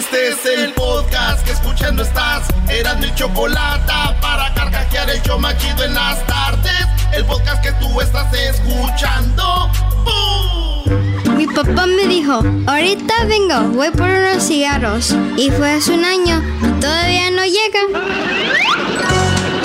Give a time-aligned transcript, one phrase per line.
[0.00, 2.48] Este es el podcast que escuchando estás.
[2.70, 3.92] Eran mi chocolate
[4.22, 6.86] para carcajear el yo machido en las tardes.
[7.12, 9.70] El podcast que tú estás escuchando.
[10.06, 11.36] ¡Bum!
[11.36, 15.14] Mi papá me dijo, ahorita vengo, voy por unos cigarros.
[15.36, 17.80] Y fue hace un año y todavía no llega.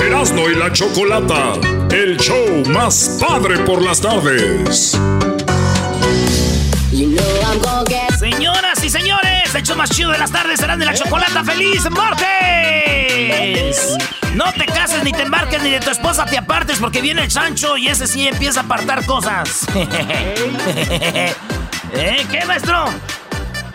[0.06, 1.54] Erasmo y la Chocolata,
[1.92, 5.00] el show más padre por las tardes.
[8.20, 9.25] Señoras y señores,
[9.58, 11.44] el show más chido de las tardes serán de la chocolata.
[11.44, 13.98] ¡Feliz martes!
[14.34, 17.32] No te cases, ni te embarques, ni de tu esposa te apartes, porque viene el
[17.32, 19.66] Sancho y ese sí empieza a apartar cosas.
[21.94, 22.26] ¿Eh?
[22.30, 22.86] ¿Qué, maestro?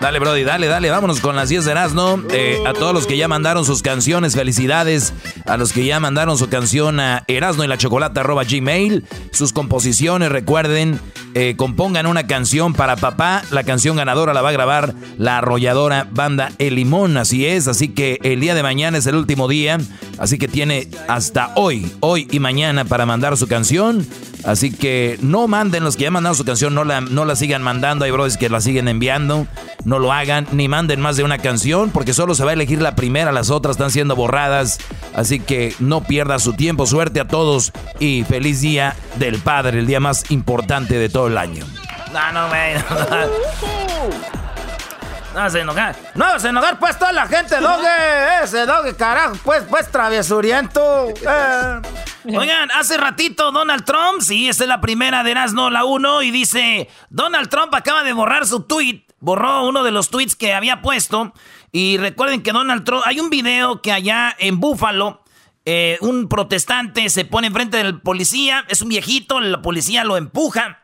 [0.01, 2.23] Dale, Brody, dale, dale, vámonos con las 10 de Erasmo.
[2.31, 5.13] Eh, a todos los que ya mandaron sus canciones, felicidades.
[5.45, 9.05] A los que ya mandaron su canción a Erasno y la Chocolata arroba gmail.
[9.31, 10.99] Sus composiciones, recuerden,
[11.35, 13.43] eh, compongan una canción para papá.
[13.51, 17.69] La canción ganadora la va a grabar la arrolladora banda El Limón, así es.
[17.69, 19.79] Así que el día de mañana es el último día.
[20.19, 24.07] Así que tiene hasta hoy, hoy y mañana para mandar su canción.
[24.45, 27.63] Así que no manden los que ya mandaron su canción, no la, no la sigan
[27.63, 28.05] mandando.
[28.05, 29.47] Hay brothers que la siguen enviando.
[29.85, 32.83] No lo hagan, ni manden más de una canción, porque solo se va a elegir
[32.83, 34.79] la primera, las otras están siendo borradas.
[35.15, 36.87] Así que no pierda su tiempo.
[36.87, 41.37] Suerte a todos y feliz día del Padre, el día más importante de todo el
[41.37, 41.67] año.
[42.15, 42.75] No, no, güey.
[45.35, 45.95] No se enojar.
[46.15, 48.43] No se enojar, pues toda la gente, doge.
[48.43, 51.09] Ese carajo, pues, pues travesuriento.
[51.11, 51.83] Eh.
[52.25, 56.31] Oigan, hace ratito Donald Trump, sí, esta es la primera de Erasmo, la 1, y
[56.31, 59.05] dice: Donald Trump acaba de borrar su tweet.
[59.19, 61.35] Borró uno de los tweets que había puesto.
[61.71, 63.03] Y recuerden que Donald Trump.
[63.05, 65.23] Hay un video que allá en Búfalo.
[65.67, 70.80] Eh, un protestante se pone enfrente del policía, es un viejito, la policía lo empuja,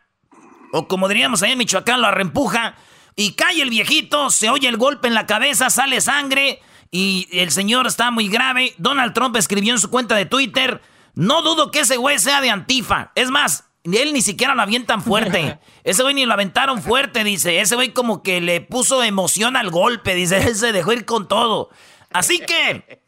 [0.72, 2.77] o como diríamos ahí en Michoacán, lo arrempuja,
[3.14, 7.50] y cae el viejito, se oye el golpe en la cabeza, sale sangre y el
[7.50, 8.75] señor está muy grave.
[8.78, 10.83] Donald Trump escribió en su cuenta de Twitter,
[11.14, 13.13] no dudo que ese güey sea de Antifa.
[13.14, 15.58] Es más, él ni siquiera lo avientan fuerte.
[15.85, 17.61] Ese güey ni lo aventaron fuerte, dice.
[17.61, 20.39] Ese güey como que le puso emoción al golpe, dice.
[20.48, 21.70] Él se dejó ir con todo.
[22.13, 23.02] Así que,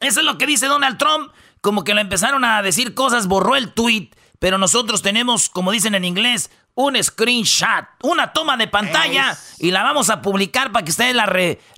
[0.00, 1.32] eso es lo que dice Donald Trump.
[1.60, 4.10] Como que le empezaron a decir cosas, borró el tweet.
[4.38, 9.82] Pero nosotros tenemos, como dicen en inglés, un screenshot, una toma de pantalla y la
[9.82, 11.26] vamos a publicar para que ustedes la,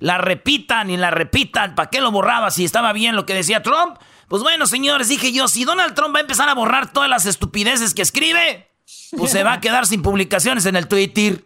[0.00, 1.76] la repitan y la repitan.
[1.76, 3.96] ¿Para qué lo borraba si estaba bien lo que decía Trump?
[4.26, 7.26] Pues bueno, señores, dije yo, si Donald Trump va a empezar a borrar todas las
[7.26, 8.72] estupideces que escribe,
[9.16, 11.44] pues se va a quedar sin publicaciones en el Twitter.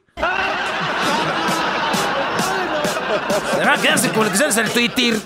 [3.54, 5.20] Se va a quedar sin publicaciones en el Twitter.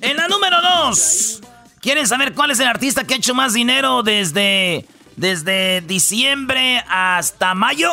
[0.00, 1.40] En la número dos.
[1.80, 4.86] ¿Quieren saber cuál es el artista que ha hecho más dinero desde
[5.16, 7.90] desde diciembre hasta mayo.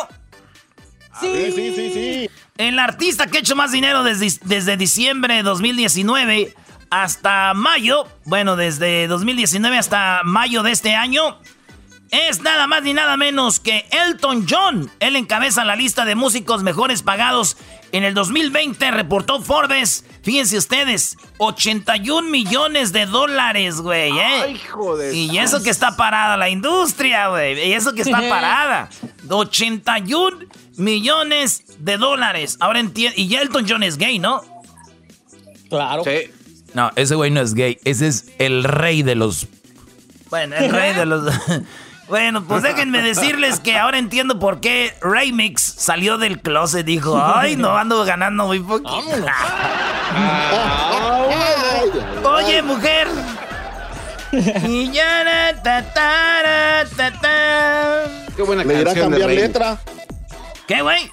[1.20, 2.30] Sí, sí, sí, sí.
[2.56, 6.54] El artista que ha hecho más dinero desde, desde diciembre de 2019
[6.90, 11.38] hasta mayo, bueno, desde 2019 hasta mayo de este año,
[12.10, 14.90] es nada más ni nada menos que Elton John.
[15.00, 17.56] Él encabeza la lista de músicos mejores pagados
[17.92, 20.04] en el 2020, reportó Forbes.
[20.22, 24.42] Fíjense ustedes, 81 millones de dólares, güey, ¿eh?
[24.44, 25.14] Ay, joder.
[25.14, 27.68] Y eso que está parada la industria, güey.
[27.68, 28.88] Y eso que está parada.
[29.28, 30.38] 81
[30.76, 32.56] millones de dólares.
[32.60, 33.20] Ahora entiendo.
[33.20, 34.42] Y Elton John es gay, ¿no?
[35.68, 36.04] Claro.
[36.04, 36.30] Sí.
[36.74, 37.78] No, ese güey no es gay.
[37.84, 39.46] Ese es el rey de los.
[40.28, 41.32] Bueno, el rey de los.
[42.10, 46.84] Bueno, pues déjenme decirles que ahora entiendo por qué Raymix salió del closet.
[46.84, 48.98] Dijo, ay, no ando ganando muy poquito.
[52.24, 53.06] Oye, mujer.
[54.32, 55.54] Y ya
[58.36, 59.78] Qué buena ¿Le irá a cambiar letra?
[60.66, 61.10] ¿Qué, güey?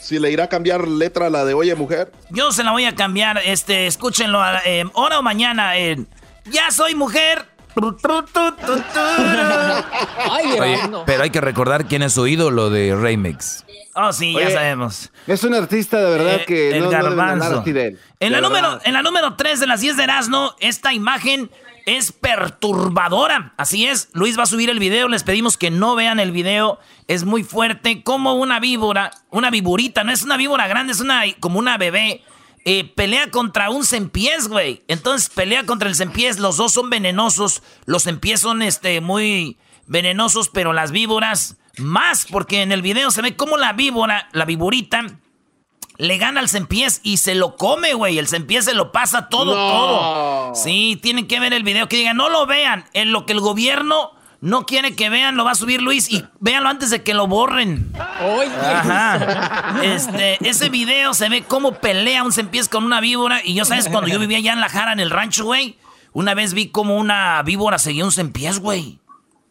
[0.00, 2.12] Si le irá a cambiar letra a la de Oye, mujer.
[2.30, 6.06] Yo se la voy a cambiar, este, escúchenlo, eh, ahora o mañana en
[6.44, 7.51] Ya soy mujer
[11.06, 13.64] pero hay que recordar quién es su ídolo de Remix.
[13.94, 15.10] Oh, sí, ya sabemos.
[15.26, 17.62] Es un artista de verdad eh, que el no, garbanzo.
[17.66, 21.50] en, la número, en la número 3 de las 10 de Erasmo, esta imagen
[21.84, 23.52] es perturbadora.
[23.56, 26.78] Así es, Luis va a subir el video, les pedimos que no vean el video.
[27.08, 31.22] Es muy fuerte, como una víbora, una viburita, no es una víbora grande, es una
[31.40, 32.22] como una bebé
[32.64, 34.82] eh, pelea contra un sempiés, güey.
[34.88, 37.62] Entonces pelea contra el sempiés, los dos son venenosos.
[37.86, 43.22] Los sempiés son este, muy venenosos, pero las víboras más, porque en el video se
[43.22, 45.06] ve como la víbora, la viborita,
[45.98, 48.18] le gana al sempiés y se lo come, güey.
[48.18, 50.54] El sempiés se lo pasa todo, todo.
[50.54, 52.84] Sí, tienen que ver el video, que digan, no lo vean.
[52.92, 54.12] En lo que el gobierno
[54.42, 57.28] no quiere que vean, lo va a subir Luis y véanlo antes de que lo
[57.28, 57.92] borren.
[57.94, 59.80] Ajá.
[59.84, 63.40] Este, ese video se ve cómo pelea un sempiés con una víbora.
[63.44, 63.88] Y yo, ¿sabes?
[63.88, 65.78] Cuando yo vivía allá en la Jara, en el rancho, güey,
[66.12, 68.98] una vez vi como una víbora seguía un sempiés, güey.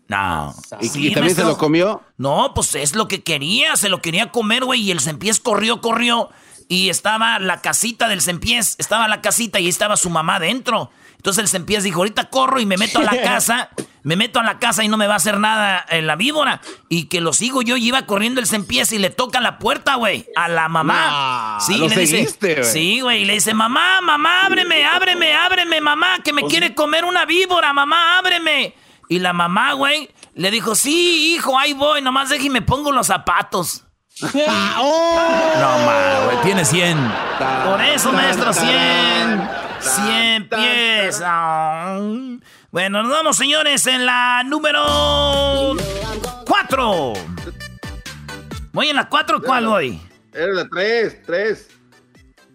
[0.10, 0.54] No.
[0.82, 2.04] ¿Y, también se lo comió?
[2.18, 4.82] No, pues es lo que quería, se lo quería comer, güey.
[4.82, 6.32] Y el sempiés corrió, corrió.
[6.68, 10.92] Y estaba la casita del sempiés, estaba la casita y estaba su mamá dentro.
[11.16, 13.70] Entonces el sempiés dijo, ahorita corro y me meto a la casa
[14.04, 16.62] me meto a la casa y no me va a hacer nada en la víbora.
[16.90, 19.96] Y que lo sigo yo y iba corriendo el sempiés y le toca la puerta,
[19.96, 21.58] güey, a la mamá.
[21.60, 26.34] sí, le dice, Sí, güey, y le dice, mamá, mamá, ábreme, ábreme, ábreme, mamá, que
[26.34, 28.76] me quiere comer una víbora, mamá, ábreme.
[29.08, 32.92] Y la mamá, güey, le dijo, sí, hijo, ahí voy, nomás deje y me pongo
[32.92, 33.84] los zapatos.
[34.80, 35.54] oh.
[35.60, 36.98] No, ma, güey, tiene 100.
[37.66, 39.50] Por eso, maestro, 100.
[39.82, 41.22] 100 pies.
[42.72, 45.76] Bueno, nos vamos, señores, en la número
[46.46, 47.14] 4.
[48.72, 50.02] ¿Voy en la 4 cuál voy?
[50.34, 51.68] Era la 3, 3.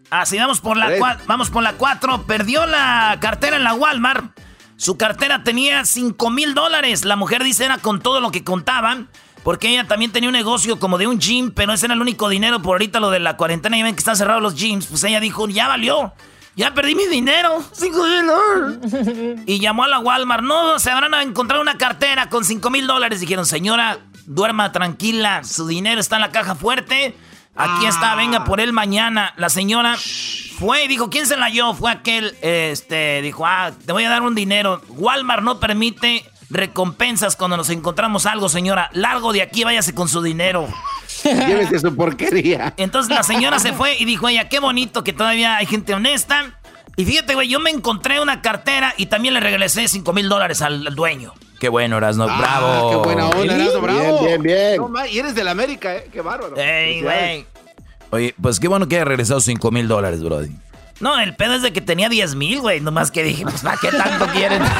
[0.08, 1.24] Ah, sí, vamos por la 4.
[1.26, 2.22] Vamos por la 4.
[2.22, 4.38] Perdió la cartera en la Walmart.
[4.76, 7.04] Su cartera tenía 5 mil dólares.
[7.04, 9.10] La mujer dice era con todo lo que contaban.
[9.44, 12.30] Porque ella también tenía un negocio como de un gym, pero ese era el único
[12.30, 13.76] dinero por ahorita lo de la cuarentena.
[13.76, 14.86] Y ven que están cerrados los gyms.
[14.86, 16.14] Pues ella dijo, ya valió.
[16.56, 17.62] Ya perdí mi dinero.
[17.72, 19.42] Cinco mil dólares.
[19.46, 20.42] Y llamó a la Walmart.
[20.42, 23.20] No, se habrán encontrado una cartera con cinco mil dólares.
[23.20, 25.44] Dijeron, señora, duerma tranquila.
[25.44, 27.14] Su dinero está en la caja fuerte.
[27.54, 29.32] Aquí está, venga por él mañana.
[29.36, 29.96] La señora
[30.58, 31.72] fue y dijo, ¿quién se la dio?
[31.74, 34.82] Fue aquel, este, dijo, ah, te voy a dar un dinero.
[34.88, 38.90] Walmart no permite recompensas cuando nos encontramos algo, señora.
[38.92, 40.68] Largo de aquí, váyase con su dinero.
[41.46, 42.74] Llévese su porquería.
[42.76, 46.58] Entonces la señora se fue y dijo, ella, qué bonito que todavía hay gente honesta.
[46.96, 50.62] Y fíjate, güey, yo me encontré una cartera y también le regresé 5 mil dólares
[50.62, 51.34] al, dueño.
[51.60, 52.90] Qué bueno, Erasno, ah, bravo.
[52.90, 54.24] Qué buena onda, Erasno, bravo.
[54.24, 55.06] Bien, bien, bien.
[55.12, 56.08] y eres del América, ¿eh?
[56.12, 56.56] Qué bárbaro.
[56.56, 57.46] Ey, güey.
[58.10, 60.50] Oye, pues qué bueno que haya regresado 5 mil dólares, brody.
[61.00, 62.80] No, el pedo es de que tenía 10 mil, güey.
[62.80, 64.62] Nomás que dije, pues, ¿para qué tanto quieren?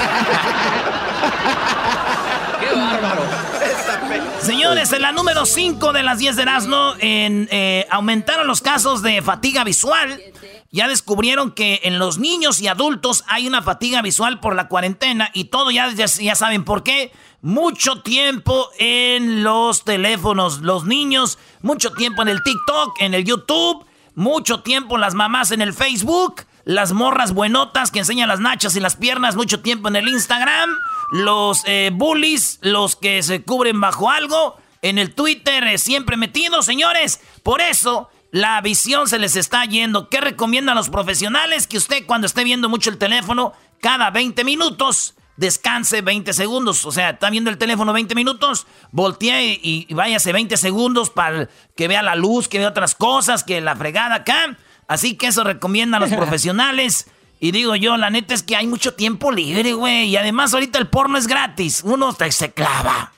[4.47, 9.03] Señores, en la número 5 de las 10 de Erasmo, en, eh, aumentaron los casos
[9.03, 10.23] de fatiga visual.
[10.71, 15.31] Ya descubrieron que en los niños y adultos hay una fatiga visual por la cuarentena
[15.35, 17.11] y todo ya, ya, ya saben por qué.
[17.43, 23.85] Mucho tiempo en los teléfonos, los niños, mucho tiempo en el TikTok, en el YouTube,
[24.15, 28.81] mucho tiempo las mamás en el Facebook, las morras buenotas que enseñan las nachas y
[28.81, 30.71] las piernas, mucho tiempo en el Instagram
[31.11, 36.67] los eh, bullies, los que se cubren bajo algo, en el Twitter eh, siempre metidos,
[36.67, 37.21] señores.
[37.43, 40.09] Por eso la visión se les está yendo.
[40.09, 41.67] ¿Qué recomiendan los profesionales?
[41.67, 46.85] Que usted cuando esté viendo mucho el teléfono, cada 20 minutos descanse 20 segundos.
[46.85, 51.49] O sea, está viendo el teléfono 20 minutos, voltee y, y, váyase 20 segundos para
[51.77, 54.57] que vea la luz, que vea otras cosas, que la fregada acá.
[54.89, 57.09] Así que eso recomiendan los profesionales.
[57.39, 60.09] Y digo yo, la neta es que hay mucho tiempo libre, güey.
[60.09, 61.83] Y además ahorita el porno es gratis.
[61.85, 63.13] Uno se clava.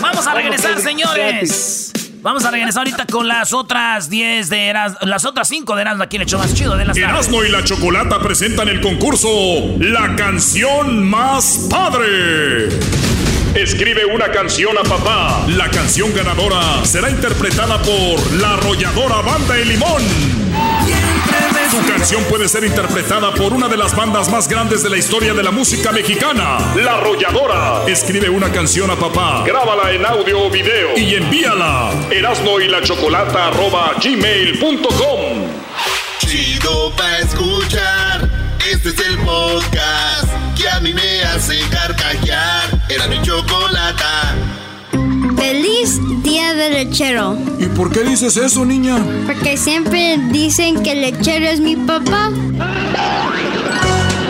[0.00, 1.92] Vamos a regresar, señores.
[2.22, 6.16] Vamos a regresar ahorita con las otras 10 de las otras 5 de Erasmo aquí
[6.16, 9.28] en el más chido de las Erasmo y la Chocolata presentan el concurso
[9.78, 12.68] La canción más padre.
[13.54, 15.46] Escribe una canción a papá.
[15.48, 20.39] La canción ganadora será interpretada por la arrolladora Banda El Limón.
[21.70, 25.34] Tu canción puede ser interpretada por una de las bandas más grandes de la historia
[25.34, 27.84] de la música mexicana, La Arrolladora.
[27.86, 31.92] Escribe una canción a papá, grábala en audio o video y envíala.
[32.10, 35.46] Erasno y la chocolata arroba gmail.com.
[36.18, 38.28] Chido pa' escuchar.
[38.68, 42.68] Este es el podcast que a mí me hace carcajear.
[42.88, 44.34] Era mi chocolata.
[45.60, 47.36] Feliz día del lechero.
[47.58, 48.96] ¿Y por qué dices eso, niña?
[49.26, 52.30] Porque siempre dicen que el lechero es mi papá.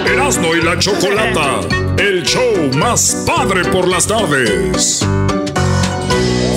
[0.06, 1.60] Erasmo y la chocolata.
[1.98, 5.06] El show más padre por las tardes.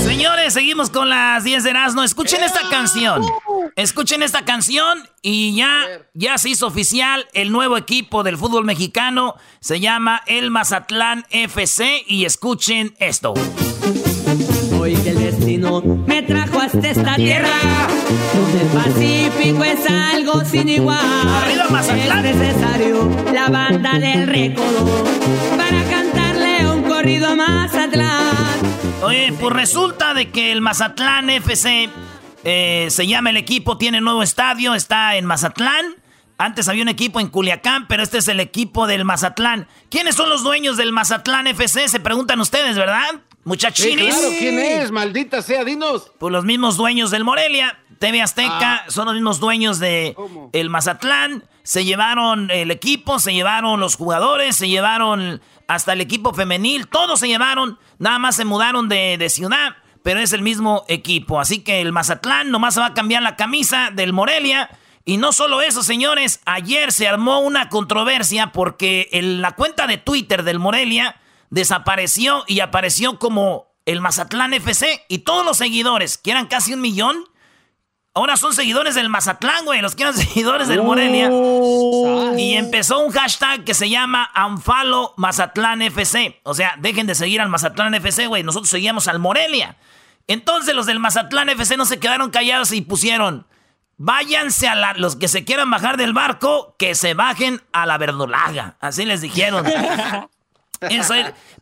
[0.03, 2.01] Señores, seguimos con las 10 de Erasmo.
[2.01, 3.21] Escuchen esta canción.
[3.75, 9.35] Escuchen esta canción y ya, ya se hizo oficial el nuevo equipo del fútbol mexicano.
[9.59, 13.35] Se llama el Mazatlán FC y escuchen esto.
[14.83, 17.47] Hoy que el destino me trajo hasta esta tierra,
[18.33, 20.99] donde el Pacífico es algo sin igual.
[21.69, 22.25] Mazatlán!
[22.25, 24.65] Es necesario la banda del récord
[25.55, 28.35] para cantarle un corrido a Mazatlán.
[29.03, 31.89] Oye, pues resulta de que el Mazatlán FC
[32.43, 35.95] eh, se llama el equipo, tiene nuevo estadio, está en Mazatlán.
[36.37, 39.65] Antes había un equipo en Culiacán, pero este es el equipo del Mazatlán.
[39.89, 41.87] ¿Quiénes son los dueños del Mazatlán FC?
[41.87, 43.21] Se preguntan ustedes, ¿verdad?
[43.45, 44.15] Muchachines.
[44.15, 44.91] claro, ¿quién es?
[44.91, 46.11] Maldita sea, dinos.
[46.17, 47.77] Pues los mismos dueños del Morelia.
[47.99, 50.15] TV Azteca son los mismos dueños de
[50.51, 51.45] el Mazatlán.
[51.63, 56.87] Se llevaron el equipo, se llevaron los jugadores, se llevaron hasta el equipo femenil.
[56.87, 57.79] Todos se llevaron.
[57.99, 61.39] Nada más se mudaron de, de ciudad, pero es el mismo equipo.
[61.39, 64.69] Así que el Mazatlán nomás se va a cambiar la camisa del Morelia.
[65.05, 69.97] Y no solo eso, señores, ayer se armó una controversia porque en la cuenta de
[69.97, 71.17] Twitter del Morelia
[71.53, 76.81] desapareció y apareció como el Mazatlán FC y todos los seguidores, que eran casi un
[76.81, 77.25] millón,
[78.15, 81.29] ahora son seguidores del Mazatlán, güey, los que eran seguidores del Morelia.
[82.39, 86.39] Y empezó un hashtag que se llama Anfalo Mazatlán FC.
[86.41, 89.77] O sea, dejen de seguir al Mazatlán FC, güey, nosotros seguíamos al Morelia.
[90.25, 93.47] Entonces los del Mazatlán FC no se quedaron callados y pusieron...
[93.95, 97.99] Váyanse a la, los que se quieran bajar del barco, que se bajen a la
[97.99, 98.75] verdolaga.
[98.81, 99.65] Así les dijeron.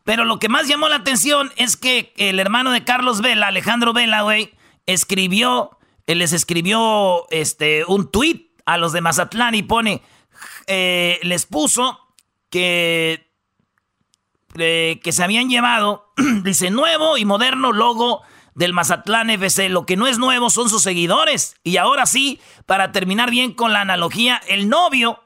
[0.03, 3.93] pero lo que más llamó la atención es que el hermano de Carlos Vela, Alejandro
[3.93, 4.53] Vela, güey,
[4.85, 10.01] escribió, les escribió este, un tweet a los de Mazatlán y pone,
[10.67, 11.99] eh, les puso
[12.49, 13.31] que,
[14.57, 16.11] eh, que se habían llevado,
[16.43, 18.21] dice, nuevo y moderno logo
[18.55, 19.69] del Mazatlán FC.
[19.69, 21.55] Lo que no es nuevo son sus seguidores.
[21.63, 25.23] Y ahora sí, para terminar bien con la analogía, el novio,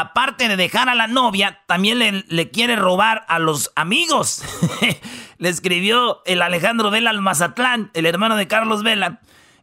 [0.00, 4.42] aparte de dejar a la novia, también le, quiere robar a los amigos.
[5.38, 9.20] le escribió el Alejandro Vela al Mazatlán, el hermano de Carlos Vela.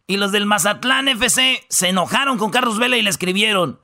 [0.07, 3.79] Y los del Mazatlán FC se enojaron con Carlos Vela y le escribieron.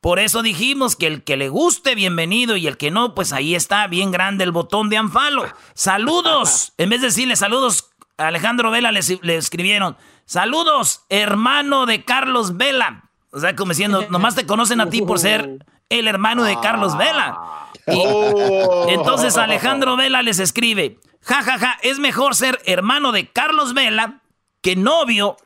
[0.00, 3.54] Por eso dijimos que el que le guste, bienvenido, y el que no, pues ahí
[3.54, 5.44] está, bien grande el botón de Anfalo.
[5.74, 6.72] Saludos.
[6.78, 13.10] En vez de decirle saludos Alejandro Vela le, escribieron, saludos, hermano de Carlos Vela.
[13.32, 16.96] O sea, como diciendo, nomás te conocen a ti por ser el hermano de Carlos
[16.96, 17.38] Vela.
[17.86, 18.86] Oh.
[18.88, 24.22] entonces Alejandro Vela les escribe, ja, ja, ja, es mejor ser hermano de Carlos Vela
[24.62, 25.36] que novio,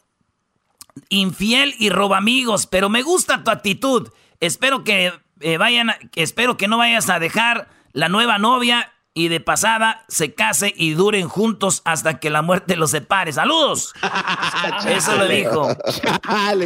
[1.08, 4.08] infiel y roba amigos, pero me gusta tu actitud.
[4.40, 9.40] Espero que eh, vayan, espero que no vayas a dejar la nueva novia y de
[9.40, 13.32] pasada se case y duren juntos hasta que la muerte los separe.
[13.32, 13.94] ¡Saludos!
[14.86, 15.68] Eso lo dijo.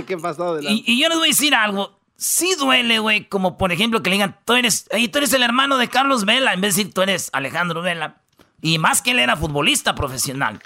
[0.06, 0.58] ¿qué pasó?
[0.60, 1.97] y, y, yo les voy a decir algo.
[2.20, 5.78] Sí duele, güey, como por ejemplo que le digan, tú eres, tú eres el hermano
[5.78, 8.22] de Carlos Vela, en vez de decir, tú eres Alejandro Vela.
[8.60, 10.60] Y más que él era futbolista profesional.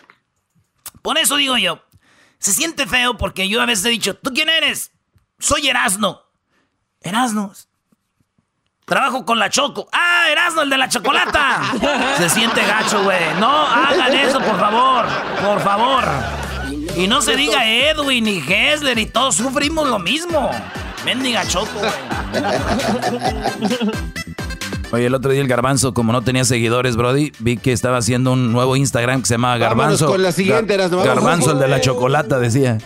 [1.02, 1.84] Por eso digo yo,
[2.38, 4.92] se siente feo porque yo a veces he dicho, ¿tú quién eres?
[5.38, 6.22] Soy Erasno.
[7.02, 7.52] Erasno,
[8.86, 9.88] Trabajo con la Choco.
[9.92, 11.62] ¡Ah, Erasmo, el de la chocolata!
[12.18, 13.34] Se siente gacho, güey.
[13.38, 15.06] No hagan eso, por favor.
[15.40, 16.04] Por favor.
[16.96, 20.50] Y no se diga Edwin y Hessler y todos sufrimos lo mismo.
[21.04, 21.92] Mendiga Choco, güey.
[24.92, 28.32] Oye, el otro día el Garbanzo, como no tenía seguidores, Brody, vi que estaba haciendo
[28.32, 30.06] un nuevo Instagram que se llama Garbanzo.
[30.06, 32.78] con la siguiente, Garbanzo, el de la chocolata, decía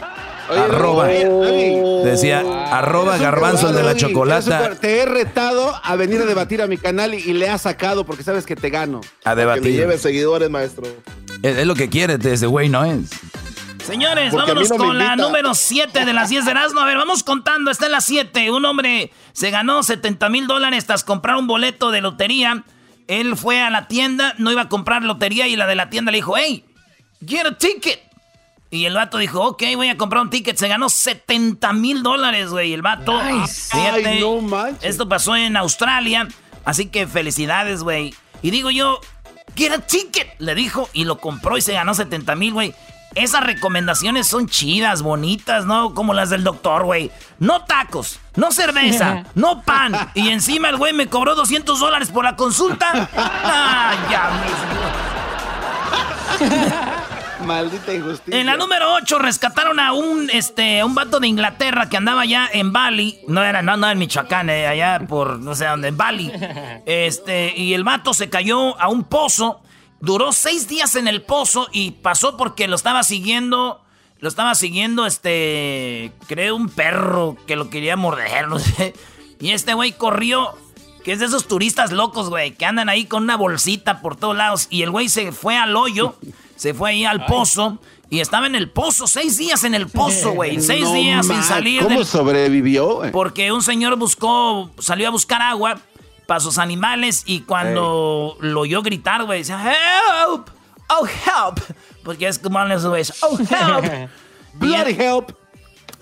[0.49, 1.08] arroba.
[1.08, 4.76] decía, arroba garbanzo de la chocolata.
[4.80, 8.23] Te he retado a venir a debatir a mi canal y, le has sacado porque
[8.23, 9.00] sabes que te gano.
[9.25, 9.64] A debatir.
[9.64, 10.87] Que lleve seguidores, maestro.
[11.42, 13.11] Es, lo que quiere, ese güey no es.
[13.87, 16.81] Señores, vámonos con la número 7 de las 10 de Erasmo.
[16.81, 17.71] A ver, vamos contando.
[17.71, 18.50] Está en la 7.
[18.50, 22.64] Un hombre se ganó 70 mil dólares tras comprar un boleto de lotería.
[23.07, 26.11] Él fue a la tienda, no iba a comprar lotería y la de la tienda
[26.11, 26.64] le dijo, hey,
[27.25, 28.02] get a ticket.
[28.71, 30.57] Y el vato dijo, ok, voy a comprar un ticket.
[30.57, 32.73] Se ganó 70 mil dólares, güey.
[32.73, 33.16] El vato,
[33.47, 34.21] fíjate,
[34.83, 36.26] esto pasó en Australia.
[36.64, 38.12] Así que felicidades, güey.
[38.43, 39.00] Y digo yo,
[39.55, 40.90] get a ticket, le dijo.
[40.93, 42.75] Y lo compró y se ganó 70 mil, güey.
[43.16, 45.94] Esas recomendaciones son chidas, bonitas, ¿no?
[45.94, 47.11] Como las del doctor, güey.
[47.38, 49.94] No tacos, no cerveza, no pan.
[50.12, 53.08] Y encima el güey me cobró 200 dólares por la consulta.
[53.16, 54.30] ¡Ah, ya,
[57.46, 58.38] Maldita injusticia.
[58.38, 62.49] En la número 8 rescataron a un este un vato de Inglaterra que andaba allá
[62.52, 63.20] en Bali.
[63.28, 66.30] No era, no, no en Michoacán, eh, allá por no sé dónde, en Bali.
[66.85, 69.62] Este, y el vato se cayó a un pozo.
[70.06, 73.82] Duró seis días en el pozo y pasó porque lo estaba siguiendo.
[74.20, 76.12] Lo estaba siguiendo, este.
[76.26, 78.94] Creo un perro que lo quería morder, no sé.
[79.40, 80.54] Y este güey corrió.
[81.04, 84.36] Que es de esos turistas locos, güey, que andan ahí con una bolsita por todos
[84.36, 84.66] lados.
[84.70, 86.16] Y el güey se fue al hoyo
[86.56, 90.32] se fue ahí al pozo y estaba en el pozo, seis días en el pozo,
[90.32, 90.60] güey.
[90.60, 91.82] Seis días sin salir.
[91.82, 93.02] ¿Cómo sobrevivió?
[93.12, 95.78] Porque un señor buscó, salió a buscar agua
[96.26, 100.49] para sus animales y cuando lo oyó gritar, güey, decía, help,
[100.88, 101.61] oh help.
[102.02, 104.11] Porque es como les güey, oh help.
[104.54, 105.33] Bloody help.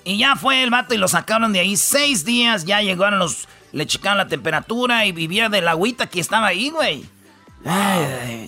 [0.05, 1.77] Y ya fue el vato y lo sacaron de ahí.
[1.77, 3.49] Seis días, ya llegaron los...
[3.73, 7.05] Le checaron la temperatura y vivía de la agüita que estaba ahí, güey.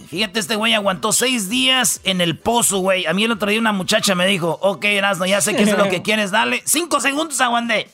[0.09, 3.07] fíjate, este güey aguantó seis días en el pozo, güey.
[3.07, 5.77] A mí el otro día una muchacha me dijo, ok, Erasmo, ya sé que es
[5.77, 6.63] lo que quieres, dale.
[6.65, 7.91] Cinco segundos aguanté.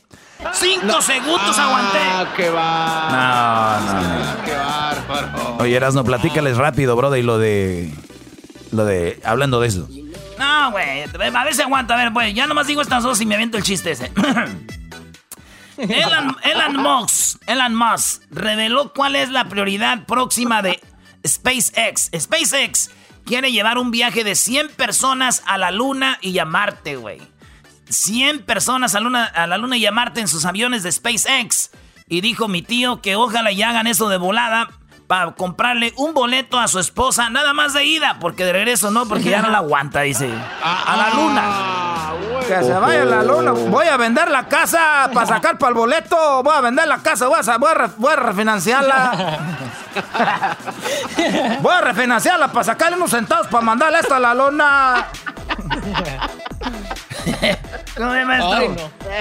[0.54, 1.98] Cinco segundos aguanté.
[2.00, 3.80] Ah, qué va.
[3.80, 4.44] No, no, no.
[4.44, 5.56] Qué bárbaro.
[5.58, 7.92] Oye, Erasmo, platícales rápido, brother, y lo de...
[8.70, 9.20] Lo de...
[9.24, 9.88] Hablando de eso.
[10.38, 11.02] No, güey.
[11.02, 11.94] A ver si aguanta.
[11.94, 12.34] A ver, güey.
[12.34, 14.10] Ya nomás digo estas dos y me aviento el chiste ese.
[15.76, 20.80] Elon, Elon Musk, Elon Musk reveló cuál es la prioridad próxima de
[21.26, 22.10] SpaceX.
[22.16, 22.90] SpaceX
[23.24, 27.20] quiere llevar un viaje de 100 personas a la Luna y a Marte, güey.
[27.92, 31.70] 100 personas a, luna, a la Luna y a Marte en sus aviones de SpaceX.
[32.08, 34.68] Y dijo mi tío que ojalá y hagan eso de volada
[35.12, 39.06] para comprarle un boleto a su esposa, nada más de ida, porque de regreso no,
[39.06, 40.30] porque ya no la aguanta, dice.
[40.62, 41.42] A, la luna.
[41.44, 42.14] Ah,
[42.48, 43.52] que se vaya a la luna.
[43.52, 46.42] Voy a vender la casa para sacar para el boleto.
[46.42, 47.58] Voy a vender la casa, voy a,
[47.98, 49.38] voy a, refinanciarla.
[51.60, 55.08] Voy a refinanciarla para sacarle unos centavos para mandarle esto a la luna.
[57.96, 58.12] ¿Cómo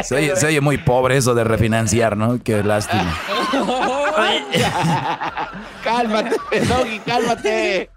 [0.03, 2.41] se, oye, se, oye, muy pobre eso de refinanciar, ¿no?
[2.41, 3.17] Qué lástima.
[5.83, 7.89] cálmate, Doggy, cálmate.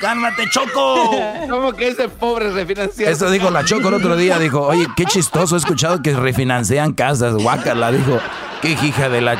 [0.00, 1.10] Cálmate, Choco.
[1.48, 3.12] ¿Cómo que ese pobre refinanciar?
[3.12, 4.38] Eso dijo la Choco el otro día.
[4.38, 5.56] Dijo, oye, qué chistoso.
[5.56, 7.34] He escuchado que refinancian casas.
[7.34, 8.18] la Dijo,
[8.62, 9.36] qué hija de la...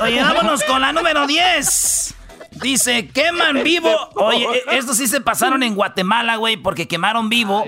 [0.00, 2.07] Oye, vámonos con la número 10.
[2.60, 3.90] Dice, queman vivo.
[4.14, 7.64] Oye, e, esto sí se pasaron en Guatemala, güey, porque quemaron vivo.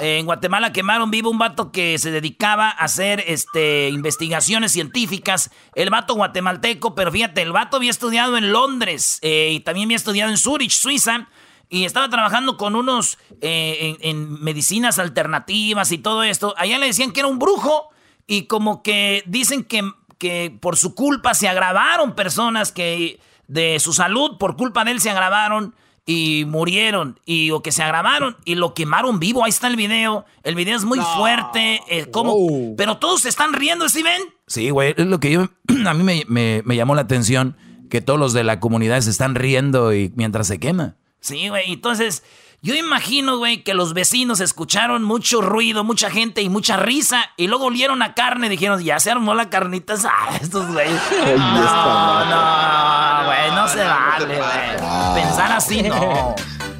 [0.00, 5.50] en Guatemala quemaron vivo un vato que se dedicaba a hacer este, investigaciones científicas.
[5.74, 9.96] El vato guatemalteco, pero fíjate, el vato había estudiado en Londres eh, y también había
[9.96, 11.28] estudiado en Zurich, Suiza.
[11.68, 16.54] Y estaba trabajando con unos eh, en, medicinas alternativas y todo esto.
[16.58, 17.88] Allá le decían que era un brujo.
[18.26, 19.82] Y como que dicen que,
[20.18, 23.18] que por su culpa se agravaron personas que
[23.52, 25.74] de su salud, por culpa de él se agravaron
[26.06, 29.44] y murieron y o que se agravaron y lo quemaron vivo.
[29.44, 30.24] Ahí está el video.
[30.42, 31.80] El video es muy fuerte.
[31.88, 32.34] Eh, como,
[32.76, 34.22] Pero todos se están riendo, ¿sí ven?
[34.46, 34.94] Sí, güey.
[34.96, 35.50] Es lo que yo
[35.86, 37.56] a mí me, me, llamó la atención
[37.90, 40.96] que todos los de la comunidad se están riendo y mientras se quema.
[41.20, 41.72] Sí, güey.
[41.72, 42.24] Entonces,
[42.64, 47.32] yo imagino, güey, que los vecinos escucharon mucho ruido, mucha gente y mucha risa.
[47.36, 51.00] Y luego olieron a carne y dijeron, ya se armó la carnita ah, estos güeyes.
[51.36, 55.22] No, no, güey, no se vale, güey.
[55.24, 56.36] Pensar así, no.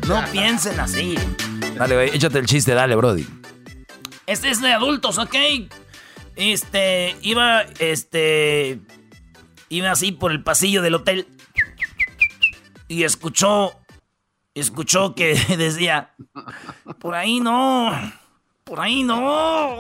[0.07, 1.17] No piensen así.
[1.75, 3.27] Dale, güey, échate el chiste, dale, Brody.
[4.29, 5.35] Este es de adultos, ¿ok?
[6.37, 8.79] Este, iba, este,
[9.69, 11.27] iba así por el pasillo del hotel
[12.87, 13.82] y escuchó
[14.55, 16.15] escuchó que decía,
[16.99, 17.91] por ahí no,
[18.65, 19.79] por ahí no,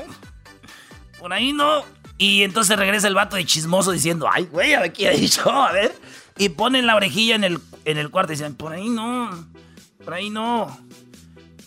[1.18, 1.85] por ahí no.
[2.18, 5.50] Y entonces regresa el vato de chismoso diciendo, ay, güey, a ver qué ha dicho,
[5.50, 5.92] a ver.
[6.38, 9.30] Y ponen la orejilla en el, en el cuarto y dicen, por ahí no,
[10.04, 10.78] por ahí no.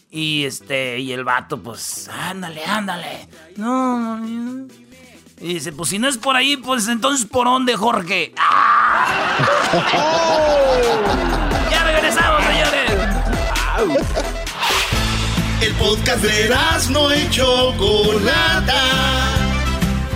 [0.09, 3.27] Y este, y el vato, pues, ándale, ándale.
[3.57, 4.67] No, no,
[5.41, 8.33] Y dice, pues si no es por ahí, pues entonces por dónde, Jorge.
[8.37, 9.41] ¡Ah!
[13.77, 16.49] El podcast de
[16.91, 18.81] no y Chocolata.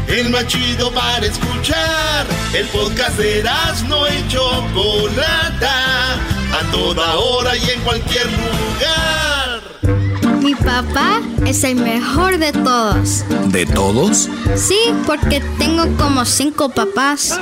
[0.08, 2.26] El más chido para escuchar.
[2.54, 3.44] El podcast de
[3.88, 6.14] no y Chocolata.
[6.54, 9.62] A toda hora y en cualquier lugar.
[10.42, 13.26] Mi papá es el mejor de todos.
[13.48, 14.30] ¿De todos?
[14.56, 17.38] Sí, porque tengo como cinco papás.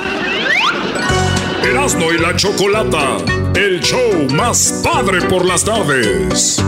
[1.64, 3.16] Erasmo y la Chocolata,
[3.54, 6.62] el show más padre por las tardes.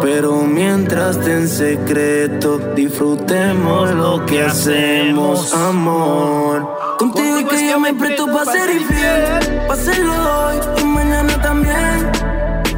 [0.00, 6.96] Pero mientras en secreto disfrutemos lo que hacemos, amor.
[6.98, 12.10] Contigo es que yo me presto para ser infiel, para hacerlo hoy y mañana también.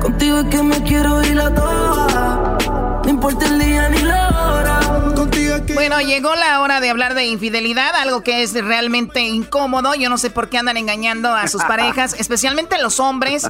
[0.00, 1.79] Contigo es que me quiero ir a toa,
[6.00, 9.94] Llegó la hora de hablar de infidelidad, algo que es realmente incómodo.
[9.94, 13.46] Yo no sé por qué andan engañando a sus parejas, especialmente los hombres.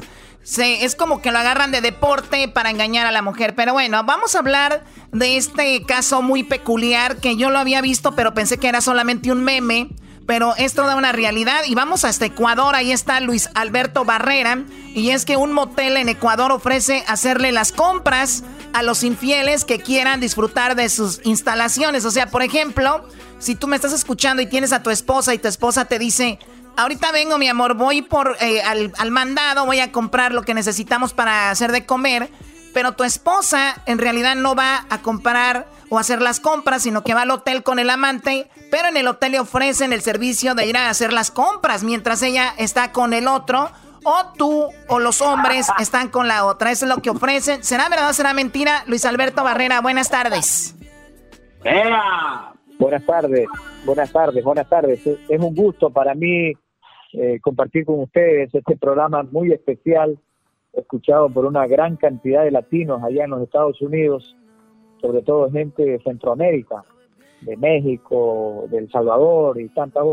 [0.57, 3.55] es como que lo agarran de deporte para engañar a la mujer.
[3.55, 8.15] Pero bueno, vamos a hablar de este caso muy peculiar que yo lo había visto,
[8.15, 9.89] pero pensé que era solamente un meme.
[10.27, 11.61] Pero es toda una realidad.
[11.65, 12.75] Y vamos hasta Ecuador.
[12.75, 14.63] Ahí está Luis Alberto Barrera.
[14.93, 19.79] Y es que un motel en Ecuador ofrece hacerle las compras a los infieles que
[19.79, 22.05] quieran disfrutar de sus instalaciones.
[22.05, 23.07] O sea, por ejemplo,
[23.39, 26.39] si tú me estás escuchando y tienes a tu esposa y tu esposa te dice,
[26.77, 31.13] ahorita vengo mi amor, voy por eh, al, mandado, voy a comprar lo que necesitamos
[31.13, 32.29] para hacer de comer.
[32.73, 37.13] pero tu esposa en realidad no va a comprar o hacer las compras, sino que
[37.13, 40.65] va al hotel con el amante, pero en el hotel le ofrecen el servicio de
[40.65, 43.69] ir a hacer las compras mientras ella está con el otro,
[44.03, 46.71] o tú o los hombres están con la otra.
[46.71, 47.63] Eso es lo que ofrecen.
[47.63, 48.83] ¿Será verdad o será mentira?
[48.87, 50.75] Luis Alberto Barrera, buenas tardes.
[52.79, 53.47] Buenas tardes,
[53.85, 55.05] buenas tardes, buenas tardes.
[55.05, 56.53] Es un gusto para mí
[57.13, 60.17] eh, compartir con ustedes este programa muy especial,
[60.73, 64.35] escuchado por una gran cantidad de latinos allá en los Estados Unidos,
[64.99, 66.83] sobre todo gente de Centroamérica,
[67.41, 70.03] de México, de El Salvador y tantas.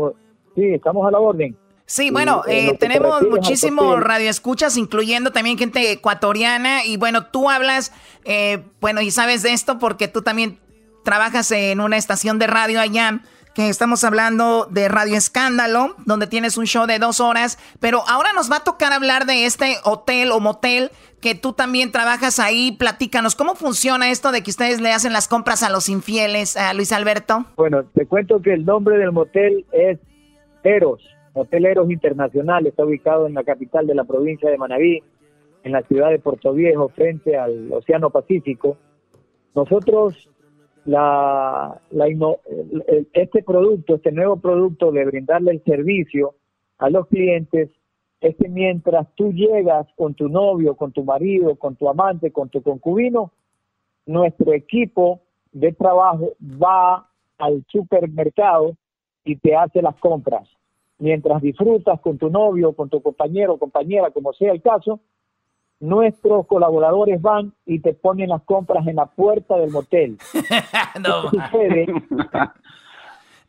[0.55, 1.57] Sí, estamos a la orden.
[1.89, 6.85] Sí, bueno, eh, tenemos muchísimos radioescuchas, incluyendo también gente ecuatoriana.
[6.85, 7.91] Y bueno, tú hablas,
[8.25, 10.59] eh, bueno, y sabes de esto porque tú también
[11.03, 13.21] trabajas en una estación de radio allá
[13.55, 18.33] que estamos hablando de Radio Escándalo, donde tienes un show de dos horas, pero ahora
[18.33, 22.71] nos va a tocar hablar de este hotel o motel que tú también trabajas ahí.
[22.71, 26.71] Platícanos, ¿cómo funciona esto de que ustedes le hacen las compras a los infieles, a
[26.75, 27.47] Luis Alberto?
[27.57, 29.97] Bueno, te cuento que el nombre del motel es
[30.63, 31.01] Eros,
[31.39, 35.03] Hotel Eros Internacional, está ubicado en la capital de la provincia de Manabí,
[35.63, 38.77] en la ciudad de Puerto Viejo, frente al Océano Pacífico.
[39.55, 40.29] Nosotros
[40.85, 41.81] la,
[43.13, 46.35] este producto, este nuevo producto de brindarle el servicio
[46.77, 47.69] a los clientes
[48.21, 52.49] es que mientras tú llegas con tu novio, con tu marido, con tu amante, con
[52.49, 53.31] tu concubino,
[54.05, 55.21] nuestro equipo
[55.51, 58.75] de trabajo va al supermercado
[59.23, 60.47] y te hace las compras.
[60.99, 64.99] Mientras disfrutas con tu novio, con tu compañero, compañera, como sea el caso,
[65.79, 70.17] nuestros colaboradores van y te ponen las compras en la puerta del motel.
[71.01, 71.31] no.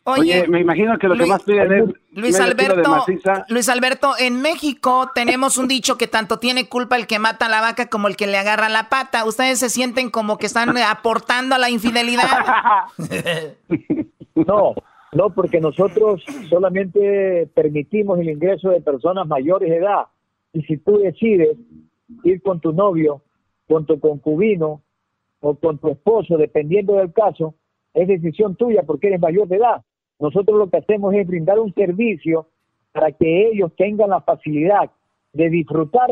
[0.05, 3.05] Oye, me imagino que lo que más piden es Luis Alberto,
[3.49, 7.49] Luis Alberto, en México tenemos un dicho que tanto tiene culpa el que mata a
[7.49, 9.25] la vaca como el que le agarra la pata.
[9.27, 12.29] ¿Ustedes se sienten como que están aportando a la infidelidad?
[14.35, 14.75] no,
[15.13, 20.05] no, porque nosotros solamente permitimos el ingreso de personas mayores de edad.
[20.53, 21.57] Y si tú decides
[22.23, 23.23] ir con tu novio,
[23.69, 24.83] con tu concubino
[25.41, 27.55] o con tu esposo, dependiendo del caso,
[27.93, 29.83] es decisión tuya porque eres mayor de edad.
[30.21, 32.47] Nosotros lo que hacemos es brindar un servicio
[32.93, 34.91] para que ellos tengan la facilidad
[35.33, 36.09] de disfrutar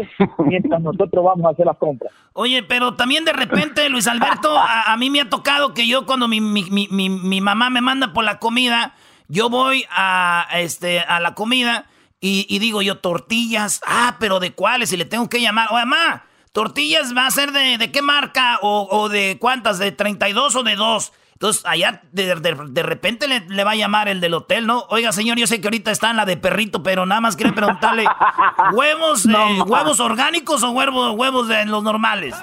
[0.47, 2.13] mientras nosotros vamos a hacer las compras.
[2.33, 6.29] Oye, pero también de repente, Luis Alberto, a, mí me ha tocado que yo cuando
[6.29, 8.95] mi, mi, mi, mi, mamá me manda por la comida,
[9.29, 11.87] yo voy a, este, a la comida
[12.21, 14.93] y, digo yo, tortillas, ah, pero ¿de cuáles?
[14.93, 18.59] Y le tengo que llamar, oye, mamá, tortillas va a ser de, de qué marca
[18.63, 21.13] o, de cuántas, de 32 o de 2.
[21.39, 24.83] Entonces, allá de, repente le, va a llamar el del hotel, ¿no?
[24.91, 27.53] Oiga, señor, yo sé que ahorita está en la de perrito, pero nada más quiere
[27.53, 28.07] preguntarle,
[28.75, 32.35] ¿huevos, eh, huevos orgánicos o huevos, huevos de los normales?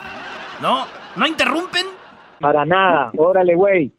[0.61, 0.85] ¿No?
[1.17, 1.85] ¿No interrumpen?
[2.39, 3.91] Para nada, órale, güey.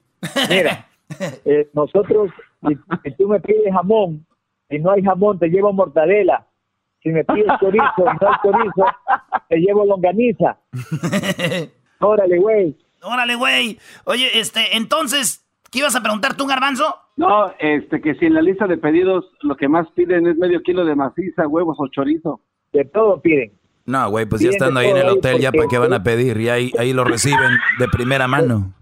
[0.49, 0.89] Mira,
[1.45, 2.31] eh, nosotros,
[2.67, 4.25] si, tú me pides jamón,
[4.71, 6.47] si no hay jamón, te llevo mortadela.
[7.03, 8.85] Si me pides chorizo y no hay chorizo,
[9.51, 10.57] te llevo longaniza.
[12.01, 12.75] Órale, güey.
[13.03, 13.79] Órale, güey.
[14.05, 16.97] Oye, este, entonces, ¿qué ibas a preguntar tú, Garbanzo?
[17.17, 20.63] No, este, que si en la lista de pedidos lo que más piden es medio
[20.63, 22.41] kilo de maciza, huevos o chorizo.
[22.73, 23.53] De todo piden.
[23.87, 26.41] No, güey, pues ya estando ahí en el hotel, ya para qué van a pedir,
[26.41, 28.75] y ahí, ahí lo reciben de primera mano.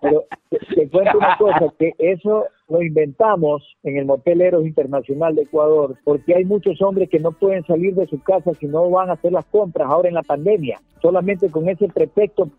[0.00, 5.42] Pero te, cuento una cosa, que eso lo inventamos en el Motel Eros Internacional de
[5.42, 9.10] Ecuador, porque hay muchos hombres que no pueden salir de su casa si no van
[9.10, 10.80] a hacer las compras ahora en la pandemia.
[11.00, 12.50] Solamente con ese pretexto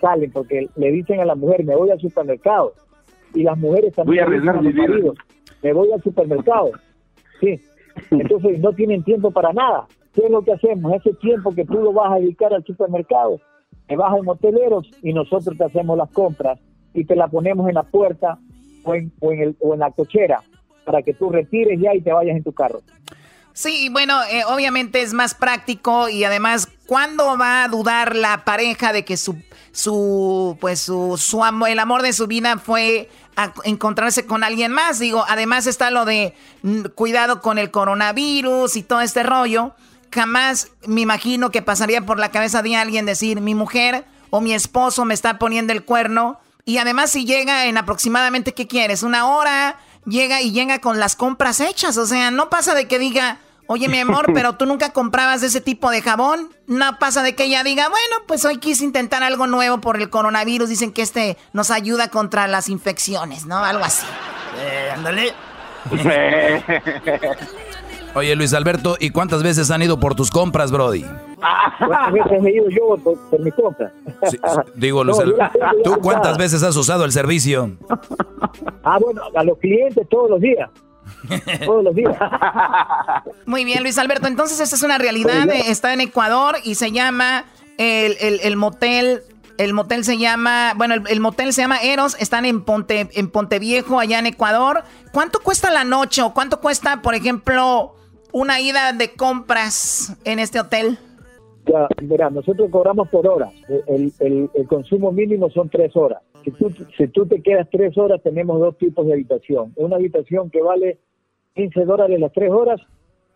[0.00, 2.72] salen, porque le dicen a la mujer, me voy al supermercado.
[3.34, 5.18] Y las mujeres también voy a, a maridos,
[5.62, 6.70] me voy al supermercado.
[7.40, 7.60] Sí.
[8.10, 9.86] Entonces no tienen tiempo para nada.
[10.14, 10.92] ¿Qué es lo que hacemos?
[10.94, 13.38] Ese tiempo que tú lo vas a dedicar al supermercado,
[13.86, 16.58] te vas al moteleros y nosotros te hacemos las compras
[16.94, 18.38] y te la ponemos en la puerta
[18.84, 20.42] o en, o en, el, o en la cochera
[20.84, 22.80] para que tú retires ya y te vayas en tu carro.
[23.52, 28.92] Sí, bueno, eh, obviamente es más práctico y además, ¿cuándo va a dudar la pareja
[28.92, 29.36] de que su,
[29.72, 34.72] su pues su, su amor, el amor de su vida fue a encontrarse con alguien
[34.72, 34.98] más?
[34.98, 39.74] Digo, además está lo de mm, cuidado con el coronavirus y todo este rollo.
[40.12, 44.52] Jamás me imagino que pasaría por la cabeza de alguien decir, mi mujer o mi
[44.52, 49.04] esposo me está poniendo el cuerno y además si llega en aproximadamente, ¿qué quieres?
[49.04, 51.96] Una hora, llega y llega con las compras hechas.
[51.96, 53.38] O sea, no pasa de que diga,
[53.68, 56.52] oye mi amor, pero tú nunca comprabas ese tipo de jabón.
[56.66, 60.10] No pasa de que ella diga, bueno, pues hoy quise intentar algo nuevo por el
[60.10, 60.68] coronavirus.
[60.68, 63.58] Dicen que este nos ayuda contra las infecciones, ¿no?
[63.64, 64.04] Algo así.
[64.58, 65.34] Eh, ándale.
[68.16, 71.04] Oye, Luis Alberto, ¿y cuántas veces han ido por tus compras, Brody?
[71.78, 73.92] ¿Cuántas veces he ido yo por, por mis compras?
[74.74, 77.76] digo, Luis Alberto, ¿tú cuántas veces has usado el servicio?
[78.82, 80.70] Ah, bueno, a los clientes todos los días.
[81.66, 82.16] Todos los días.
[83.44, 84.28] Muy bien, Luis Alberto.
[84.28, 85.46] Entonces, esta es una realidad.
[85.50, 87.44] Está en Ecuador y se llama
[87.76, 89.24] el, el, motel.
[89.58, 94.00] El motel se llama, bueno, el, motel se llama Eros, están en Ponte, en Ponteviejo,
[94.00, 94.84] allá en Ecuador.
[95.12, 97.92] ¿Cuánto cuesta la noche o cuánto cuesta, por ejemplo,
[98.36, 100.98] una ida de compras en este hotel?
[101.66, 103.50] Ya, mira, nosotros cobramos por hora.
[103.86, 106.20] El, el, consumo mínimo son tres horas.
[106.44, 109.72] Si tú, si tú te quedas tres horas, tenemos dos tipos de habitación.
[109.76, 110.98] Una habitación que vale
[111.54, 112.78] 15 dólares las tres horas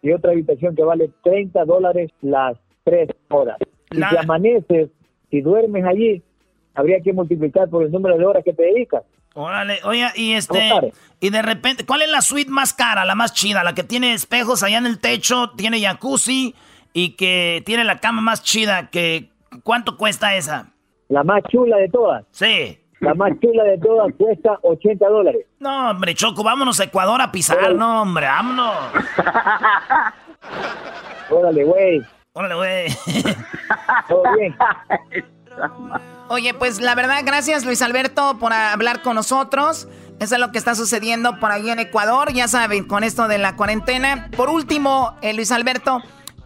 [0.02, 3.56] y otra habitación que vale 30 dólares las tres horas.
[3.90, 4.90] Si amaneces,
[5.30, 6.22] si duermes allí,
[6.74, 9.04] habría que multiplicar por el número de horas que te dedicas.
[9.34, 13.32] Órale, oye, y este, y de repente, ¿cuál es la suite más cara, la más
[13.32, 13.62] chida?
[13.62, 16.54] La que tiene espejos allá en el techo, tiene jacuzzi
[16.92, 19.30] y que tiene la cama más chida, que,
[19.62, 20.72] ¿cuánto cuesta esa?
[21.08, 22.24] La más chula de todas.
[22.32, 22.76] Sí.
[22.98, 25.46] La más chula de todas cuesta 80 dólares.
[25.60, 28.74] No, hombre, Choco, vámonos a Ecuador a pisar, no, hombre, vámonos.
[31.30, 32.02] Órale, güey.
[32.32, 32.86] Órale, güey.
[34.08, 34.54] Todo bien.
[36.28, 39.88] Oye, pues la verdad, gracias Luis Alberto por hablar con nosotros.
[40.20, 43.38] Eso es lo que está sucediendo por ahí en Ecuador, ya saben, con esto de
[43.38, 44.28] la cuarentena.
[44.36, 45.98] Por último, eh, Luis Alberto,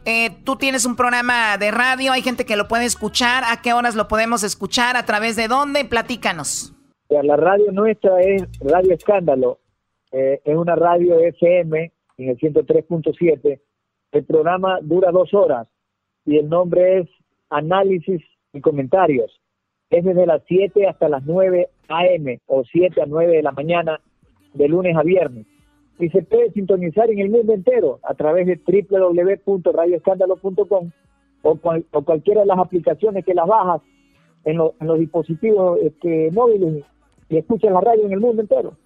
[0.04, 3.42] eh, tú tienes un programa de radio, hay gente que lo puede escuchar.
[3.44, 4.96] ¿A qué horas lo podemos escuchar?
[4.96, 5.84] ¿A través de dónde?
[5.84, 6.72] Platícanos.
[7.08, 9.58] La radio nuestra es Radio Escándalo.
[10.12, 13.60] Eh, es una radio FM en el 103.7.
[14.12, 15.66] El programa dura dos horas
[16.24, 17.08] y el nombre es
[17.50, 18.22] Análisis
[18.54, 19.40] y Comentarios.
[19.90, 22.40] Es desde las 7 hasta las 9 a.m.
[22.46, 24.00] o 7 a 9 de la mañana
[24.54, 25.46] de lunes a viernes
[25.98, 30.90] y se puede sintonizar en el mundo entero a través de www.radioescándalo.com
[31.42, 31.60] o,
[31.92, 33.82] o cualquiera de las aplicaciones que las bajas
[34.44, 36.84] en, en los dispositivos este, móviles
[37.28, 38.76] y escuchas la radio en el mundo entero.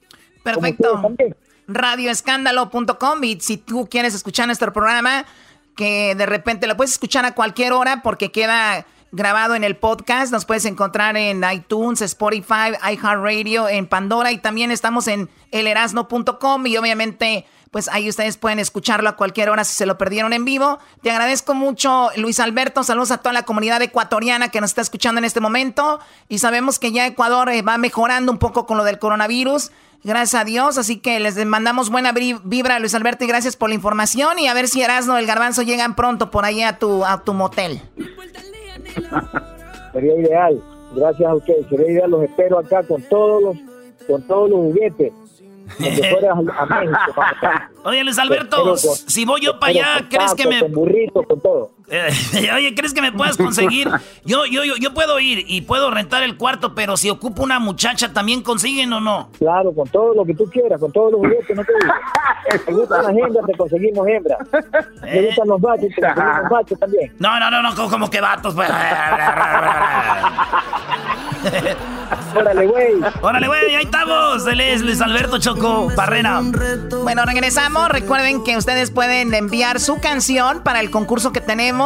[0.43, 1.01] Perfecto.
[1.67, 5.25] Radioescándalo.com y si tú quieres escuchar nuestro programa,
[5.77, 10.33] que de repente lo puedes escuchar a cualquier hora porque queda grabado en el podcast.
[10.33, 16.77] Nos puedes encontrar en iTunes, Spotify, iHeartRadio, en Pandora y también estamos en elerasno.com y
[16.77, 20.79] obviamente pues ahí ustedes pueden escucharlo a cualquier hora si se lo perdieron en vivo.
[21.03, 22.83] Te agradezco mucho, Luis Alberto.
[22.83, 26.01] Saludos a toda la comunidad ecuatoriana que nos está escuchando en este momento.
[26.29, 29.71] Y sabemos que ya Ecuador eh, va mejorando un poco con lo del coronavirus.
[30.03, 30.79] Gracias a Dios.
[30.79, 34.39] Así que les mandamos buena vibra, Luis Alberto, y gracias por la información.
[34.39, 37.35] Y a ver si Erasno el Garbanzo llegan pronto por ahí a tu, a tu
[37.35, 37.83] motel.
[39.93, 40.63] Sería ideal.
[40.95, 41.67] Gracias a ustedes.
[41.69, 42.11] Sería ideal.
[42.11, 43.57] Los espero acá con todos los,
[44.07, 45.13] con todos los juguetes.
[47.85, 50.61] Oye, Luis Alberto, si voy yo para allá, ¿crees que me.
[50.61, 51.73] Con burrito, con todo.
[52.55, 53.89] oye, ¿crees que me puedas conseguir?
[54.25, 57.59] Yo, yo, yo, yo puedo ir y puedo rentar el cuarto, pero si ocupo una
[57.59, 59.31] muchacha, ¿también consiguen o no?
[59.39, 61.95] Claro, con todo lo que tú quieras, con todos los juguetes, no te digo.
[62.67, 64.39] te gustan las hembras, te conseguimos hembras.
[65.01, 65.27] Te ¿Eh?
[65.27, 67.13] gustan los machos, te conseguimos machos también.
[67.19, 68.69] No, no, no, no, como que vatos, pues.
[72.35, 72.95] Órale, güey.
[73.21, 74.47] Órale, güey, ahí estamos.
[74.47, 76.41] Él es Luis Alberto Choco Barrera.
[77.03, 77.89] Bueno, regresamos.
[77.89, 81.78] Recuerden que ustedes pueden enviar su canción para el concurso que tenemos.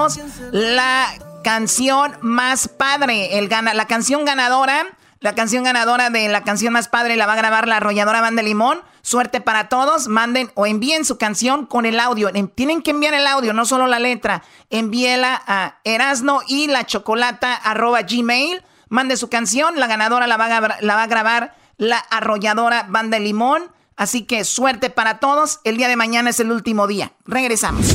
[0.52, 1.06] La
[1.44, 3.38] canción más padre.
[3.38, 4.86] El gana, la canción ganadora.
[5.20, 8.42] La canción ganadora de la canción más padre la va a grabar la arrolladora Banda
[8.42, 8.80] Limón.
[9.02, 10.08] Suerte para todos.
[10.08, 12.30] Manden o envíen su canción con el audio.
[12.54, 14.42] Tienen que enviar el audio, no solo la letra.
[14.70, 20.54] Envíela a erasno y la chocolata arroba gmail Mande su canción, la ganadora la va
[20.54, 23.62] a, la va a grabar la arrolladora Banda Limón.
[23.96, 25.60] Así que suerte para todos.
[25.64, 27.12] El día de mañana es el último día.
[27.24, 27.86] Regresamos.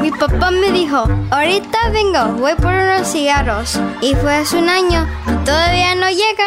[0.00, 3.78] Mi papá me dijo, ahorita vengo, voy por unos cigarros.
[4.00, 6.44] Y fue hace un año y todavía no llega.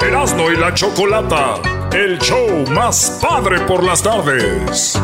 [0.00, 1.56] Erasmo y la Chocolata,
[1.92, 4.98] el show más padre por las tardes.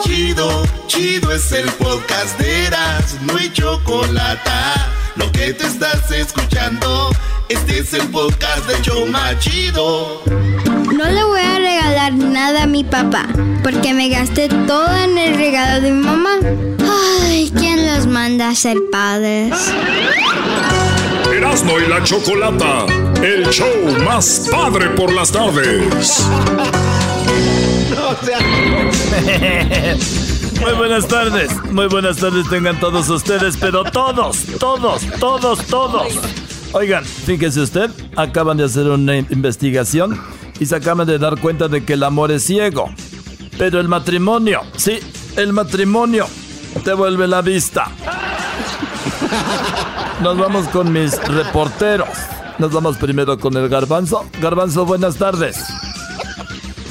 [0.00, 4.99] Chido, chido es el podcast de Eras, no hay chocolate.
[5.20, 7.10] Lo que te estás escuchando,
[7.50, 10.22] este es el podcast de Choma Chido.
[10.26, 13.26] No le voy a regalar nada a mi papá,
[13.62, 16.36] porque me gasté todo en el regalo de mi mamá.
[17.20, 19.54] Ay, ¿quién los manda a ser padres?
[21.30, 22.86] Erasmo y la Chocolata,
[23.22, 23.68] el show
[24.02, 26.26] más padre por las tardes.
[30.60, 36.12] Muy buenas tardes, muy buenas tardes tengan todos ustedes, pero todos, todos, todos, todos.
[36.72, 40.20] Oigan, fíjese usted, acaban de hacer una investigación
[40.58, 42.90] y se acaban de dar cuenta de que el amor es ciego.
[43.56, 45.00] Pero el matrimonio, sí,
[45.36, 46.26] el matrimonio
[46.84, 47.90] te vuelve la vista.
[50.22, 52.10] Nos vamos con mis reporteros.
[52.58, 54.26] Nos vamos primero con el garbanzo.
[54.42, 55.64] Garbanzo, buenas tardes.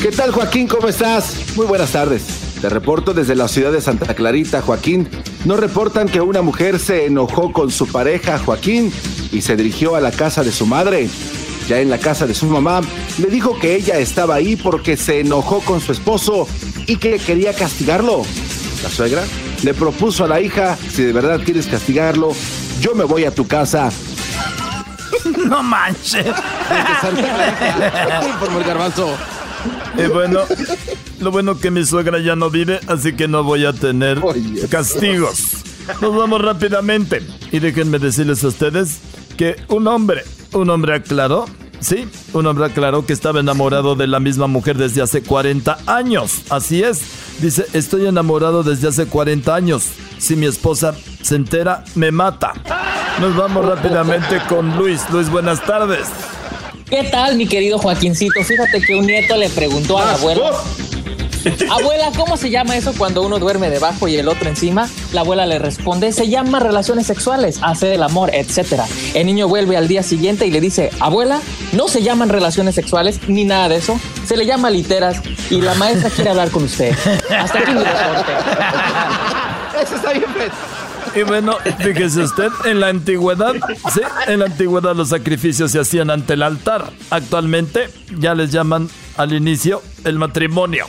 [0.02, 0.68] ¿Qué tal Joaquín?
[0.68, 1.36] ¿Cómo estás?
[1.56, 2.49] Muy buenas tardes.
[2.62, 5.08] Te reporto desde la ciudad de Santa Clarita, Joaquín.
[5.46, 8.92] Nos reportan que una mujer se enojó con su pareja, Joaquín,
[9.32, 11.10] y se dirigió a la casa de su madre.
[11.70, 12.82] Ya en la casa de su mamá,
[13.18, 16.48] le dijo que ella estaba ahí porque se enojó con su esposo
[16.86, 18.24] y que quería castigarlo.
[18.84, 19.24] La suegra
[19.64, 22.34] le propuso a la hija, si de verdad quieres castigarlo,
[22.82, 23.92] yo me voy a tu casa
[25.48, 26.26] No manches.
[28.40, 29.18] Por el garbanzo.
[29.98, 30.42] Y bueno,
[31.20, 34.22] lo bueno que mi suegra ya no vive, así que no voy a tener
[34.70, 35.58] castigos.
[36.02, 37.22] Nos vamos rápidamente.
[37.52, 39.00] Y déjenme decirles a ustedes
[39.38, 41.46] que un hombre, un hombre aclaró,
[41.80, 46.44] sí, un hombre aclaró que estaba enamorado de la misma mujer desde hace 40 años.
[46.50, 47.02] Así es.
[47.42, 49.86] Dice, estoy enamorado desde hace 40 años.
[50.18, 52.54] Si mi esposa se entera, me mata.
[53.20, 55.02] Nos vamos rápidamente con Luis.
[55.12, 56.08] Luis, buenas tardes.
[56.90, 58.44] ¿Qué tal, mi querido Joaquincito?
[58.44, 60.18] Fíjate que un nieto le preguntó a la
[61.70, 62.12] abuela.
[62.16, 64.90] ¿cómo se llama eso cuando uno duerme debajo y el otro encima?
[65.14, 68.82] La abuela le responde, se llama relaciones sexuales, hacer el amor, etc.
[69.14, 71.40] El niño vuelve al día siguiente y le dice, abuela,
[71.74, 75.74] no se llaman relaciones sexuales ni nada de eso, se le llama literas y la
[75.76, 76.96] maestra quiere hablar con usted.
[77.30, 78.32] Hasta aquí mi reporte.
[79.82, 80.52] Eso está bien, Fred.
[81.16, 83.54] Y bueno, fíjese usted, en la antigüedad,
[83.94, 86.92] sí, en la antigüedad los sacrificios se hacían ante el altar.
[87.10, 90.88] Actualmente ya les llaman al inicio el matrimonio.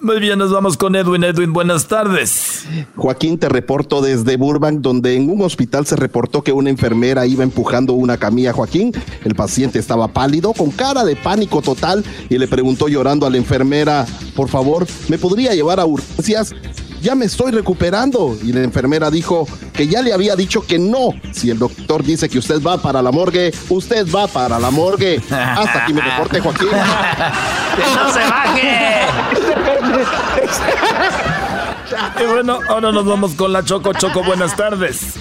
[0.00, 1.24] Muy bien, nos vamos con Edwin.
[1.24, 2.64] Edwin, buenas tardes.
[2.94, 7.42] Joaquín, te reporto desde Burbank, donde en un hospital se reportó que una enfermera iba
[7.42, 8.92] empujando una camilla Joaquín.
[9.24, 13.36] El paciente estaba pálido, con cara de pánico total, y le preguntó llorando a la
[13.36, 16.54] enfermera, por favor, ¿me podría llevar a urgencias?
[17.00, 18.36] Ya me estoy recuperando.
[18.42, 21.10] Y la enfermera dijo que ya le había dicho que no.
[21.32, 25.20] Si el doctor dice que usted va para la morgue, usted va para la morgue.
[25.30, 26.68] Hasta aquí me reporte, Joaquín.
[27.76, 29.06] ¡Que no se baje!
[32.20, 33.92] Y bueno, ahora nos vamos con la Choco.
[33.92, 35.14] Choco, buenas tardes.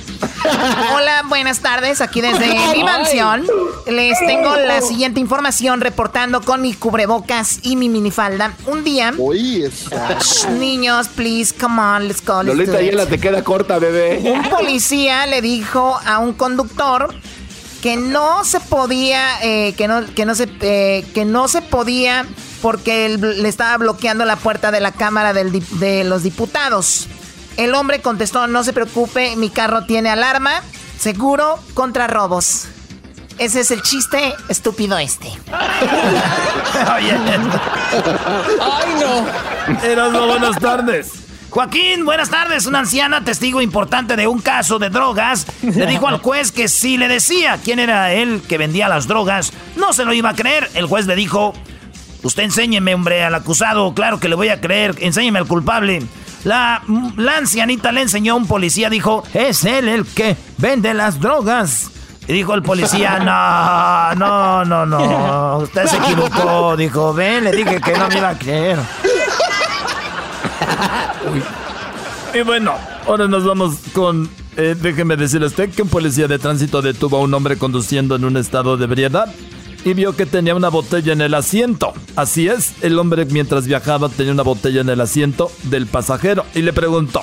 [0.93, 2.01] Hola, buenas tardes.
[2.01, 3.45] Aquí desde mi mansión
[3.87, 8.53] les tengo la siguiente información reportando con mi cubrebocas y mi minifalda.
[8.65, 12.43] Un día, Shh, niños, please, come on, let's go.
[12.43, 12.81] let's Lolita.
[12.81, 14.21] Yela te queda corta, bebé.
[14.23, 17.13] Un policía le dijo a un conductor
[17.81, 22.25] que no se podía, eh, que no, que no se, eh, que no se podía
[22.61, 27.07] porque él le estaba bloqueando la puerta de la cámara del dip- de los diputados.
[27.57, 30.61] El hombre contestó, no se preocupe, mi carro tiene alarma,
[30.99, 32.65] seguro contra robos.
[33.37, 35.27] Ese es el chiste estúpido este.
[38.61, 39.83] ¡Ay, no!
[39.87, 41.11] Erasmo, buenas tardes.
[41.49, 42.65] Joaquín, buenas tardes.
[42.65, 46.97] Una anciana testigo importante de un caso de drogas le dijo al juez que si
[46.97, 50.69] le decía quién era él que vendía las drogas, no se lo iba a creer.
[50.73, 51.53] El juez le dijo,
[52.25, 56.01] usted enséñeme, hombre, al acusado, claro que le voy a creer, enséñeme al culpable.
[56.43, 56.83] La,
[57.17, 61.91] la ancianita le enseñó a un policía, dijo, es él el que vende las drogas.
[62.27, 63.19] Y dijo el policía,
[64.15, 66.75] no, no, no, no, usted se equivocó.
[66.75, 68.77] Dijo, ven, le dije que no me iba a creer.
[72.33, 72.73] Y bueno,
[73.07, 74.29] ahora nos vamos con.
[74.57, 78.15] eh, déjeme decirle a usted que un policía de tránsito detuvo a un hombre conduciendo
[78.15, 79.27] en un estado de ebriedad
[79.85, 81.93] y vio que tenía una botella en el asiento.
[82.17, 86.63] Así es, el hombre mientras viajaba tenía una botella en el asiento del pasajero y
[86.63, 87.21] le preguntó: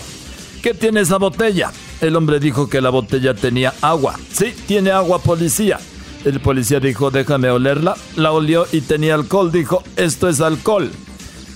[0.62, 1.70] ¿Qué tiene esa botella?
[2.01, 4.18] El hombre dijo que la botella tenía agua.
[4.33, 5.79] Sí, tiene agua, policía.
[6.25, 7.96] El policía dijo: Déjame olerla.
[8.16, 9.53] La olió y tenía alcohol.
[9.53, 10.90] Dijo: Esto es alcohol.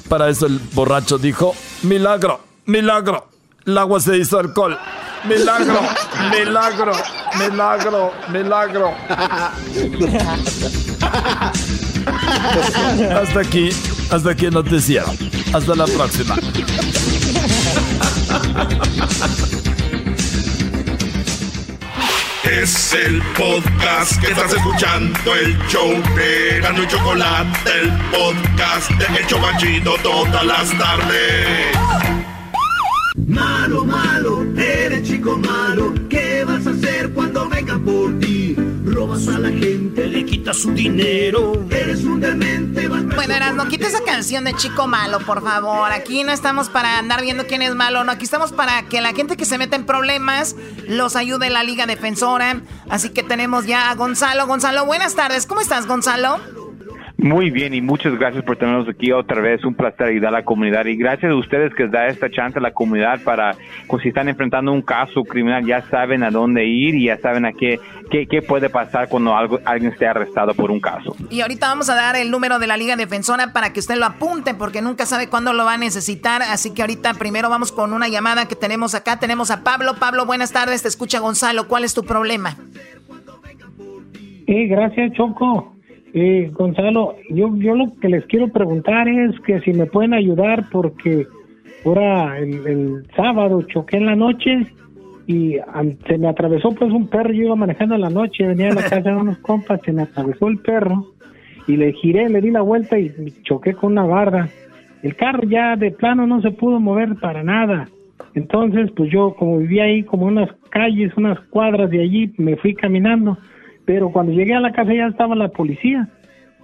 [0.09, 3.27] Para eso el borracho dijo, milagro, milagro,
[3.67, 4.79] el agua se hizo alcohol.
[5.25, 5.81] Milagro,
[6.31, 6.93] milagro,
[7.37, 8.95] milagro, milagro.
[13.21, 13.71] Hasta aquí,
[14.11, 15.07] hasta aquí el noticiero.
[15.53, 16.37] Hasta la próxima.
[22.45, 29.19] Es el podcast que estás escuchando, el show de Gano y Chocolate, el podcast de
[29.19, 32.06] El Chobachito todas las tardes.
[33.27, 35.93] Malo, malo, eres chico malo.
[36.09, 38.55] ¿Qué vas a hacer cuando vengan por ti?
[38.85, 41.67] Robas a la gente, le quitas su dinero.
[41.69, 45.91] Eres un demente, Bueno, Eras, no quita esa canción de chico malo, por favor.
[45.91, 48.13] Aquí no estamos para andar viendo quién es malo, no.
[48.13, 50.55] Aquí estamos para que la gente que se mete en problemas
[50.87, 52.63] los ayude la Liga Defensora.
[52.89, 54.47] Así que tenemos ya a Gonzalo.
[54.47, 55.47] Gonzalo, buenas tardes.
[55.47, 56.39] ¿Cómo estás, Gonzalo?
[57.27, 59.65] Muy bien y muchas gracias por tenernos aquí otra vez.
[59.65, 62.63] Un placer ayudar a la comunidad y gracias a ustedes que da esta chance a
[62.63, 63.57] la comunidad para,
[63.89, 67.45] pues, si están enfrentando un caso criminal, ya saben a dónde ir y ya saben
[67.45, 67.81] a qué,
[68.13, 71.17] qué, qué puede pasar cuando algo, alguien esté arrestado por un caso.
[71.29, 74.07] Y ahorita vamos a dar el número de la Liga Defensora para que usted lo
[74.07, 76.43] apunte porque nunca sabe cuándo lo va a necesitar.
[76.43, 79.19] Así que ahorita primero vamos con una llamada que tenemos acá.
[79.19, 79.97] Tenemos a Pablo.
[79.99, 80.83] Pablo, buenas tardes.
[80.83, 81.67] Te escucha Gonzalo.
[81.67, 82.57] ¿Cuál es tu problema?
[84.47, 85.76] Sí, gracias, Choco.
[86.19, 90.65] Eh, Gonzalo, yo, yo lo que les quiero preguntar es que si me pueden ayudar
[90.73, 91.27] porque
[91.85, 94.67] ahora el, sábado choqué en la noche
[95.27, 95.59] y
[96.07, 98.89] se me atravesó pues un perro, yo iba manejando en la noche, venía de la
[98.89, 101.05] casa de unos compas, se me atravesó el perro
[101.67, 103.13] y le giré, le di la vuelta y
[103.43, 104.49] choqué con una barda.
[105.03, 107.91] El carro ya de plano no se pudo mover para nada.
[108.35, 112.73] Entonces, pues yo como vivía ahí como unas calles, unas cuadras de allí, me fui
[112.73, 113.37] caminando
[113.87, 116.09] pero cuando llegué a la casa ya estaba la policía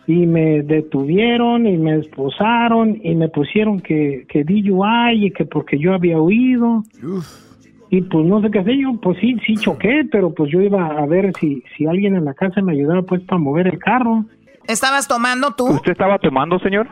[0.07, 5.79] y me detuvieron y me esposaron y me pusieron que, que DUI y que porque
[5.79, 6.83] yo había huido.
[7.89, 10.87] Y pues no sé qué hacer, yo pues sí, sí choqué, pero pues yo iba
[10.87, 14.25] a ver si, si alguien en la casa me ayudaba pues para mover el carro.
[14.67, 15.67] ¿Estabas tomando tú?
[15.67, 16.89] ¿Usted estaba tomando, señor?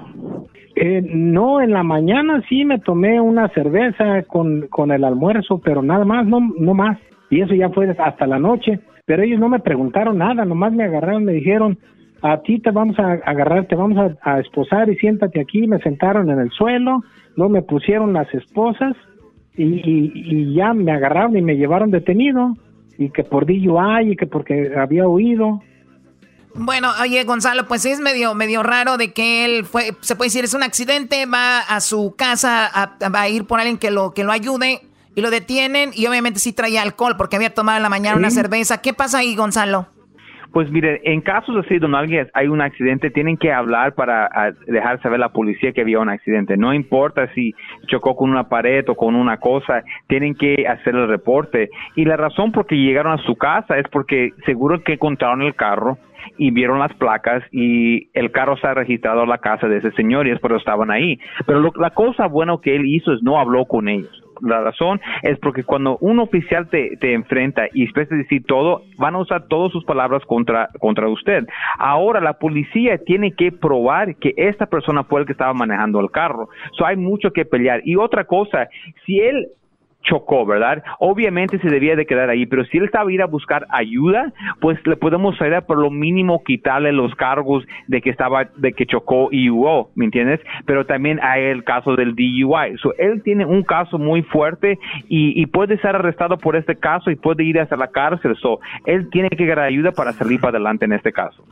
[0.77, 5.83] Eh, no, en la mañana sí me tomé una cerveza con, con el almuerzo, pero
[5.83, 6.99] nada más, no, no más.
[7.29, 10.85] Y eso ya fue hasta la noche pero ellos no me preguntaron nada, nomás me
[10.85, 11.77] agarraron, me dijeron,
[12.23, 16.31] a ti te vamos a agarrar, te vamos a, esposar y siéntate aquí, me sentaron
[16.31, 17.03] en el suelo,
[17.35, 18.95] luego me pusieron las esposas
[19.57, 22.55] y, ya me agarraron y me llevaron detenido
[22.99, 25.61] y que por DUI y que porque había huido.
[26.55, 30.45] Bueno, oye Gonzalo, pues es medio medio raro de que él fue, se puede decir
[30.45, 34.23] es un accidente, va a su casa a, a ir por alguien que lo que
[34.23, 34.83] lo ayude
[35.15, 38.31] y lo detienen y obviamente sí traía alcohol porque había tomado en la mañana una
[38.31, 38.81] cerveza.
[38.81, 39.89] ¿Qué pasa ahí, Gonzalo?
[40.53, 44.29] Pues mire, en casos así donde alguien hay un accidente, tienen que hablar para
[44.67, 46.57] dejar saber a la policía que había un accidente.
[46.57, 47.55] No importa si
[47.87, 51.71] chocó con una pared o con una cosa, tienen que hacer el reporte.
[51.95, 55.55] Y la razón por que llegaron a su casa es porque seguro que encontraron el
[55.55, 55.99] carro
[56.37, 59.93] y vieron las placas y el carro se ha registrado a la casa de ese
[59.93, 61.21] señor y es por eso estaban ahí.
[61.47, 64.11] Pero la cosa buena que él hizo es no habló con ellos
[64.43, 68.83] la razón es porque cuando un oficial te, te enfrenta y después de decir todo,
[68.99, 71.47] van a usar todas sus palabras contra, contra usted.
[71.79, 76.11] Ahora la policía tiene que probar que esta persona fue el que estaba manejando el
[76.11, 76.49] carro.
[76.73, 77.81] So hay mucho que pelear.
[77.85, 78.69] Y otra cosa,
[79.05, 79.49] si él
[80.03, 80.83] chocó, ¿verdad?
[80.99, 84.79] Obviamente se debía de quedar ahí, pero si él estaba ir a buscar ayuda, pues
[84.87, 89.29] le podemos ayudar por lo mínimo quitarle los cargos de que estaba, de que chocó
[89.31, 90.41] y hubo, ¿me entiendes?
[90.67, 92.79] Pero también hay el caso del DUI.
[92.81, 94.79] So, él tiene un caso muy fuerte
[95.09, 98.37] y, y, puede ser arrestado por este caso y puede ir hasta la cárcel.
[98.37, 101.45] So, él tiene que dar ayuda para salir para adelante en este caso.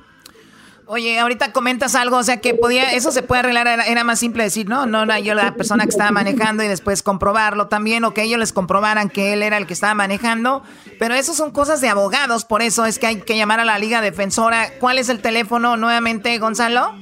[0.90, 4.42] Oye, ahorita comentas algo, o sea que podía, eso se puede arreglar, era, más simple
[4.42, 8.14] decir, no, no era yo la persona que estaba manejando y después comprobarlo también, o
[8.14, 10.62] que ellos les comprobaran que él era el que estaba manejando,
[10.98, 13.78] pero eso son cosas de abogados, por eso es que hay que llamar a la
[13.78, 14.68] Liga Defensora.
[14.80, 16.94] ¿Cuál es el teléfono nuevamente, Gonzalo?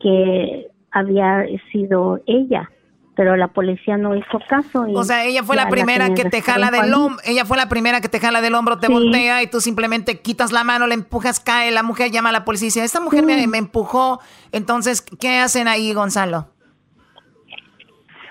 [0.00, 2.70] que había sido ella
[3.16, 4.86] pero la policía no hizo caso.
[4.94, 8.00] o sea, ella fue la primera que te jala del hombro, ella fue la primera
[8.02, 11.40] que te jala del hombro, te voltea y tú simplemente quitas la mano, le empujas,
[11.40, 14.20] cae, la mujer llama a la policía y dice, esta mujer me, me, empujó.
[14.52, 16.48] Entonces, ¿qué hacen ahí, Gonzalo?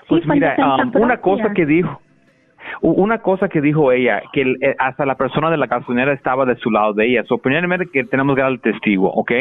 [0.08, 2.00] Pues mira, um, una cosa que dijo,
[2.80, 6.56] una cosa que dijo ella, que eh, hasta la persona de la gasolinera estaba de
[6.56, 7.24] su lado de ella.
[7.24, 9.32] So, que tenemos que dar el testigo, ¿ok?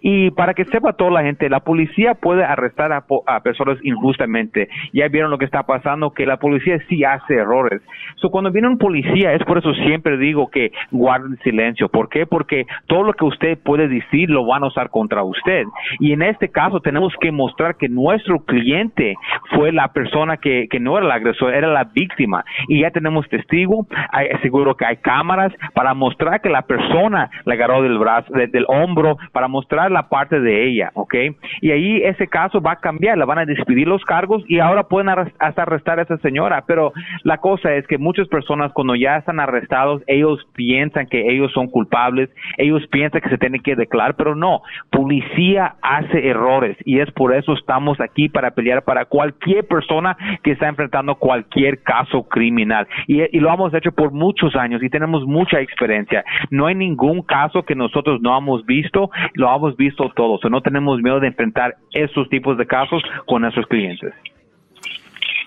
[0.00, 3.04] Y para que sepa toda la gente, la policía puede arrestar a,
[3.40, 4.68] personas injustamente.
[4.92, 7.82] Ya vieron lo que está pasando, que la policía sí hace errores.
[8.16, 11.88] So, cuando viene un policía, es por eso siempre digo que guarden silencio.
[11.88, 12.26] ¿Por qué?
[12.26, 15.64] Porque todo lo que usted puede decir lo van a usar contra usted.
[15.98, 19.14] Y en este caso tenemos que mostrar que nuestro cliente
[19.54, 22.44] fue la persona que, que no era el agresor, era la víctima
[22.80, 27.82] ya tenemos testigo, hay, seguro que hay cámaras para mostrar que la persona le agarró
[27.82, 31.14] del brazo, del hombro, para mostrar la parte de ella, ¿ok?
[31.60, 34.84] Y ahí ese caso va a cambiar, la van a despedir los cargos y ahora
[34.84, 36.92] pueden hasta arrestar a esa señora, pero
[37.24, 41.68] la cosa es que muchas personas cuando ya están arrestados, ellos piensan que ellos son
[41.68, 47.10] culpables, ellos piensan que se tienen que declarar, pero no, policía hace errores y es
[47.12, 52.65] por eso estamos aquí para pelear para cualquier persona que está enfrentando cualquier caso criminal
[53.06, 56.24] y, lo hemos hecho por muchos años y tenemos mucha experiencia.
[56.50, 60.40] No hay ningún caso que nosotros no hemos visto, lo hemos visto todos.
[60.50, 64.12] No tenemos miedo de enfrentar esos tipos de casos con nuestros clientes.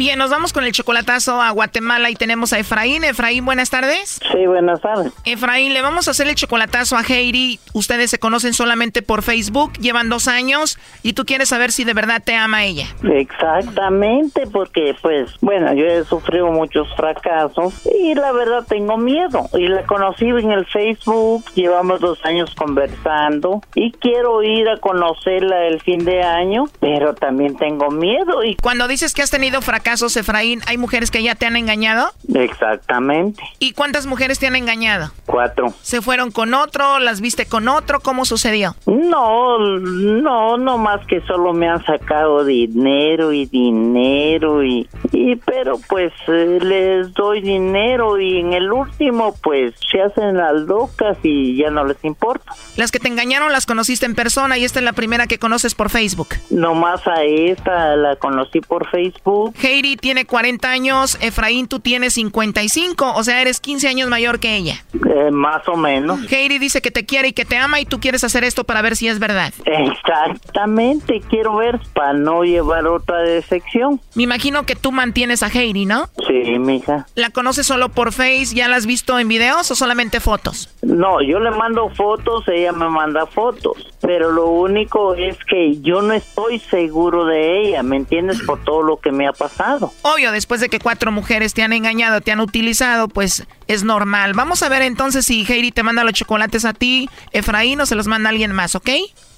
[0.00, 3.04] Bien, nos vamos con el chocolatazo a Guatemala y tenemos a Efraín.
[3.04, 4.18] Efraín, buenas tardes.
[4.32, 5.12] Sí, buenas tardes.
[5.26, 7.60] Efraín, le vamos a hacer el chocolatazo a Heidi.
[7.74, 11.92] Ustedes se conocen solamente por Facebook, llevan dos años y tú quieres saber si de
[11.92, 12.86] verdad te ama ella.
[13.12, 19.50] Exactamente, porque pues, bueno, yo he sufrido muchos fracasos y la verdad tengo miedo.
[19.52, 25.66] Y la conocí en el Facebook, llevamos dos años conversando y quiero ir a conocerla
[25.66, 28.42] el fin de año, pero también tengo miedo.
[28.42, 31.56] Y cuando dices que has tenido fracasos, casos, Efraín, hay mujeres que ya te han
[31.56, 32.12] engañado?
[32.32, 33.42] Exactamente.
[33.58, 35.10] ¿Y cuántas mujeres te han engañado?
[35.26, 35.74] Cuatro.
[35.82, 37.00] ¿Se fueron con otro?
[37.00, 37.98] ¿Las viste con otro?
[37.98, 38.76] ¿Cómo sucedió?
[38.86, 45.80] No, no, no más que solo me han sacado dinero y dinero y, y pero
[45.88, 51.56] pues eh, les doy dinero y en el último pues se hacen las locas y
[51.56, 52.52] ya no les importa.
[52.76, 55.74] Las que te engañaron las conociste en persona y esta es la primera que conoces
[55.74, 56.28] por Facebook.
[56.50, 59.52] No más a esta la conocí por Facebook.
[59.80, 64.54] Heidi tiene 40 años, Efraín tú tienes 55, o sea, eres 15 años mayor que
[64.54, 64.84] ella.
[64.92, 66.30] Eh, más o menos.
[66.30, 68.82] Heidi dice que te quiere y que te ama y tú quieres hacer esto para
[68.82, 69.54] ver si es verdad.
[69.64, 74.02] Exactamente, quiero ver para no llevar otra decepción.
[74.14, 76.10] Me imagino que tú mantienes a Heidi, ¿no?
[76.26, 77.06] Sí, mija.
[77.14, 78.54] ¿La conoces solo por Face?
[78.54, 80.68] ¿Ya la has visto en videos o solamente fotos?
[80.82, 86.02] No, yo le mando fotos, ella me manda fotos, pero lo único es que yo
[86.02, 88.42] no estoy seguro de ella, ¿me entiendes?
[88.42, 89.69] Por todo lo que me ha pasado.
[90.02, 94.32] Obvio, después de que cuatro mujeres te han engañado, te han utilizado, pues es normal.
[94.34, 97.94] Vamos a ver entonces si Heidi te manda los chocolates a ti, Efraín, o se
[97.94, 98.90] los manda alguien más, ¿ok?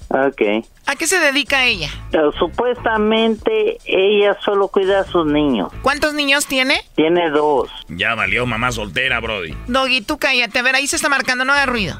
[0.09, 0.41] Ok.
[0.85, 1.89] ¿A qué se dedica ella?
[2.37, 5.71] Supuestamente ella solo cuida a sus niños.
[5.81, 6.81] ¿Cuántos niños tiene?
[6.95, 7.69] Tiene dos.
[7.87, 9.55] Ya valió mamá soltera, Brody.
[9.67, 10.59] Doggy, tú cállate.
[10.59, 11.99] A ver, ahí se está marcando, no haga ruido.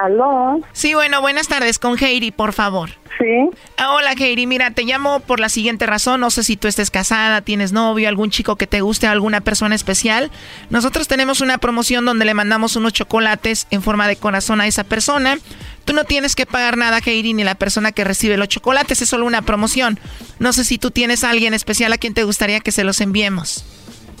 [0.00, 0.60] ¿Aló?
[0.72, 2.90] Sí, bueno, buenas tardes con Heidi, por favor.
[3.18, 3.50] Sí.
[3.76, 4.46] Ah, hola, Heidi.
[4.46, 6.20] Mira, te llamo por la siguiente razón.
[6.20, 9.74] No sé si tú estés casada, tienes novio, algún chico que te guste, alguna persona
[9.74, 10.30] especial.
[10.70, 14.84] Nosotros tenemos una promoción donde le mandamos unos chocolates en forma de corazón a esa
[14.84, 15.38] persona.
[15.84, 19.02] Tú no tienes que pagar nada, Heidi, ni la persona que recibe los chocolates.
[19.02, 20.00] Es solo una promoción.
[20.38, 23.02] No sé si tú tienes a alguien especial a quien te gustaría que se los
[23.02, 23.66] enviemos.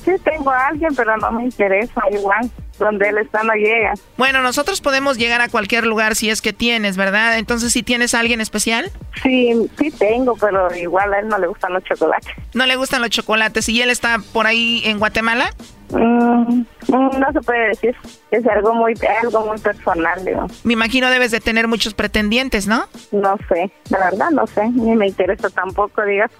[0.04, 2.50] Sí, tengo a alguien, pero no me interesa igual.
[2.80, 3.94] Donde él está no llega.
[4.16, 7.38] Bueno, nosotros podemos llegar a cualquier lugar si es que tienes, ¿verdad?
[7.38, 8.90] Entonces, ¿si tienes a alguien especial?
[9.22, 12.34] Sí, sí tengo, pero igual a él no le gustan los chocolates.
[12.54, 13.68] No le gustan los chocolates.
[13.68, 15.52] ¿Y él está por ahí en Guatemala?
[15.90, 17.96] Mm, no se puede decir.
[18.30, 20.46] Es algo muy, algo muy personal, digo.
[20.64, 22.84] Me imagino debes de tener muchos pretendientes, ¿no?
[23.10, 24.68] No sé, la verdad no sé.
[24.68, 26.30] Ni me interesa tampoco, digas.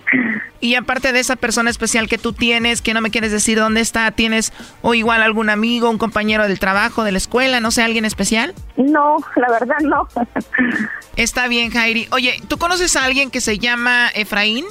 [0.60, 3.80] y aparte de esa persona especial que tú tienes, que no me quieres decir dónde
[3.80, 7.82] está, ¿tienes o igual algún amigo, un compañero del trabajo, de la escuela, no sé,
[7.82, 8.54] alguien especial?
[8.76, 10.08] No, la verdad no.
[11.16, 12.08] Está bien, Jairi.
[12.12, 14.64] Oye, ¿tú conoces a alguien que se llama Efraín?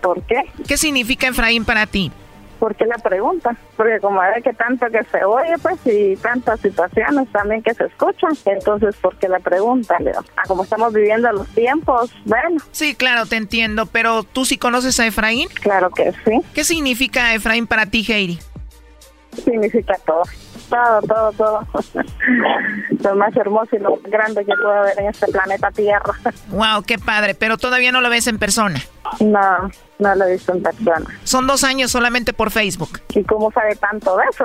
[0.00, 0.42] ¿Por qué?
[0.66, 2.10] ¿Qué significa Efraín para ti?
[2.60, 3.56] ¿Por qué la pregunta?
[3.76, 7.86] Porque como es que tanto que se oye, pues, y tantas situaciones también que se
[7.86, 10.22] escuchan, entonces, ¿por qué la pregunta, Leo?
[10.36, 12.62] Ah, como estamos viviendo los tiempos, bueno.
[12.70, 15.48] Sí, claro, te entiendo, pero ¿tú sí conoces a Efraín?
[15.60, 16.40] Claro que sí.
[16.54, 18.38] ¿Qué significa Efraín para ti, Heidi?
[19.32, 20.22] Significa todo
[20.70, 21.66] todo, todo, todo.
[23.02, 26.14] lo más hermoso y lo más grande que puede haber en este planeta Tierra.
[26.48, 28.80] Wow, qué padre, pero todavía no lo ves en persona.
[29.18, 31.06] No, no lo he visto en persona.
[31.24, 33.00] Son dos años solamente por Facebook.
[33.14, 34.44] ¿Y cómo sabe tanto de eso?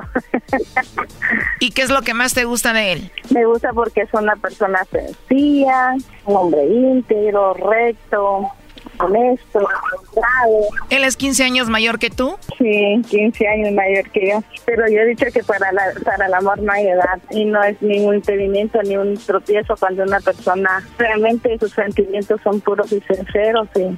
[1.59, 3.11] ¿Y qué es lo que más te gusta de él?
[3.29, 5.95] Me gusta porque es una persona sencilla,
[6.25, 8.51] un hombre íntegro, recto,
[8.99, 10.67] honesto, honrado.
[10.89, 12.37] ¿Él es 15 años mayor que tú?
[12.57, 14.43] Sí, 15 años mayor que yo.
[14.65, 17.63] Pero yo he dicho que para, la, para el amor no hay edad y no
[17.63, 23.01] es ningún impedimento ni un tropiezo cuando una persona realmente sus sentimientos son puros y
[23.01, 23.97] sinceros y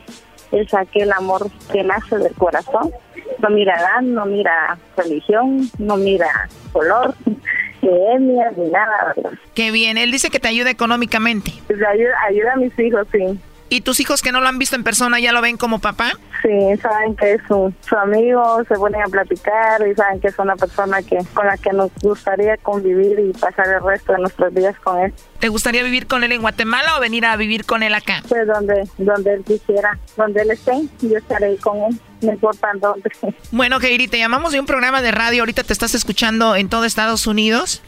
[0.52, 2.92] es aquel amor que nace del corazón.
[3.40, 7.14] No mira edad, no mira religión, no mira color,
[7.82, 9.32] etnia, ni nada, ¿verdad?
[9.54, 11.54] Qué bien, él dice que te ayuda económicamente.
[11.68, 13.40] Pues ayuda, ayuda a mis hijos, sí.
[13.70, 16.14] ¿Y tus hijos que no lo han visto en persona ya lo ven como papá?
[16.42, 20.56] Sí, saben que es su, amigo, se ponen a platicar y saben que es una
[20.56, 24.76] persona que con la que nos gustaría convivir y pasar el resto de nuestros días
[24.80, 25.14] con él.
[25.40, 28.24] ¿Te gustaría vivir con él en Guatemala o venir a vivir con él acá?
[28.28, 33.12] Pues donde, donde él quisiera, donde él esté, yo estaré con él, no importa dónde.
[33.52, 36.86] Bueno, Keiri, te llamamos de un programa de radio, ahorita te estás escuchando en todo
[36.86, 37.82] Estados Unidos.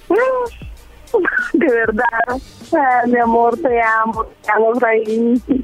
[1.54, 2.06] De verdad.
[3.08, 4.74] Mi amor, te amo, te amo,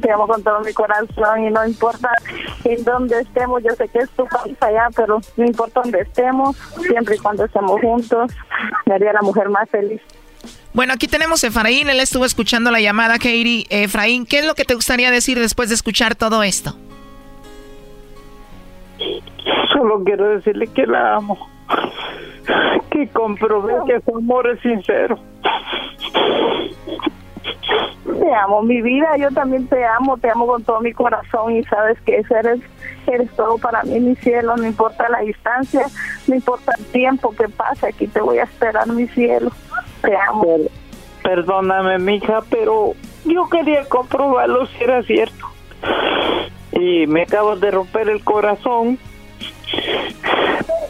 [0.01, 2.09] te amo con todo mi corazón y no importa
[2.63, 6.57] en dónde estemos, yo sé que es tu país allá, pero no importa dónde estemos,
[6.81, 8.31] siempre y cuando estemos juntos,
[8.87, 10.01] me haría la mujer más feliz.
[10.73, 13.65] Bueno, aquí tenemos a Efraín, él estuvo escuchando la llamada, Katie.
[13.69, 16.75] Efraín, ¿qué es lo que te gustaría decir después de escuchar todo esto?
[19.71, 21.37] Solo quiero decirle que la amo,
[22.91, 25.17] que comprobé que su amor es sincero.
[28.05, 31.63] Te amo, mi vida, yo también te amo, te amo con todo mi corazón y
[31.63, 32.59] sabes que eres,
[33.07, 35.85] eres todo para mí, mi cielo, no importa la distancia,
[36.27, 39.51] no importa el tiempo que pase, aquí te voy a esperar, mi cielo,
[40.01, 40.57] te amo.
[41.23, 42.93] Perdóname, mija, pero
[43.25, 45.47] yo quería comprobarlo si era cierto.
[46.71, 48.99] Y me acabas de romper el corazón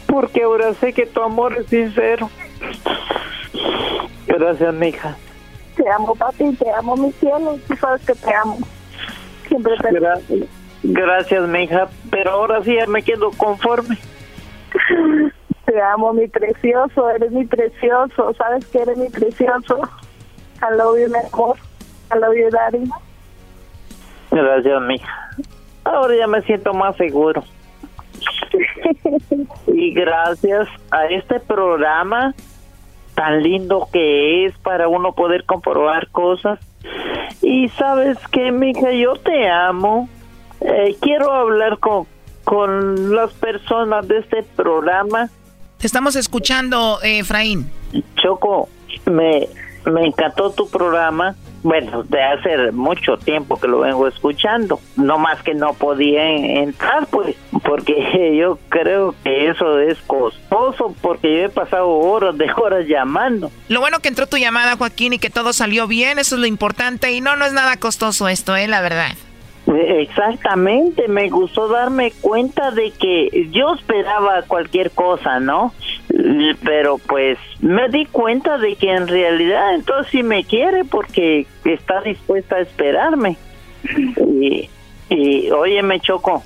[0.07, 2.29] porque ahora sé que tu amor es sincero.
[4.27, 5.15] Gracias, mija.
[5.75, 7.59] Te amo, papi, te amo, mi cielo.
[7.67, 8.57] Tú sabes que te amo.
[9.47, 10.49] Siempre te Gracias,
[10.83, 11.89] Gracias mija.
[12.09, 13.97] Pero ahora sí ya me quedo conforme.
[15.65, 17.09] Te amo, mi precioso.
[17.09, 18.33] Eres mi precioso.
[18.35, 19.81] Sabes que eres mi precioso.
[20.61, 21.57] I love you, mi amor.
[22.13, 22.89] I love you, daddy.
[24.31, 25.29] Gracias, mija.
[25.83, 27.43] Ahora ya me siento más seguro.
[29.67, 32.33] y gracias a este programa
[33.15, 36.59] tan lindo que es para uno poder comprobar cosas.
[37.41, 40.09] Y sabes que, mija, yo te amo.
[40.61, 42.05] Eh, quiero hablar con,
[42.43, 45.29] con las personas de este programa.
[45.77, 47.69] Te estamos escuchando, Efraín.
[48.15, 48.69] Choco,
[49.05, 49.47] me,
[49.85, 55.41] me encantó tu programa bueno, de hace mucho tiempo que lo vengo escuchando, no más
[55.41, 61.49] que no podía entrar, pues, porque yo creo que eso es costoso, porque yo he
[61.49, 63.51] pasado horas de horas llamando.
[63.67, 66.45] Lo bueno que entró tu llamada, Joaquín, y que todo salió bien, eso es lo
[66.45, 69.15] importante, y no, no es nada costoso esto, eh, la verdad.
[69.67, 75.73] Exactamente, me gustó darme cuenta de que yo esperaba cualquier cosa, ¿no?
[76.63, 82.01] Pero pues me di cuenta de que en realidad entonces sí me quiere porque está
[82.01, 83.37] dispuesta a esperarme.
[84.17, 84.69] Y,
[85.09, 86.43] y oye, me chocó.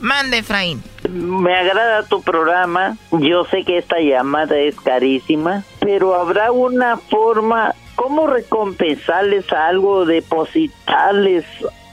[0.00, 0.82] Mande, Efraín.
[1.10, 2.96] Me agrada tu programa.
[3.12, 11.44] Yo sé que esta llamada es carísima, pero habrá una forma, ¿cómo recompensarles algo, depositarles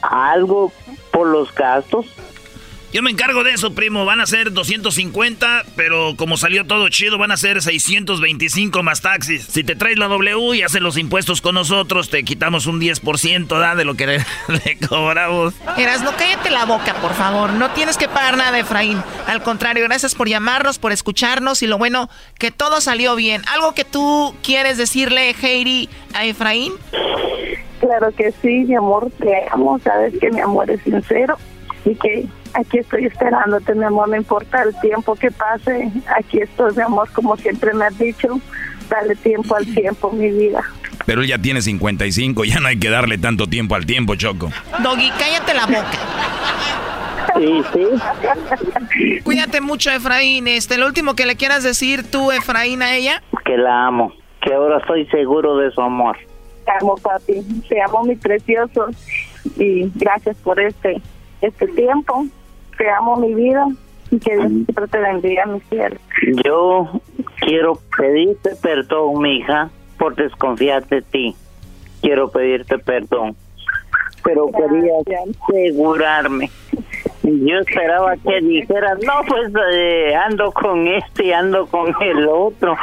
[0.01, 0.71] algo
[1.11, 2.05] por los gastos?
[2.91, 4.03] Yo me encargo de eso, primo.
[4.03, 9.45] Van a ser 250, pero como salió todo chido, van a ser 625 más taxis.
[9.45, 13.59] Si te traes la W y haces los impuestos con nosotros, te quitamos un 10%
[13.59, 13.75] ¿da?
[13.75, 14.07] de lo que
[14.47, 15.53] le, cobramos.
[15.77, 17.53] Eras, no cállate la boca, por favor.
[17.53, 19.03] No tienes que pagar nada, Efraín.
[19.27, 23.43] Al contrario, gracias por llamarnos, por escucharnos y lo bueno, que todo salió bien.
[23.53, 26.73] ¿Algo que tú quieres decirle, Heidi, a Efraín?
[27.79, 29.79] Claro que sí, mi amor, te amo.
[29.79, 31.37] Sabes que mi amor es sincero
[31.85, 36.75] y que aquí estoy esperándote, mi amor, no importa el tiempo que pase, aquí estoy,
[36.75, 38.39] mi amor, como siempre me has dicho,
[38.89, 40.63] dale tiempo al tiempo, mi vida.
[41.05, 44.51] Pero él ya tiene 55, ya no hay que darle tanto tiempo al tiempo, Choco.
[44.83, 45.97] Doggy, cállate la boca.
[47.37, 49.21] Sí, sí.
[49.23, 50.47] Cuídate mucho, Efraín.
[50.47, 53.23] Este, lo último que le quieras decir tú, Efraín, a ella.
[53.45, 56.17] Que la amo, que ahora estoy seguro de su amor.
[56.69, 57.41] Te amo, papi.
[57.67, 58.87] Te amo, mi precioso.
[59.57, 61.01] Y gracias por este,
[61.41, 62.25] este tiempo
[62.77, 63.67] te amo mi vida
[64.11, 65.97] y que Dios siempre te bendiga, mi cielo.
[66.45, 67.01] Yo
[67.39, 71.35] quiero pedirte perdón, mi hija, por desconfiar de ti.
[72.01, 73.35] Quiero pedirte perdón.
[74.23, 74.93] Pero quería
[75.47, 76.49] asegurarme.
[77.23, 82.75] Yo esperaba que dijeras, no, pues eh, ando con este, ando con el otro.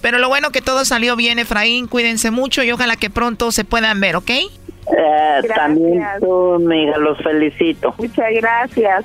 [0.00, 1.86] Pero lo bueno que todo salió bien, Efraín.
[1.86, 4.30] Cuídense mucho y ojalá que pronto se puedan ver, ¿ok?
[4.30, 4.48] Eh,
[5.54, 7.94] también tú, amiga, los felicito.
[7.98, 9.04] Muchas gracias.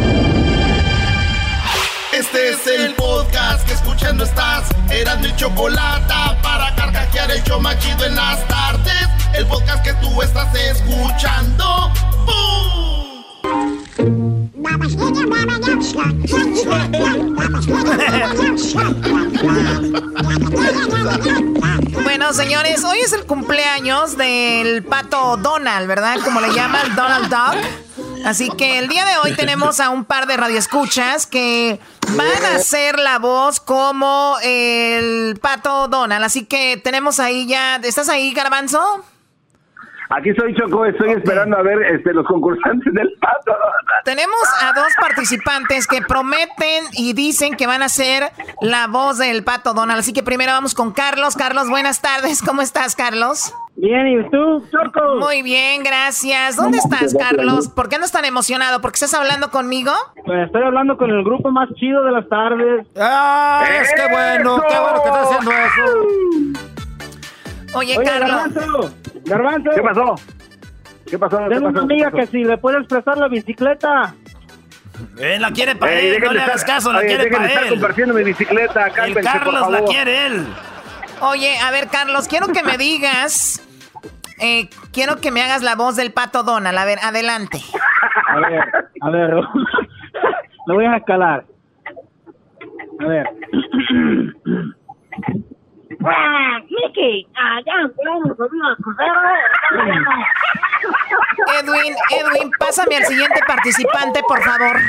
[2.33, 4.69] Este es el podcast que escuchando estás.
[4.89, 9.09] Eran mi chocolate para carcajear el show machido en las tardes.
[9.33, 11.91] El podcast que tú estás escuchando.
[22.03, 26.19] Bueno, señores, hoy es el cumpleaños del pato Donald, ¿verdad?
[26.23, 28.10] Como le llaman Donald Duck.
[28.25, 32.55] Así que el día de hoy tenemos a un par de radioescuchas que van a
[32.55, 36.23] hacer la voz como el pato Donald.
[36.23, 37.77] Así que tenemos ahí ya.
[37.77, 39.03] ¿Estás ahí, Garbanzo?
[40.13, 43.55] Aquí soy Choco, estoy esperando a ver este, los concursantes del pato.
[44.03, 48.23] Tenemos a dos participantes que prometen y dicen que van a ser
[48.61, 49.99] la voz del pato Donald.
[49.99, 51.35] Así que primero vamos con Carlos.
[51.37, 52.41] Carlos, buenas tardes.
[52.41, 53.53] ¿Cómo estás, Carlos?
[53.77, 55.15] Bien, ¿y tú, Choco?
[55.19, 56.57] Muy bien, gracias.
[56.57, 57.69] ¿Dónde estás, Carlos?
[57.69, 58.81] ¿Por qué andas tan emocionado?
[58.81, 59.93] ¿Porque estás hablando conmigo?
[60.25, 62.85] Pues estoy hablando con el grupo más chido de las tardes.
[62.99, 63.63] ¡Ah!
[63.81, 66.59] Es que bueno, qué bueno que estás haciendo eso.
[67.77, 68.53] Oye, Carlos.
[68.53, 69.00] Garbanzo.
[69.35, 70.15] ¿Qué pasó?
[71.09, 71.37] ¿Qué pasó?
[71.39, 71.67] ¿Qué Tengo pasó?
[71.69, 74.13] una amiga que si le puedes prestar la bicicleta.
[75.17, 77.69] Él la quiere para él, no le hagas caso, la oye, quiere para estar él.
[77.69, 80.45] compartiendo mi bicicleta, El cálmense, por Carlos la quiere él.
[81.21, 83.61] Oye, a ver, Carlos, quiero que me digas.
[84.39, 86.77] eh, quiero que me hagas la voz del pato Donald.
[86.77, 87.59] A ver, adelante.
[88.27, 88.63] A ver,
[89.01, 89.29] a ver.
[90.67, 91.45] Lo voy a escalar.
[92.99, 93.25] A ver.
[96.01, 97.73] Mickey, allá
[98.03, 98.37] vamos
[101.59, 104.79] Edwin, Edwin, pásame al siguiente participante, por favor.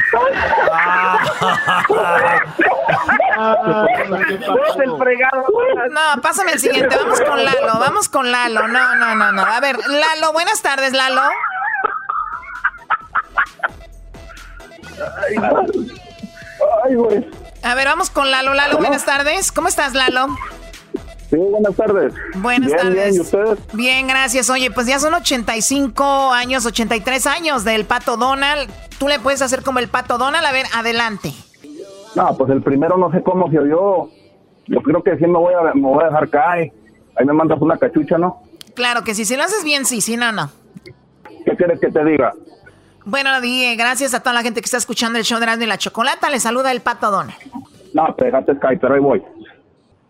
[5.91, 6.97] No, pásame al siguiente.
[6.97, 8.69] Vamos con Lalo, vamos con Lalo.
[8.69, 9.43] No, no, no, no.
[9.43, 11.23] A ver, Lalo, buenas tardes, Lalo.
[16.85, 17.31] Ay, güey.
[17.63, 18.55] A ver, vamos con Lalo.
[18.55, 19.53] Lalo, buenas tardes.
[19.53, 20.29] ¿Cómo estás, Lalo?
[21.33, 22.13] Sí, buenas tardes.
[22.35, 22.95] Buenas Bien, tardes.
[22.95, 23.59] Bien, ¿y ustedes?
[23.73, 24.51] Bien, gracias.
[24.51, 28.71] Oye, pues ya son 85 años, 83 años del Pato Donald.
[28.99, 30.45] Tú le puedes hacer como el Pato Donald.
[30.45, 31.33] A ver, adelante.
[32.15, 34.11] No, pues el primero no sé cómo se oyó.
[34.67, 36.73] Yo creo que sí me voy a, me voy a dejar caer.
[37.17, 38.43] Ahí me mandas una cachucha, ¿no?
[38.75, 40.51] Claro que sí, si lo haces bien, sí, si no, no.
[41.47, 42.35] ¿Qué quieres que te diga?
[43.07, 45.67] Bueno, di, eh, gracias a toda la gente que está escuchando el show de y
[45.67, 46.29] la Chocolata.
[46.29, 47.39] Le saluda el Pato Donald.
[47.95, 49.23] No, te dejaste caer, pero ahí voy.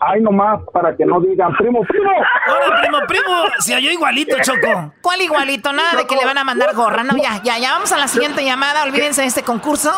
[0.00, 2.08] Ay, nomás, para que no digan, primo, primo.
[2.10, 3.34] Hola, primo, primo.
[3.58, 4.92] Se oyó igualito, Choco.
[5.02, 5.72] ¿Cuál igualito?
[5.72, 7.02] Nada de que le van a mandar gorra.
[7.02, 8.84] No, ya, ya, ya vamos a la siguiente llamada.
[8.84, 9.90] Olvídense de este concurso.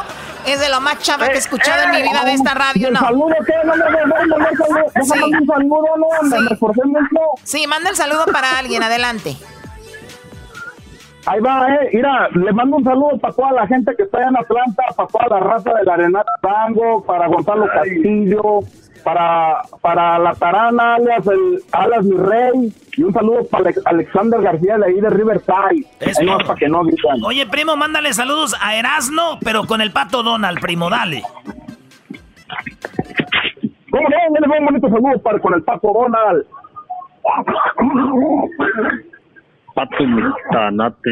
[0.47, 2.95] Es de lo más chava que he escuchado en mi vida de esta radio, ¿El
[2.95, 3.01] no.
[3.01, 3.53] saludo qué?
[3.63, 4.91] No me dejaron mandar saludo.
[5.03, 5.35] Sí.
[5.39, 6.53] Un saludo, no, me Sí.
[6.55, 7.21] esforcé mucho.
[7.45, 9.37] Sí, manda el saludo para alguien, adelante.
[11.27, 11.91] Ahí va, eh.
[11.93, 15.09] Mira, le mando un saludo para toda la gente que está allá en Atlanta, para
[15.09, 18.61] toda la raza de la Arenata Tango, para Gonzalo Castillo,
[19.05, 24.41] para, para la Tarana, alias, el, alias mi rey, y un saludo para Alex- Alexander
[24.43, 25.87] García de ahí de Riverside.
[26.01, 26.21] Eso.
[26.21, 27.23] Ahí no, para que no digan.
[27.25, 31.23] Oye, primo, mándale saludos a Erasno, pero con el pato Donald, primo, dale.
[33.91, 34.09] ¿Cómo no?
[34.11, 36.45] Yo les doy un bonito saludo para, con el Paco Donald.
[39.75, 41.11] Pato Mitanate.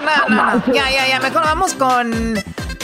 [0.00, 0.62] No, no, no.
[0.72, 1.20] Ya, ya, ya.
[1.20, 2.34] Mejor vamos con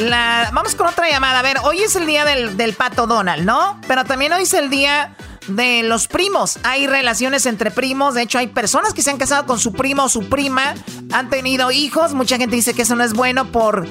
[0.00, 0.50] la.
[0.52, 1.38] Vamos con otra llamada.
[1.38, 3.80] A ver, hoy es el día del, del pato Donald, ¿no?
[3.86, 5.14] Pero también hoy es el día
[5.46, 6.58] de los primos.
[6.62, 8.14] Hay relaciones entre primos.
[8.14, 10.74] De hecho, hay personas que se han casado con su primo o su prima.
[11.12, 12.14] Han tenido hijos.
[12.14, 13.86] Mucha gente dice que eso no es bueno por,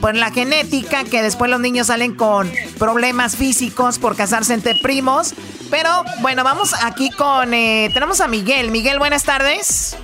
[0.00, 1.04] por la genética.
[1.04, 5.34] Que después los niños salen con problemas físicos por casarse entre primos.
[5.70, 7.54] Pero bueno, vamos aquí con.
[7.54, 8.70] eh, tenemos a Miguel.
[8.70, 9.96] Miguel, buenas tardes.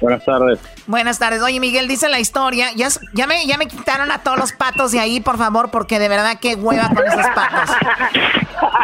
[0.00, 0.58] Buenas tardes.
[0.86, 1.40] Buenas tardes.
[1.42, 2.68] Oye, Miguel, dice la historia.
[2.74, 2.88] Ya,
[3.26, 6.38] me, ya me quitaron a todos los patos de ahí, por favor, porque de verdad
[6.40, 7.74] qué hueva con esos patos.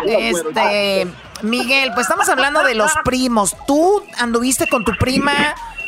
[0.07, 1.07] Este,
[1.43, 3.55] Miguel, pues estamos hablando de los primos.
[3.67, 5.33] ¿Tú anduviste con tu prima?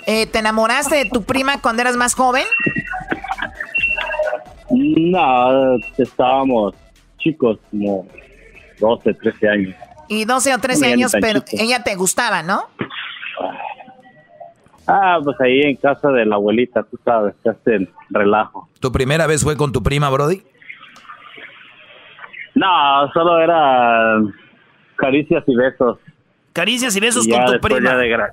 [0.07, 2.45] eh, ¿Te enamoraste de tu prima cuando eras más joven?
[4.71, 6.75] No, estábamos
[7.19, 8.07] chicos, como
[8.81, 9.75] 12, 13 años.
[10.09, 11.63] Y 12 o 13 Muy años, pero chico.
[11.63, 12.69] ella te gustaba, ¿no?
[14.87, 18.69] Ah, pues ahí en casa de la abuelita, tú sabes, que hacen relajo.
[18.81, 20.43] ¿Tu primera vez fue con tu prima, Brody?
[22.55, 24.21] No, solo era
[24.97, 25.99] caricias y besos.
[26.53, 27.91] Caricias y besos Y ya con tu prima.
[27.91, 28.33] ya de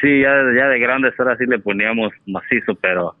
[0.00, 3.14] Sí, ya, ya de grandes ahora sí le poníamos macizo, pero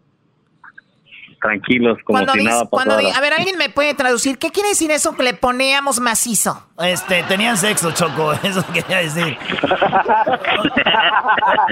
[1.40, 3.16] tranquilos, como si nada pasara.
[3.16, 4.38] a ver, ¿alguien me puede traducir?
[4.38, 6.66] ¿Qué quiere decir eso que le poníamos macizo?
[6.78, 9.36] Este, tenían sexo, Choco, eso quería decir.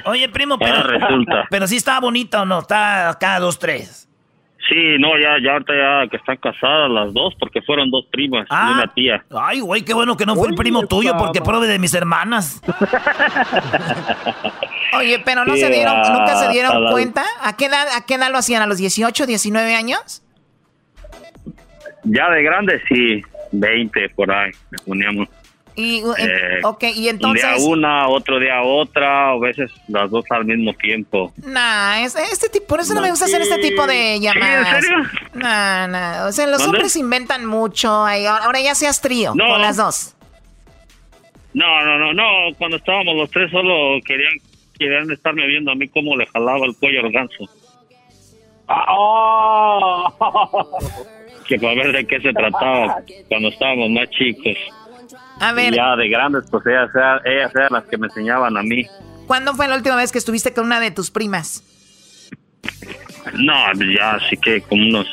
[0.07, 1.47] Oye, primo, pero, resulta.
[1.51, 4.09] pero sí estaba bonita o no, está acá dos, tres.
[4.69, 8.43] Sí, no, ya, ya ahorita ya que están casadas las dos, porque fueron dos primas
[8.43, 8.73] y ah.
[8.75, 9.25] una tía.
[9.35, 12.61] Ay, güey, qué bueno que no fue el primo tuyo, porque prove de mis hermanas.
[14.97, 17.25] Oye, pero no se dieron, nunca se dieron cuenta.
[17.43, 18.63] ¿A qué, edad, ¿A qué edad lo hacían?
[18.63, 20.23] ¿A los 18, 19 años?
[22.05, 23.23] Ya de grande, sí,
[23.53, 25.29] 20 por ahí, nos poníamos.
[25.79, 26.61] Y, eh,
[26.97, 27.45] y entonces...
[27.45, 31.33] Un día una, otro día otra, o a veces las dos al mismo tiempo.
[31.37, 34.67] Nah, este tipo, por eso no, me gusta hacer este tipo de llamadas.
[34.67, 35.21] ¿Sí, ¿En serio?
[35.35, 40.17] Nah, nah, o sea, los hombres inventan mucho, ahora ya seas trío con las dos.
[41.55, 44.35] No, no, no, no, cuando estábamos los tres solo querían,
[44.79, 47.45] querían estarme viendo a mí cómo le jalaba el cuello al ganso.
[48.69, 50.13] Ah,
[51.49, 54.57] que para ver de qué se trataba cuando estábamos más chicos.
[55.41, 55.75] A ver.
[55.75, 56.91] ya de grandes, pues ellas,
[57.25, 58.85] ellas eran las que me enseñaban a mí.
[59.27, 61.63] ¿Cuándo fue la última vez que estuviste con una de tus primas?
[63.35, 63.55] No,
[63.95, 65.07] ya sí que como unos.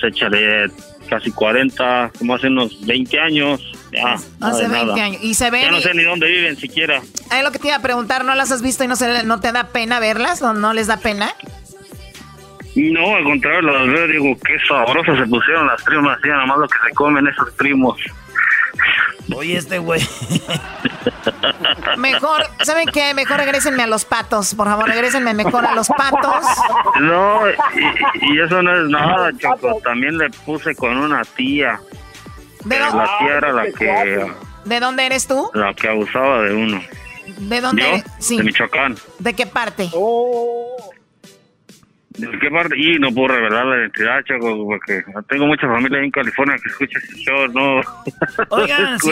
[0.00, 0.66] Se echaré
[1.08, 3.72] casi 40, como hace unos 20 años.
[3.92, 5.22] Ya, hace 20 años.
[5.22, 5.62] Y se ven.
[5.62, 7.00] Ya no sé ni dónde viven siquiera.
[7.32, 9.40] Es lo que te iba a preguntar, ¿no las has visto y no, se, no
[9.40, 10.42] te da pena verlas?
[10.42, 11.34] ¿No, no les da pena?
[12.76, 16.58] No, al contrario, las veo, digo, qué sabrosas se pusieron las primas, ya nada más
[16.58, 17.98] lo que se comen esos primos.
[19.34, 20.00] Oye, este güey.
[21.96, 23.14] Mejor, ¿saben qué?
[23.14, 26.44] Mejor regresenme a los patos, por favor, regresenme mejor a los patos.
[27.00, 29.80] No, y, eso no es nada, Choco.
[29.84, 31.80] También le puse con una tía.
[32.64, 32.98] ¿De dónde?
[32.98, 34.32] La tía era la que...
[34.64, 35.50] ¿De dónde eres tú?
[35.54, 36.82] La que abusaba de uno.
[37.38, 38.04] ¿De dónde?
[38.18, 38.36] Sí.
[38.36, 38.96] De Michoacán.
[39.18, 39.90] ¿De qué parte?
[39.92, 40.57] Oh.
[42.18, 42.76] ¿De qué parte?
[42.76, 46.98] Y no puedo revelar la identidad, Choco, porque tengo mucha familia en California que escucha
[46.98, 47.80] ese show, no.
[48.50, 49.10] Oigan, si,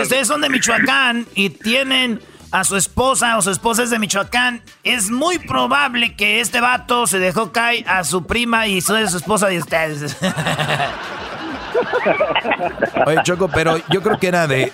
[0.00, 2.20] ustedes son, de Michoacán y tienen
[2.52, 7.08] a su esposa o su esposa es de Michoacán, es muy probable que este vato
[7.08, 10.16] se dejó caer a su prima y soy su esposa de ustedes.
[13.06, 14.72] Oye, Choco, pero yo creo que era de,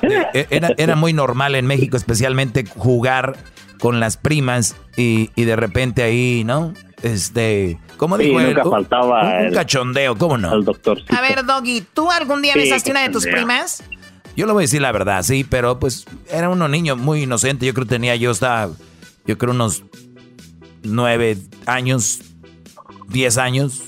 [0.50, 3.36] era, era muy normal en México, especialmente jugar
[3.80, 6.74] con las primas y, y de repente ahí, ¿no?
[7.04, 10.54] Este, ¿cómo dijo nunca faltaba un, cachondeo, ¿cómo no?
[10.54, 10.98] El doctor.
[11.14, 13.84] A ver, Doggy, ¿tú algún día besaste una de tus primas?
[14.36, 17.66] Yo le voy a decir la verdad, sí, pero pues era uno niño muy inocente.
[17.66, 18.70] Yo creo que tenía, yo estaba,
[19.26, 19.84] yo creo unos
[20.82, 21.36] nueve
[21.66, 22.20] años,
[23.08, 23.82] diez años,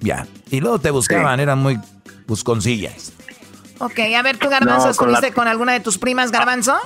[0.00, 0.26] ya.
[0.50, 1.80] Y luego te buscaban, eran muy
[2.26, 3.12] busconcillas.
[3.78, 6.76] Ok, a ver, ¿tú, Garbanzo, estuviste con alguna de tus primas, Garbanzo?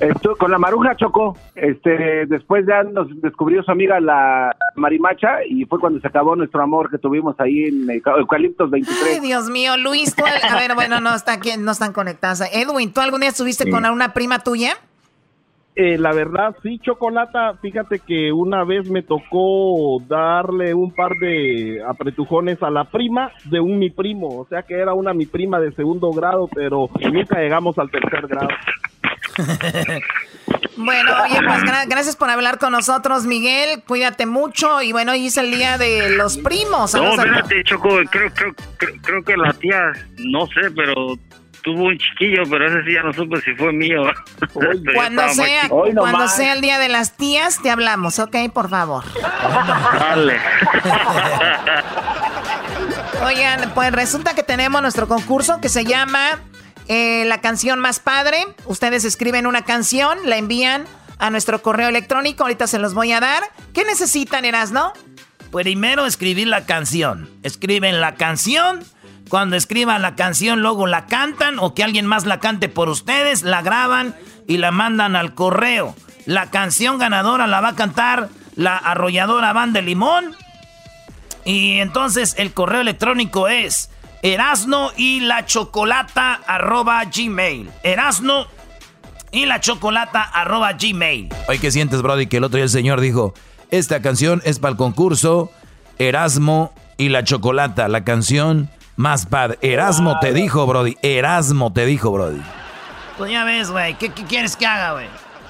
[0.00, 1.36] Esto, con la maruja chocó.
[1.54, 6.62] Este, después ya nos descubrió su amiga la marimacha y fue cuando se acabó nuestro
[6.62, 9.02] amor que tuvimos ahí en Eucaliptos 23.
[9.14, 12.42] Ay, Dios mío, Luis, tú, a ver, bueno, no, está aquí, no están conectadas.
[12.52, 14.74] Edwin, ¿tú algún día estuviste con una prima tuya?
[15.76, 21.82] Eh, la verdad, sí, Chocolata, fíjate que una vez me tocó darle un par de
[21.84, 25.58] apretujones a la prima de un mi primo, o sea que era una mi prima
[25.58, 28.50] de segundo grado, pero nunca llegamos al tercer grado.
[30.76, 33.82] bueno, oye, pues gracias por hablar con nosotros, Miguel.
[33.86, 34.82] Cuídate mucho.
[34.82, 36.94] Y bueno, hoy es el día de los primos.
[36.94, 38.54] No, fíjate, Choco, creo, creo,
[39.02, 41.18] creo, que la tía, no sé, pero
[41.62, 44.02] tuvo un chiquillo, pero ese sí ya no supe si fue mío.
[44.94, 48.36] cuando sea, cuando sea el día de las tías, te hablamos, ¿ok?
[48.52, 49.04] Por favor.
[49.98, 50.34] Dale.
[53.24, 56.40] Oigan, pues resulta que tenemos nuestro concurso que se llama
[56.88, 58.44] eh, la canción más padre.
[58.66, 60.84] Ustedes escriben una canción, la envían
[61.18, 62.44] a nuestro correo electrónico.
[62.44, 63.42] Ahorita se los voy a dar.
[63.72, 64.92] ¿Qué necesitan, Erasno?
[65.50, 67.30] Primero escribir la canción.
[67.42, 68.84] Escriben la canción.
[69.28, 73.42] Cuando escriban la canción, luego la cantan o que alguien más la cante por ustedes,
[73.42, 74.14] la graban
[74.46, 75.96] y la mandan al correo.
[76.26, 80.36] La canción ganadora la va a cantar la arrolladora Van de Limón.
[81.44, 83.90] Y entonces el correo electrónico es
[84.24, 87.70] Erasno y la chocolata arroba gmail.
[87.82, 88.46] Erasno
[89.30, 91.28] y la chocolata arroba gmail.
[91.46, 92.26] Oye, ¿qué sientes, Brody?
[92.26, 93.34] Que el otro día el señor dijo,
[93.70, 95.50] esta canción es para el concurso
[95.98, 99.58] Erasmo y la chocolata, la canción más padre.
[99.60, 100.96] Erasmo te dijo, Brody.
[101.02, 102.40] Erasmo te dijo, Brody.
[103.18, 103.92] Pues ya ves, güey.
[103.98, 105.08] ¿Qué, quieres que haga, güey?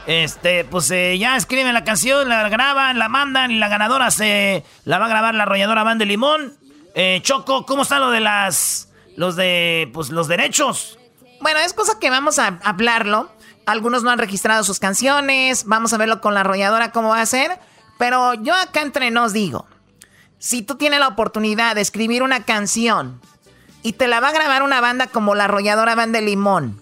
[0.09, 4.64] Este, pues eh, ya escriben la canción, la graban, la mandan y la ganadora se
[4.85, 6.63] la va a grabar la arrolladora Van de Limón.
[6.95, 8.88] Eh, Choco, ¿cómo está lo de las.
[9.16, 9.90] los de.
[9.92, 10.99] pues los derechos?
[11.40, 13.30] Bueno, es cosa que vamos a hablarlo.
[13.66, 15.64] Algunos no han registrado sus canciones.
[15.66, 17.59] Vamos a verlo con la arrolladora cómo va a ser.
[17.99, 19.66] Pero yo acá entre nos digo.
[20.38, 23.20] si tú tienes la oportunidad de escribir una canción
[23.82, 26.80] y te la va a grabar una banda como la arrolladora Banda Limón,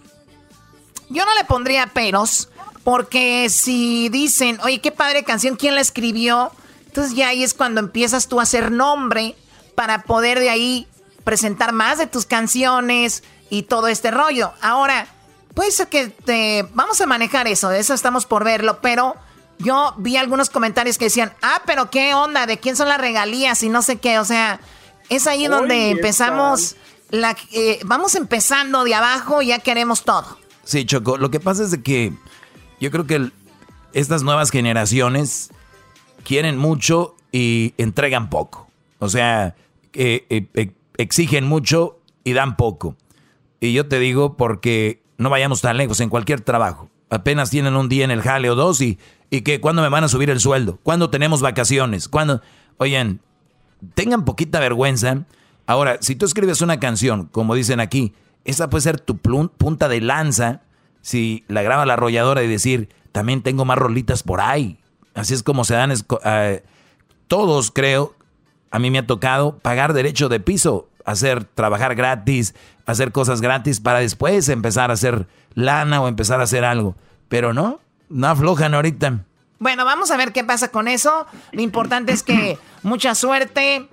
[1.10, 2.48] yo no le pondría peros,
[2.84, 6.50] porque si dicen, oye, qué padre canción, ¿quién la escribió?
[6.86, 9.36] Entonces ya ahí es cuando empiezas tú a hacer nombre
[9.74, 10.86] para poder de ahí
[11.24, 14.52] presentar más de tus canciones y todo este rollo.
[14.60, 15.06] Ahora,
[15.54, 19.14] puede ser que te, vamos a manejar eso, de eso estamos por verlo, pero
[19.58, 23.62] yo vi algunos comentarios que decían, ah, pero qué onda, de quién son las regalías
[23.62, 24.60] y no sé qué, o sea,
[25.08, 26.76] es ahí donde empezamos,
[27.10, 30.38] la, eh, vamos empezando de abajo y ya queremos todo.
[30.64, 32.12] Sí, Choco, lo que pasa es de que
[32.80, 33.30] yo creo que
[33.92, 35.50] estas nuevas generaciones
[36.24, 38.71] quieren mucho y entregan poco.
[39.02, 39.56] O sea,
[39.94, 42.96] eh, eh, exigen mucho y dan poco.
[43.58, 46.88] Y yo te digo porque no vayamos tan lejos en cualquier trabajo.
[47.10, 50.04] Apenas tienen un día en el jale o dos y, y que cuándo me van
[50.04, 52.42] a subir el sueldo, cuándo tenemos vacaciones, cuándo...
[52.78, 53.18] Oigan,
[53.94, 55.24] tengan poquita vergüenza.
[55.66, 60.00] Ahora, si tú escribes una canción, como dicen aquí, esa puede ser tu punta de
[60.00, 60.62] lanza
[61.00, 64.78] si la graba la arrolladora y decir, también tengo más rolitas por ahí.
[65.14, 65.92] Así es como se dan...
[66.24, 66.62] Eh,
[67.26, 68.14] todos, creo,
[68.72, 72.54] a mí me ha tocado pagar derecho de piso, hacer, trabajar gratis,
[72.86, 76.96] hacer cosas gratis para después empezar a hacer lana o empezar a hacer algo.
[77.28, 79.24] Pero no, no aflojan ahorita.
[79.58, 81.26] Bueno, vamos a ver qué pasa con eso.
[81.52, 83.88] Lo importante es que mucha suerte.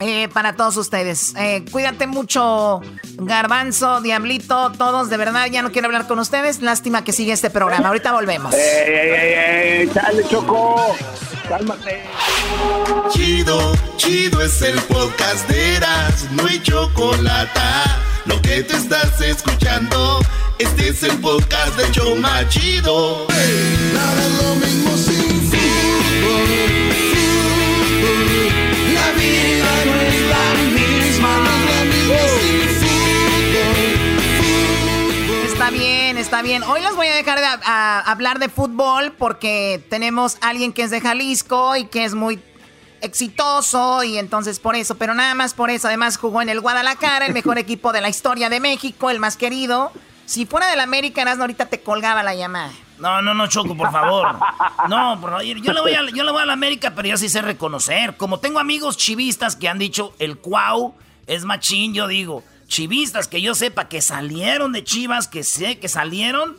[0.00, 1.34] Eh, para todos ustedes.
[1.36, 2.80] Eh, cuídate mucho,
[3.16, 5.10] Garbanzo, Diablito, todos.
[5.10, 6.62] De verdad, ya no quiero hablar con ustedes.
[6.62, 7.88] Lástima que sigue este programa.
[7.88, 8.54] Ahorita volvemos.
[8.54, 9.90] ¡Ey, ey, ey!
[9.90, 10.96] ey Choco!
[11.48, 12.02] ¡Cálmate!
[13.10, 16.30] Chido, chido es el podcast de Eras.
[16.32, 17.60] No hay chocolate.
[18.26, 20.20] Lo que te estás escuchando,
[20.58, 23.26] este es el podcast de Choma Chido.
[23.94, 27.07] Nada es lo mismo sin Está
[36.28, 36.62] está bien.
[36.62, 40.90] Hoy les voy a dejar de hablar de fútbol porque tenemos a alguien que es
[40.90, 42.38] de Jalisco y que es muy
[43.00, 45.88] exitoso y entonces por eso, pero nada más por eso.
[45.88, 49.38] Además jugó en el Guadalajara, el mejor equipo de la historia de México, el más
[49.38, 49.90] querido.
[50.26, 52.72] Si fuera del América, ahorita te colgaba la llamada.
[52.98, 54.28] No, no, no, Choco, por favor.
[54.90, 57.40] No, yo le voy a, yo le voy a la América, pero yo sí sé
[57.40, 58.18] reconocer.
[58.18, 60.94] Como tengo amigos chivistas que han dicho el cuau
[61.26, 65.88] es machín, yo digo, chivistas que yo sepa que salieron de Chivas, que sé que
[65.88, 66.56] salieron,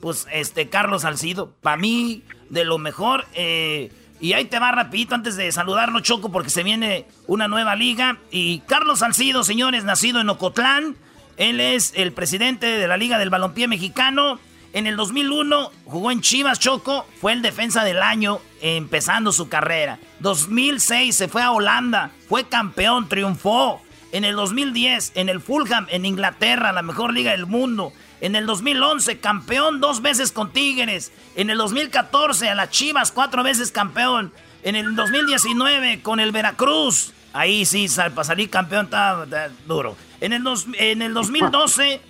[0.00, 3.26] pues este Carlos Salcido, para mí de lo mejor.
[3.34, 7.76] Eh, y ahí te va rapidito antes de saludarlo, Choco, porque se viene una nueva
[7.76, 8.18] liga.
[8.30, 10.96] Y Carlos Salcido, señores, nacido en Ocotlán.
[11.36, 14.40] Él es el presidente de la Liga del Balompié Mexicano.
[14.72, 19.98] En el 2001 jugó en Chivas Choco, fue el defensa del año empezando su carrera.
[20.20, 23.80] 2006 se fue a Holanda, fue campeón, triunfó.
[24.10, 27.92] En el 2010 en el Fulham en Inglaterra, la mejor liga del mundo.
[28.20, 31.12] En el 2011 campeón dos veces con Tigres.
[31.36, 34.32] En el 2014 a las Chivas cuatro veces campeón.
[34.62, 37.12] En el 2019 con el Veracruz.
[37.34, 39.26] Ahí sí, para salir campeón está,
[39.66, 39.96] duro.
[40.20, 40.42] En el,
[40.78, 42.00] en el 2012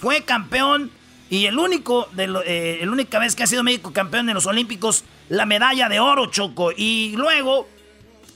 [0.00, 0.90] fue campeón
[1.30, 4.46] y el único, de eh, la única vez que ha sido México campeón en los
[4.46, 6.72] Olímpicos, la medalla de oro, Choco.
[6.74, 7.68] Y luego,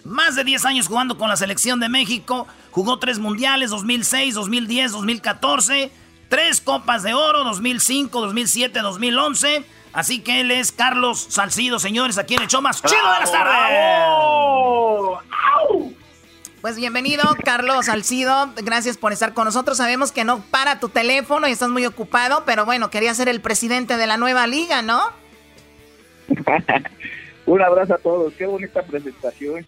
[0.05, 4.93] más de 10 años jugando con la selección de México, jugó tres mundiales, 2006, 2010,
[4.93, 5.93] 2014,
[6.29, 9.65] tres copas de oro, 2005, 2007, 2011.
[9.93, 13.31] Así que él es Carlos Salcido, señores, aquí en el show más chido de las
[13.31, 13.53] tardes.
[16.63, 18.51] Pues bienvenido, Carlos Alcido.
[18.57, 19.77] Gracias por estar con nosotros.
[19.77, 23.41] Sabemos que no para tu teléfono y estás muy ocupado, pero bueno, quería ser el
[23.41, 25.03] presidente de la nueva liga, ¿no?
[27.47, 28.33] Un abrazo a todos.
[28.35, 29.67] Qué bonita presentación,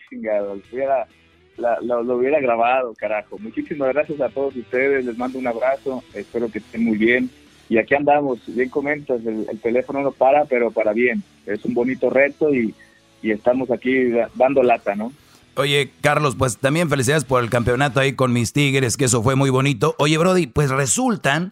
[1.56, 1.78] chingado.
[1.80, 3.38] Hubiera, lo hubiera grabado, carajo.
[3.38, 5.04] Muchísimas gracias a todos ustedes.
[5.04, 6.02] Les mando un abrazo.
[6.14, 7.30] Espero que estén muy bien.
[7.68, 8.40] Y aquí andamos.
[8.46, 11.22] Bien comentas, el, teléfono no para, pero para bien.
[11.46, 12.74] Es un bonito reto y,
[13.22, 15.12] y estamos aquí dando lata, ¿no?
[15.56, 19.36] Oye, Carlos, pues también felicidades por el campeonato ahí con mis Tigres, que eso fue
[19.36, 19.94] muy bonito.
[19.98, 21.50] Oye, Brody, pues resulta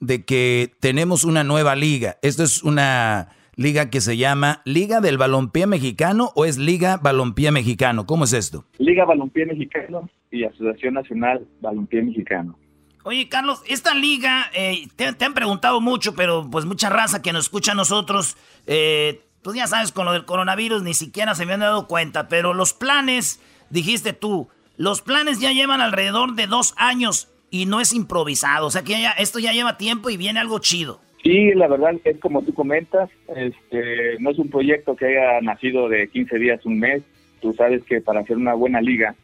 [0.00, 2.18] de que tenemos una nueva liga.
[2.22, 7.50] Esto es una liga que se llama Liga del Balompié Mexicano o es Liga Balompié
[7.50, 8.06] Mexicano.
[8.06, 8.64] ¿Cómo es esto?
[8.78, 12.58] Liga Balompié Mexicano y Asociación Nacional Balompié Mexicano.
[13.04, 17.44] Oye, Carlos, esta liga, eh, te, han preguntado mucho, pero pues mucha raza que nos
[17.44, 21.60] escucha a nosotros, eh, pues ya sabes, con lo del coronavirus ni siquiera se habían
[21.60, 24.48] dado cuenta, pero los planes, dijiste tú,
[24.78, 28.98] los planes ya llevan alrededor de dos años y no es improvisado, o sea que
[28.98, 31.02] ya, esto ya lleva tiempo y viene algo chido.
[31.24, 35.88] Sí, la verdad es como tú comentas, este, no es un proyecto que haya nacido
[35.88, 37.02] de 15 días, un mes,
[37.40, 39.14] tú sabes que para hacer una buena liga,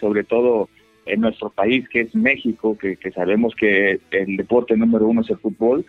[0.00, 0.70] sobre todo
[1.04, 5.36] en nuestro país, que es México, que, sabemos que el deporte número uno es el
[5.36, 5.84] fútbol,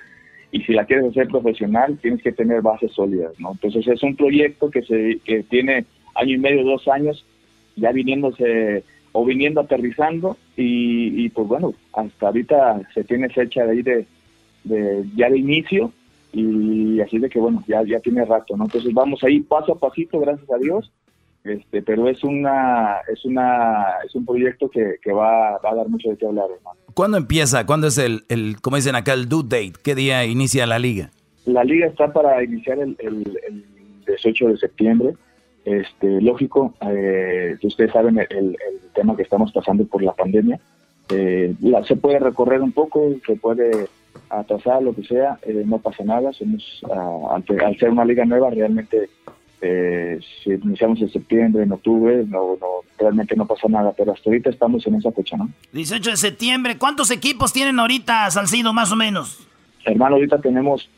[0.52, 3.54] y si la quieres hacer profesional, tienes que tener bases sólidas, ¿no?
[3.54, 5.86] Entonces es un proyecto que, se, que tiene
[6.16, 7.26] año y medio, dos años,
[7.78, 8.84] ya viniéndose
[9.14, 14.06] o viniendo aterrizando, y, pues bueno, hasta ahorita se tiene fecha de ahí de,
[14.64, 15.92] de ya de inicio,
[16.32, 18.66] y así de que bueno, ya, ya tiene rato, ¿no?
[18.66, 20.92] Entonces vamos ahí paso a pasito, gracias a Dios,
[21.44, 25.90] este, pero es una, es una, es un proyecto que, que va, va, a dar
[25.90, 26.80] mucho de qué hablar, hermano.
[26.94, 27.66] ¿Cuándo empieza?
[27.66, 29.74] ¿Cuándo es el, el, como dicen acá, el due date?
[29.84, 31.12] ¿Qué día inicia la liga?
[31.46, 33.66] La liga está para iniciar el, el,
[34.08, 35.14] 18 de septiembre.
[35.66, 38.58] Este, lógico, eh, ustedes saben el, el,
[38.94, 40.60] tema que estamos pasando por la pandemia.
[41.10, 43.88] Eh, la, se puede recorrer un poco, se puede
[44.30, 46.32] atrasar, lo que sea, eh, no pasa nada.
[46.34, 49.10] Somos, uh, al, al, ser una liga nueva, realmente
[49.66, 52.68] eh, si iniciamos en septiembre, en octubre, no, no,
[53.00, 55.50] realmente no pasa nada, pero hasta ahorita estamos en esa fecha, ¿no?
[55.72, 59.48] 18 de septiembre, ¿cuántos equipos tienen ahorita, Salcido, más o menos?
[59.86, 60.90] Hermano, ahorita tenemos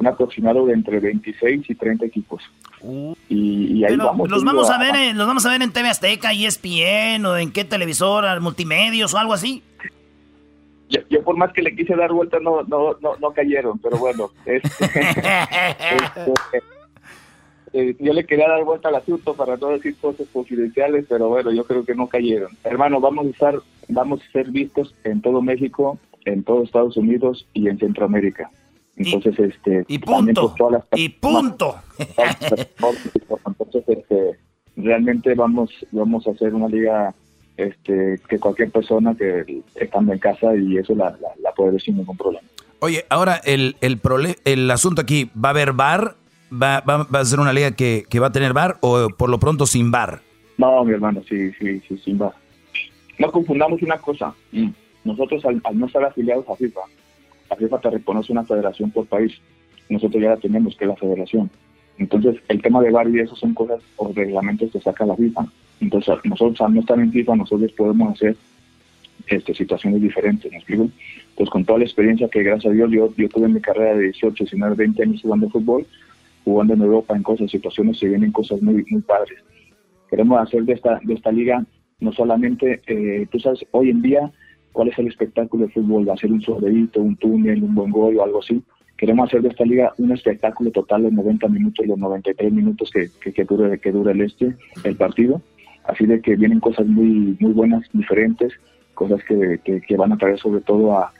[0.00, 2.42] un aproximado de entre 26 y 30 equipos.
[2.82, 3.14] Uh.
[3.28, 4.28] y, ahí vamos.
[4.28, 7.52] Los vamos a, ver, en, los vamos a ver en TV Azteca, ESPN, o en
[7.52, 9.62] qué televisor, multimedios o algo así.
[11.08, 14.30] Yo, por más que le quise dar vuelta no no no, no cayeron, pero bueno,
[14.44, 16.32] este, este
[17.72, 21.52] eh, yo le quería dar vuelta al asunto para no decir cosas confidenciales, pero bueno,
[21.52, 22.50] yo creo que no cayeron.
[22.64, 23.54] Hermano, vamos a estar,
[23.88, 28.50] vamos a ser vistos en todo México, en todo Estados Unidos y en Centroamérica.
[28.96, 30.54] Entonces, y, este, y punto.
[30.94, 31.76] y punto.
[33.46, 34.38] Entonces, este,
[34.76, 37.14] realmente vamos, vamos a hacer una liga
[37.60, 41.96] este, que cualquier persona que estando en casa y eso la, la, puede ver sin
[41.96, 42.46] ningún problema.
[42.80, 44.00] Oye, ahora el, el,
[44.44, 46.16] el asunto aquí, ¿va a haber bar
[46.50, 49.66] va, va, a ser una liga que, va a tener bar o por lo pronto
[49.66, 50.20] sin bar?
[50.58, 52.32] No, mi hermano, sí, sí, sí, sin bar.
[53.18, 54.34] No confundamos una cosa.
[54.52, 54.70] Mm.
[55.04, 56.80] Nosotros al, no estar afiliados a FIFA,
[57.50, 59.32] la FIFA te reconoce una federación por país.
[59.88, 61.50] Nosotros ya la tenemos, que es la federación.
[61.98, 65.46] Entonces, el tema de bar y eso son cosas o reglamentos que saca la FIFA.
[65.80, 68.36] Entonces, nosotros al no estar en FIFA, nosotros podemos hacer
[69.26, 70.88] este, situaciones diferentes, ¿me explico?
[71.36, 73.94] Pues con toda la experiencia que gracias a Dios yo, yo tuve en mi carrera
[73.94, 75.86] de 18, 19, 20 años jugando fútbol,
[76.44, 79.38] jugando en Europa en cosas, situaciones, se vienen cosas muy, muy padres.
[80.08, 81.64] Queremos hacer de esta, de esta liga
[82.00, 84.32] no solamente, eh, tú sabes, hoy en día,
[84.72, 88.24] cuál es el espectáculo de fútbol, hacer un sobredito, un túnel, un buen gol o
[88.24, 88.62] algo así.
[88.96, 93.08] Queremos hacer de esta liga un espectáculo total de 90 minutos, los 93 minutos que,
[93.22, 95.42] que, que, dure, que dure el este, el partido.
[95.90, 98.52] Así de que vienen cosas muy, muy buenas, diferentes,
[98.94, 101.12] cosas que, que, van a traer sobre todo a,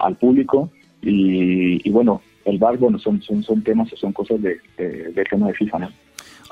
[0.00, 0.70] al público.
[1.00, 5.48] Y, y bueno, el bar, bueno, son, son, son temas, son cosas de, de, tema
[5.48, 5.88] de FIFA, ¿no?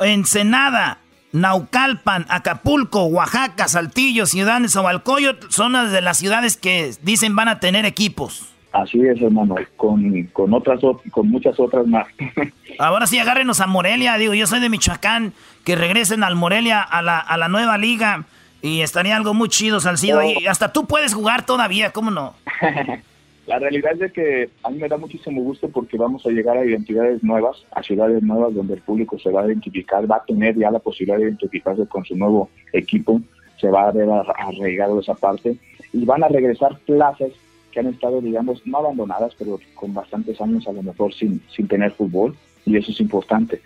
[0.01, 0.99] Ensenada,
[1.33, 7.49] Naucalpan, Acapulco, Oaxaca, Saltillo, Ciudad de Zahualcoyot son las de las ciudades que dicen van
[7.49, 8.53] a tener equipos.
[8.73, 10.81] Así es, hermano, con, con otras
[11.11, 12.07] con muchas otras más.
[12.79, 15.33] Ahora sí, agárrenos a Morelia, digo, yo soy de Michoacán,
[15.65, 18.25] que regresen al Morelia a la, a la nueva liga
[18.63, 20.21] y estaría algo muy chido, Salcido, oh.
[20.21, 20.47] ahí.
[20.47, 22.35] Hasta tú puedes jugar todavía, ¿cómo no?
[23.47, 26.57] La realidad es de que a mí me da muchísimo gusto porque vamos a llegar
[26.57, 30.25] a identidades nuevas, a ciudades nuevas donde el público se va a identificar, va a
[30.25, 33.21] tener ya la posibilidad de identificarse con su nuevo equipo,
[33.61, 35.57] se va a ver arraigado esa parte
[35.93, 37.31] y van a regresar plazas
[37.73, 41.67] que han estado, digamos, no abandonadas, pero con bastantes años a lo mejor sin, sin
[41.67, 43.61] tener fútbol y eso es importante.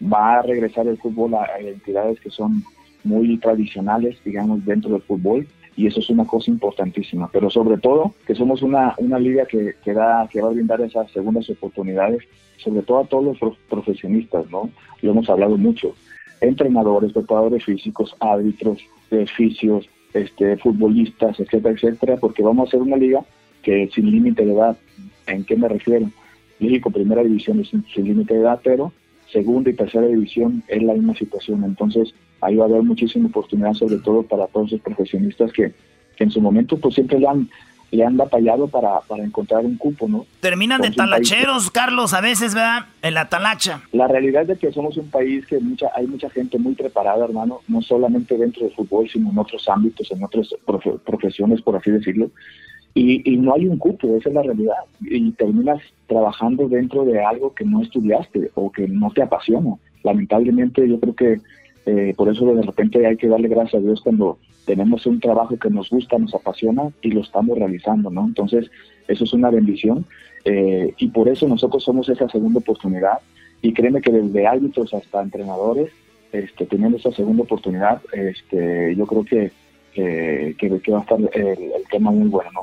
[0.00, 2.62] Va a regresar el fútbol a identidades que son
[3.04, 5.46] muy tradicionales, digamos, dentro del fútbol
[5.76, 9.74] y eso es una cosa importantísima, pero sobre todo que somos una, una liga que,
[9.84, 12.24] que, da, que va a brindar esas segundas oportunidades,
[12.56, 14.70] sobre todo a todos los profesionistas, ¿no?
[15.02, 15.94] Lo hemos hablado mucho,
[16.40, 18.80] entrenadores, preparadores físicos, árbitros,
[19.10, 23.24] oficios, este, futbolistas, etcétera, etcétera, porque vamos a hacer una liga
[23.62, 24.76] que sin límite de edad,
[25.28, 26.10] ¿en qué me refiero?
[26.58, 28.92] México Primera División es sin límite de edad, pero
[29.32, 31.64] segunda y tercera división es la misma situación.
[31.64, 35.72] Entonces, ahí va a haber muchísima oportunidad, sobre todo para todos los profesionistas que,
[36.18, 37.48] en su momento pues siempre le han,
[37.92, 40.26] le han batallado para, para encontrar un cupo, ¿no?
[40.40, 42.86] Terminan de talacheros, Carlos, a veces, ¿verdad?
[43.02, 43.82] En la talacha.
[43.92, 47.60] La realidad es que somos un país que mucha, hay mucha gente muy preparada, hermano,
[47.68, 50.48] no solamente dentro del fútbol, sino en otros ámbitos, en otras
[51.04, 52.32] profesiones, por así decirlo.
[53.00, 54.74] Y, no hay un cupo, esa es la realidad.
[55.00, 59.76] Y terminas trabajando dentro de algo que no estudiaste o que no te apasiona.
[60.02, 61.40] Lamentablemente yo creo que
[61.86, 65.56] eh, por eso de repente hay que darle gracias a Dios cuando tenemos un trabajo
[65.56, 68.26] que nos gusta, nos apasiona y lo estamos realizando, ¿no?
[68.26, 68.68] Entonces,
[69.06, 70.04] eso es una bendición
[70.44, 73.18] eh, y por eso nosotros somos esa segunda oportunidad
[73.62, 75.90] y créeme que desde árbitros hasta entrenadores
[76.32, 79.52] este, teniendo esta segunda oportunidad, este, yo creo que,
[79.94, 82.60] que, va a estar el, tema muy bueno, ¿no?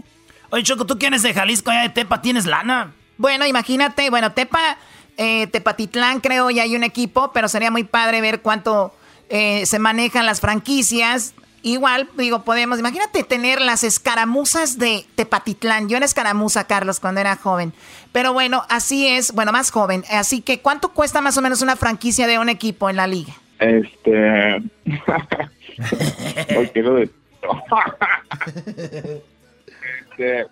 [0.56, 2.94] Oye, Choco, tú quieres de Jalisco, allá de Tepa, ¿tienes lana?
[3.18, 4.78] Bueno, imagínate, bueno, Tepa,
[5.18, 8.96] eh, Tepatitlán creo ya hay un equipo, pero sería muy padre ver cuánto
[9.28, 11.36] eh, se manejan las franquicias.
[11.62, 15.90] Igual, digo, podemos, imagínate tener las escaramuzas de Tepatitlán.
[15.90, 17.74] Yo era escaramuza, Carlos, cuando era joven.
[18.14, 20.06] Pero bueno, así es, bueno, más joven.
[20.10, 23.34] Así que, ¿cuánto cuesta más o menos una franquicia de un equipo en la liga?
[23.60, 24.64] Este...
[30.18, 30.48] este...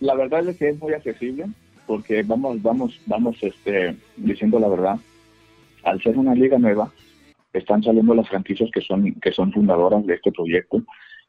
[0.00, 1.46] La verdad es que es muy accesible
[1.86, 4.96] porque vamos, vamos, vamos este, diciendo la verdad.
[5.82, 6.92] Al ser una liga nueva,
[7.52, 10.82] están saliendo las franquicias que son, que son fundadoras de este proyecto.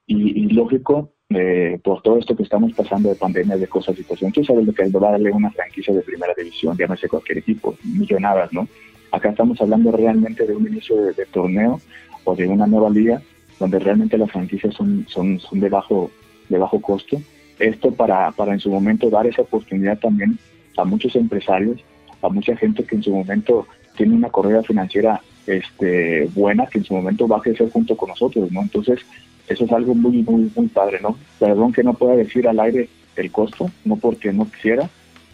[0.07, 4.43] Y, lógico, eh, por todo esto que estamos pasando de pandemia, de cosas, situaciones, tú
[4.43, 8.67] sabes lo que es darle una franquicia de primera división, llámese cualquier equipo, millonadas, ¿no?
[9.11, 11.79] Acá estamos hablando realmente de un inicio de, torneo
[12.25, 13.21] o de una nueva liga
[13.59, 16.11] donde realmente las franquicias son, son, son de, bajo,
[16.49, 17.17] de bajo costo.
[17.61, 20.37] Esto para, para en su momento dar esa oportunidad también
[20.77, 21.79] a muchos empresarios,
[22.21, 26.85] a mucha gente que en su momento tiene una corrida financiera este, buena que en
[26.85, 28.61] su momento va a crecer junto con nosotros, ¿no?
[28.61, 28.99] Entonces,
[29.47, 31.17] eso es algo muy, muy, muy padre, ¿no?
[31.39, 34.89] Perdón que no pueda decir al aire el costo, no porque no quisiera,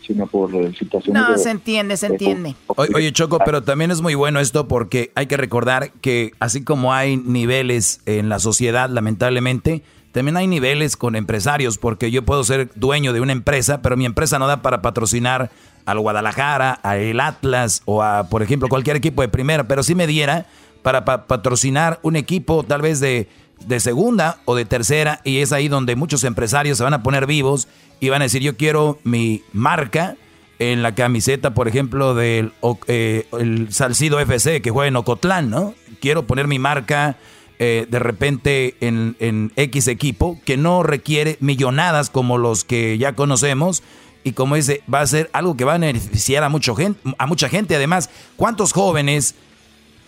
[0.05, 1.21] sino por situaciones.
[1.21, 2.55] No, se entiende, se entiende.
[2.67, 6.93] Oye, Choco, pero también es muy bueno esto porque hay que recordar que así como
[6.93, 12.69] hay niveles en la sociedad, lamentablemente, también hay niveles con empresarios, porque yo puedo ser
[12.75, 15.51] dueño de una empresa, pero mi empresa no da para patrocinar
[15.85, 20.07] al Guadalajara, al Atlas o a, por ejemplo, cualquier equipo de primera, pero sí me
[20.07, 20.47] diera
[20.81, 23.29] para patrocinar un equipo tal vez de,
[23.65, 27.25] de segunda o de tercera, y es ahí donde muchos empresarios se van a poner
[27.25, 27.67] vivos
[27.99, 30.15] y van a decir, yo quiero mi marca
[30.59, 32.51] en la camiseta, por ejemplo, del
[32.87, 35.73] eh, el Salcido FC que juega en Ocotlán, ¿no?
[35.99, 37.17] Quiero poner mi marca
[37.59, 43.13] eh, de repente en, en, X equipo que no requiere millonadas como los que ya
[43.13, 43.83] conocemos,
[44.23, 47.25] y como dice, va a ser algo que va a beneficiar a, mucho gente, a
[47.25, 47.75] mucha gente.
[47.75, 49.35] Además, ¿cuántos jóvenes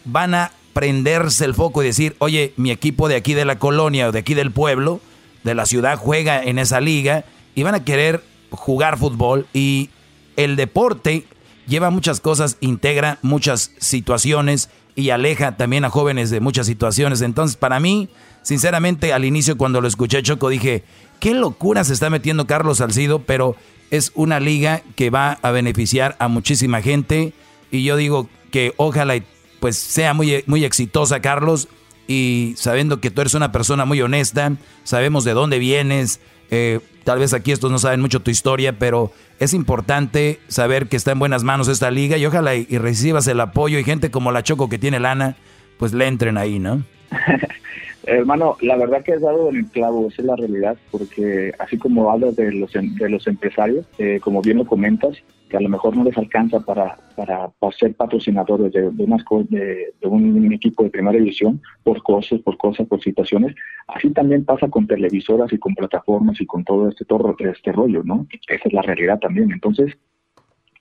[0.03, 4.09] van a prenderse el foco y decir, oye, mi equipo de aquí de la colonia
[4.09, 4.99] o de aquí del pueblo,
[5.43, 7.23] de la ciudad, juega en esa liga
[7.55, 9.47] y van a querer jugar fútbol?
[9.53, 9.89] Y
[10.35, 11.25] el deporte
[11.65, 14.69] lleva muchas cosas, integra muchas situaciones
[14.99, 17.21] y aleja también a jóvenes de muchas situaciones.
[17.21, 18.09] Entonces, para mí,
[18.41, 20.83] sinceramente, al inicio cuando lo escuché Choco, dije,
[21.21, 23.55] qué locura se está metiendo Carlos Salcido, pero
[23.91, 27.33] es una liga que va a beneficiar a muchísima gente
[27.71, 29.15] y yo digo que ojalá
[29.61, 31.69] pues sea muy, muy exitosa Carlos
[32.07, 34.51] y sabiendo que tú eres una persona muy honesta,
[34.83, 36.19] sabemos de dónde vienes,
[36.51, 40.97] eh, tal vez aquí estos no saben mucho tu historia, pero es importante saber que
[40.97, 44.31] está en buenas manos esta liga y ojalá y, recibas el apoyo y gente como
[44.31, 45.35] la Choco que tiene lana,
[45.77, 46.83] pues le entren ahí, ¿no?
[48.03, 52.11] Hermano, la verdad que has dado el clavo, esa es la realidad, porque así como
[52.11, 55.17] hablas de los, em, de los empresarios, eh, como bien lo comentas,
[55.49, 60.53] que a lo mejor no les alcanza para, para, ser patrocinadores de, de, de, un
[60.53, 63.55] equipo de primera división por cosas, por cosas, por situaciones,
[63.87, 68.03] así también pasa con televisoras y con plataformas y con todo este, todo este rollo,
[68.03, 68.27] ¿no?
[68.47, 69.51] Esa es la realidad también.
[69.51, 69.97] Entonces,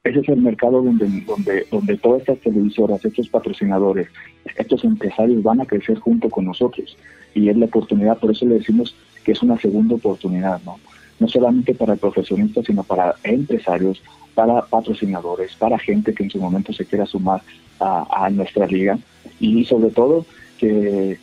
[0.05, 4.09] ese es el mercado donde, donde, donde todas estas televisoras, estos patrocinadores,
[4.57, 6.97] estos empresarios van a crecer junto con nosotros.
[7.35, 10.77] Y es la oportunidad, por eso le decimos que es una segunda oportunidad, ¿no?
[11.21, 14.03] No solamente para profesionistas, sino para empresarios,
[14.39, 17.43] para patrocinadores, para gente que en su momento se quiera sumar
[17.81, 18.97] a, nuestra liga.
[19.41, 20.25] Y sobre todo,
[20.59, 21.19] que,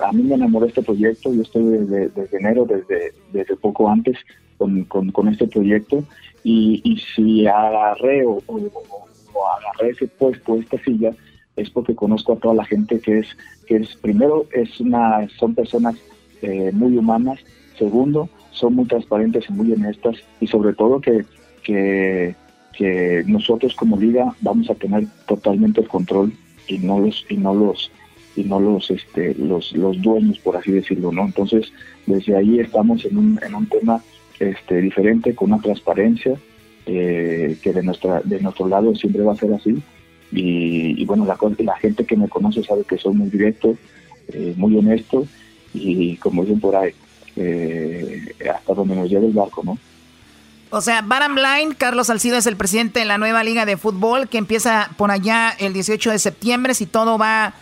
[0.00, 1.34] a mí me enamoró este proyecto.
[1.34, 4.18] Yo estoy desde, enero, desde, poco antes,
[4.56, 6.04] con, este proyecto
[6.44, 8.40] y, si agarré o,
[9.58, 11.10] agarré ese puesto, esta silla,
[11.56, 13.36] es porque conozco a toda la gente que es,
[13.66, 15.96] que es primero, es una, son personas
[16.42, 17.40] eh, muy humanas,
[17.76, 21.24] segundo, son muy transparentes y muy honestas y sobre todo que,
[21.68, 22.34] que,
[23.26, 26.32] nosotros como liga vamos a tener totalmente el control
[26.68, 27.90] y no los y no los
[28.36, 31.72] y no los este los los dueños por así decirlo no entonces
[32.06, 34.00] desde ahí estamos en un, en un tema
[34.40, 36.34] este, diferente, con una transparencia
[36.86, 39.76] eh, que de, nuestra, de nuestro lado siempre va a ser así.
[40.30, 43.76] Y, bueno, la, la gente que me conoce sabe que soy muy directo,
[44.28, 45.26] eh, muy honesto
[45.72, 46.92] y como dicen por ahí,
[47.36, 49.78] eh, hasta donde nos lleve el barco, ¿no?
[50.70, 54.28] O sea, Baram Line, Carlos Salcido es el presidente de la nueva liga de fútbol
[54.28, 57.54] que empieza por allá el 18 de septiembre, si todo va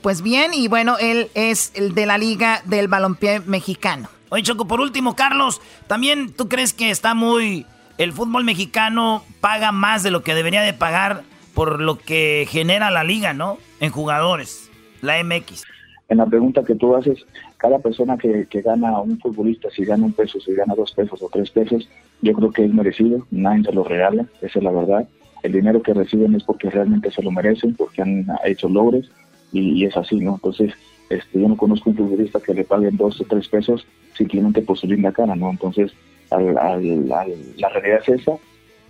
[0.00, 0.54] pues bien.
[0.54, 4.08] Y bueno, él es el de la liga del balompié mexicano.
[4.28, 7.66] Oye, Choco, por último, Carlos, ¿también tú crees que está muy...
[7.98, 11.24] el fútbol mexicano paga más de lo que debería de pagar
[11.54, 13.58] por lo que genera la liga, ¿no?
[13.80, 14.70] En jugadores,
[15.00, 15.64] la MX.
[16.08, 17.24] En la pregunta que tú haces,
[17.66, 21.20] cada persona que, que gana un futbolista, si gana un peso, si gana dos pesos
[21.20, 21.88] o tres pesos,
[22.22, 25.08] yo creo que es merecido, nadie se lo regala, esa es la verdad.
[25.42, 29.10] El dinero que reciben es porque realmente se lo merecen, porque han hecho logros
[29.52, 30.34] y, es así, ¿no?
[30.34, 30.74] Entonces,
[31.10, 33.84] este, yo no conozco un futbolista que le paguen dos o tres pesos
[34.14, 35.50] simplemente por su linda cara, ¿no?
[35.50, 35.92] Entonces,
[36.30, 38.38] al, al, la realidad es esa.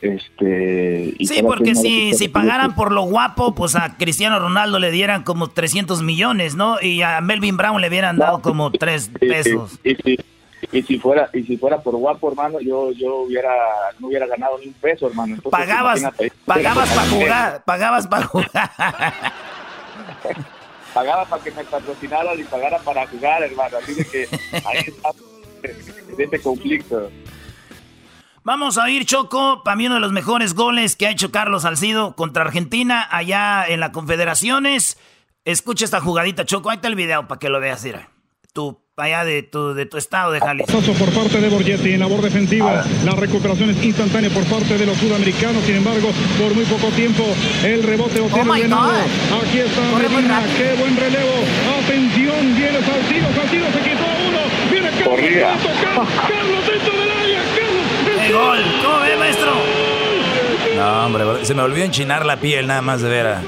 [0.00, 5.22] Este, sí, porque si, si pagaran por lo guapo, pues a Cristiano Ronaldo le dieran
[5.22, 6.80] como 300 millones, ¿no?
[6.80, 9.78] Y a Melvin Brown le hubieran dado como 3 pesos.
[10.72, 13.52] Y, si fuera y si fuera por guapo, hermano, yo yo hubiera
[13.98, 15.36] no hubiera ganado ni un peso, hermano.
[15.50, 16.02] pagabas
[16.44, 18.50] pagabas para jugar, pagabas para jugar.
[20.94, 23.76] pagaba para que me patrocinaran y pagara para jugar, hermano.
[23.78, 24.28] Así de que
[24.64, 25.10] ahí está
[26.18, 27.10] este conflicto.
[28.46, 31.62] Vamos a ir, Choco, para mí uno de los mejores goles que ha hecho Carlos
[31.62, 34.98] Salcido contra Argentina allá en la Confederaciones.
[35.44, 36.70] Escucha esta jugadita, Choco.
[36.70, 38.08] Ahí está el video para que lo veas, mira.
[38.52, 40.80] Tú, allá de tu, de tu estado de Jalisco.
[40.96, 42.84] por parte de Borgetti en labor defensiva.
[43.04, 45.64] La recuperación es instantánea por parte de los sudamericanos.
[45.64, 47.24] Sin embargo, por muy poco tiempo,
[47.64, 48.92] el rebote obtiene oh llenado.
[49.42, 50.40] Aquí está Medina.
[50.56, 51.34] Qué buen relevo.
[51.82, 53.26] Atención, viene Salcido.
[53.34, 54.70] Salcido se quitó uno.
[54.70, 56.08] Viene Carlos.
[56.28, 56.75] Carlos área.
[58.36, 58.58] Gol!
[58.82, 59.52] ¿Cómo ve, maestro?
[60.76, 63.42] No, hombre, se me olvidó enchinar la piel nada más de ver a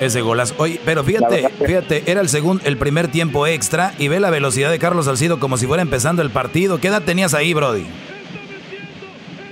[0.00, 0.54] ese golazo.
[0.58, 4.70] Oye, pero fíjate, fíjate, era el segundo, el primer tiempo extra y ve la velocidad
[4.70, 6.78] de Carlos Salcido como si fuera empezando el partido.
[6.78, 7.86] ¿Qué edad tenías ahí, Brody?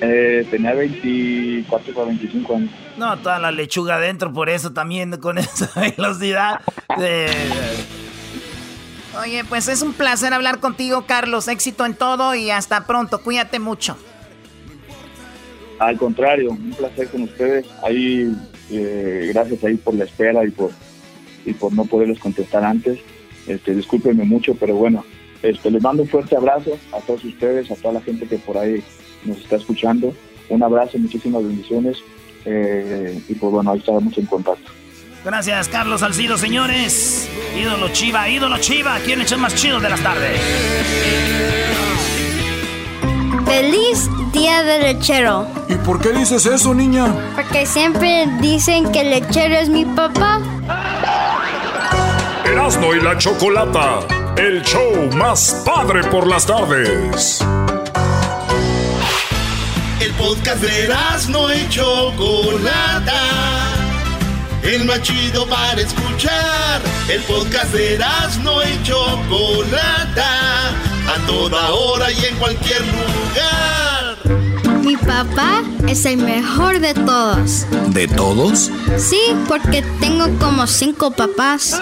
[0.02, 2.70] Eh, tenía 24 o 25 años.
[2.96, 6.60] No, toda la lechuga adentro, por eso también con esa velocidad.
[9.22, 11.48] Oye, pues es un placer hablar contigo, Carlos.
[11.48, 13.20] Éxito en todo y hasta pronto.
[13.22, 13.96] Cuídate mucho.
[15.80, 17.66] Al contrario, un placer con ustedes.
[17.82, 18.32] Ahí,
[18.70, 20.70] eh, gracias ahí por la espera y por
[21.44, 23.00] y por no poderles contestar antes.
[23.46, 25.04] Este, discúlpenme mucho, pero bueno,
[25.42, 28.58] este, les mando un fuerte abrazo a todos ustedes, a toda la gente que por
[28.58, 28.82] ahí
[29.24, 30.14] nos está escuchando.
[30.50, 31.98] Un abrazo, muchísimas bendiciones
[32.44, 34.70] eh, y pues bueno, ahí estaremos en contacto.
[35.24, 37.28] Gracias, Carlos Salcido, señores.
[37.58, 38.98] Ídolo Chiva, ídolo Chiva.
[39.04, 40.40] ¿Quién es más chido de las tardes?
[43.50, 45.44] Feliz Día del Lechero.
[45.68, 47.12] ¿Y por qué dices eso, niña?
[47.34, 50.40] Porque siempre dicen que el lechero es mi papá.
[52.44, 54.06] Erasmo y la Chocolata,
[54.36, 57.44] el show más padre por las tardes.
[59.98, 63.20] El podcast de Erasmo y Chocolata,
[64.62, 66.80] el más chido para escuchar.
[67.08, 70.70] El podcast de Erasmo y Chocolata
[71.14, 74.16] a toda hora y en cualquier lugar.
[74.82, 77.66] Mi papá es el mejor de todos.
[77.88, 78.70] ¿De todos?
[78.96, 81.80] Sí, porque tengo como cinco papás.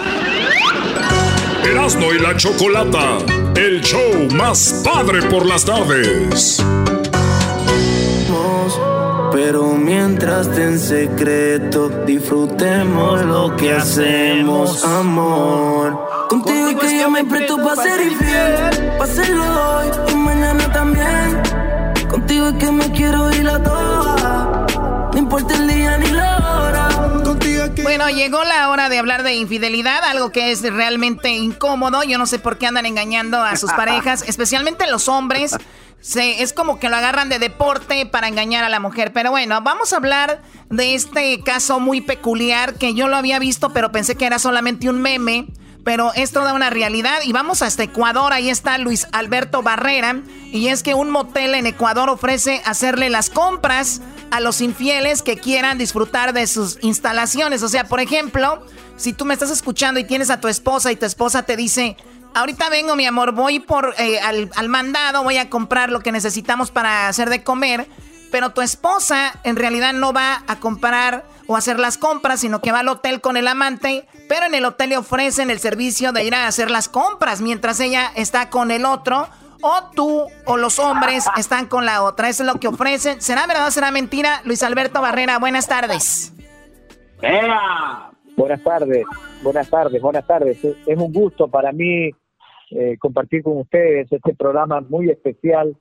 [1.64, 3.18] Erasmo y la Chocolata,
[3.54, 6.62] el show más padre por las tardes.
[9.32, 16.07] Pero mientras en secreto disfrutemos lo que hacemos, amor.
[16.28, 21.42] Contigo es que yo me presto para ser infiel, para hacerlo hoy y mañana también.
[22.08, 24.66] Contigo es que me quiero ir a toa,
[25.12, 26.88] no importa el día ni la hora.
[27.82, 32.02] Bueno, llegó la hora de hablar de infidelidad, algo que es realmente incómodo.
[32.02, 35.56] Yo no sé por qué andan engañando a sus parejas, especialmente los hombres.
[36.00, 39.12] Se, es como que lo agarran de deporte para engañar a la mujer.
[39.12, 43.70] Pero bueno, vamos a hablar de este caso muy peculiar que yo lo había visto,
[43.70, 45.46] pero pensé que era solamente un meme
[45.84, 47.20] pero es toda una realidad.
[47.24, 50.22] Y vamos hasta Ecuador, ahí está Luis Alberto Barrera.
[50.52, 54.00] Y es que un motel en Ecuador ofrece hacerle las compras
[54.30, 57.62] a los infieles que quieran disfrutar de sus instalaciones.
[57.62, 58.64] O sea, por ejemplo,
[58.96, 61.96] si tú me estás escuchando y tienes a tu esposa y tu esposa te dice,
[62.34, 66.12] ahorita vengo mi amor, voy por eh, al, al mandado, voy a comprar lo que
[66.12, 67.88] necesitamos para hacer de comer,
[68.30, 72.72] pero tu esposa en realidad no va a comprar o hacer las compras, sino que
[72.72, 76.24] va al hotel con el amante, pero en el hotel le ofrecen el servicio de
[76.24, 79.26] ir a hacer las compras mientras ella está con el otro,
[79.62, 82.28] o tú o los hombres están con la otra.
[82.28, 83.20] Eso es lo que ofrecen.
[83.20, 84.40] ¿Será verdad o será mentira?
[84.44, 86.32] Luis Alberto Barrera, buenas tardes.
[88.36, 89.04] Buenas tardes,
[89.42, 90.64] buenas tardes, buenas tardes.
[90.64, 92.10] Es un gusto para mí
[92.70, 95.76] eh, compartir con ustedes este programa muy especial,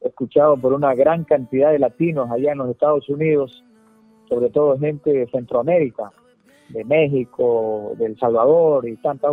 [0.00, 3.64] escuchado por una gran cantidad de latinos allá en los Estados Unidos
[4.28, 6.12] sobre todo gente de Centroamérica,
[6.68, 9.30] de México, de El Salvador y tantas.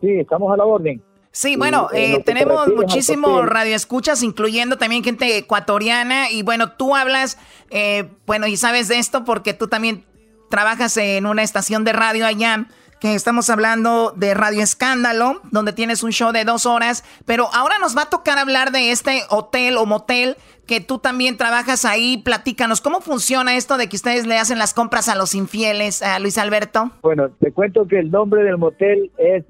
[0.00, 1.02] Sí, estamos a la orden.
[1.30, 6.30] Sí, bueno, eh, tenemos muchísimos radioescuchas, incluyendo también gente ecuatoriana.
[6.30, 7.38] Y bueno, tú hablas,
[7.70, 10.04] eh, bueno, y sabes de esto porque tú también
[10.48, 12.66] trabajas en una estación de radio allá
[13.00, 17.78] que estamos hablando de Radio Escándalo, donde tienes un show de dos horas, pero ahora
[17.78, 22.18] nos va a tocar hablar de este hotel o motel que tú también trabajas ahí.
[22.24, 26.18] Platícanos, ¿cómo funciona esto de que ustedes le hacen las compras a los infieles, a
[26.18, 26.90] Luis Alberto?
[27.02, 29.44] Bueno, te cuento que el nombre del motel es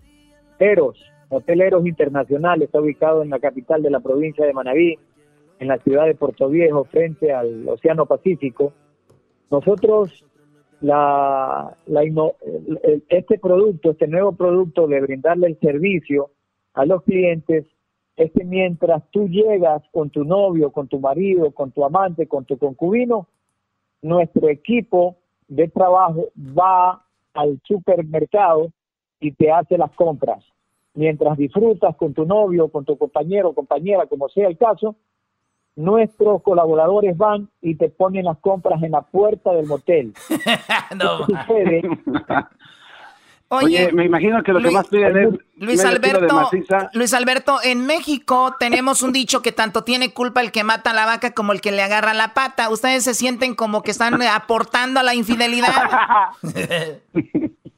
[0.58, 0.98] Eros,
[1.28, 4.98] Hotel Eros Internacional, está ubicado en la capital de la provincia de Manabí,
[5.60, 8.72] en la ciudad de Puerto Viejo, frente al Océano Pacífico.
[9.50, 10.24] Nosotros
[10.80, 11.76] la,
[13.08, 16.30] este producto, este nuevo producto de brindarle el servicio
[16.74, 17.66] a los clientes
[18.16, 22.44] es que mientras tú llegas con tu novio, con tu marido, con tu amante, con
[22.44, 23.26] tu concubino,
[24.02, 25.16] nuestro equipo
[25.48, 27.02] de trabajo va
[27.32, 28.70] al supermercado
[29.20, 30.44] y te hace las compras.
[30.94, 34.94] Mientras disfrutas con tu novio, con tu compañero compañera, como sea el caso,
[35.76, 40.14] nuestros colaboradores van y te ponen las compras en la puerta del motel.
[40.96, 41.26] no.
[43.48, 46.50] Oye, me imagino que lo que más piden es Luis Alberto,
[46.92, 50.94] Luis Alberto, en México tenemos un dicho que tanto tiene culpa el que mata a
[50.94, 52.70] la vaca como el que le agarra la pata.
[52.70, 55.68] ¿Ustedes se sienten como que están aportando a la infidelidad?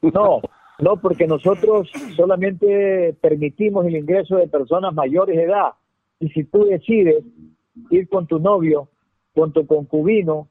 [0.03, 0.41] no,
[0.79, 5.73] no, porque nosotros solamente permitimos el ingreso de personas mayores de edad.
[6.21, 7.25] Y si tú decides
[7.91, 8.89] ir con tu novio,
[9.35, 10.49] con tu concubino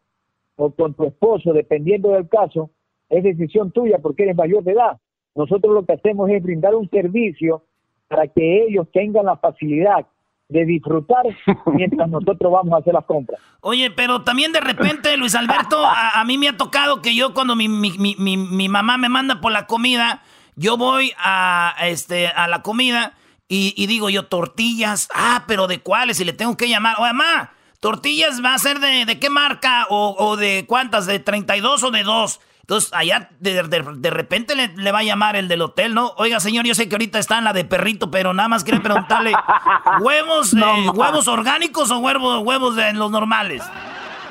[0.55, 2.69] o con tu esposo, dependiendo del caso,
[3.09, 4.99] es decisión tuya porque eres mayor de edad.
[5.35, 7.63] Nosotros lo que hacemos es brindar un servicio
[8.07, 10.05] para que ellos tengan la facilidad
[10.47, 11.25] de disfrutar
[11.73, 13.41] mientras nosotros vamos a hacer las compras.
[13.61, 17.55] Oye, pero también de repente, Luis Alberto, a, mí me ha tocado que yo cuando
[17.55, 20.21] mi, mi, mi, mi, mamá me manda por la comida,
[20.55, 23.13] yo voy a, este, a la comida
[23.47, 25.07] y, digo yo, tortillas.
[25.13, 26.19] Ah, pero ¿de cuáles?
[26.19, 26.95] Y le tengo que llamar.
[26.99, 29.85] Oye, mamá, ¿tortillas va a ser de, de qué marca?
[29.89, 31.05] O, de cuántas?
[31.05, 32.39] ¿De 32 o de 2?
[32.61, 36.13] Entonces, allá de, repente le, va a llamar el del hotel, ¿no?
[36.17, 38.79] Oiga, señor, yo sé que ahorita está en la de perrito, pero nada más quiere
[38.79, 39.33] preguntarle,
[40.01, 43.61] ¿huevos, eh, huevos orgánicos o huevos, huevos de los normales?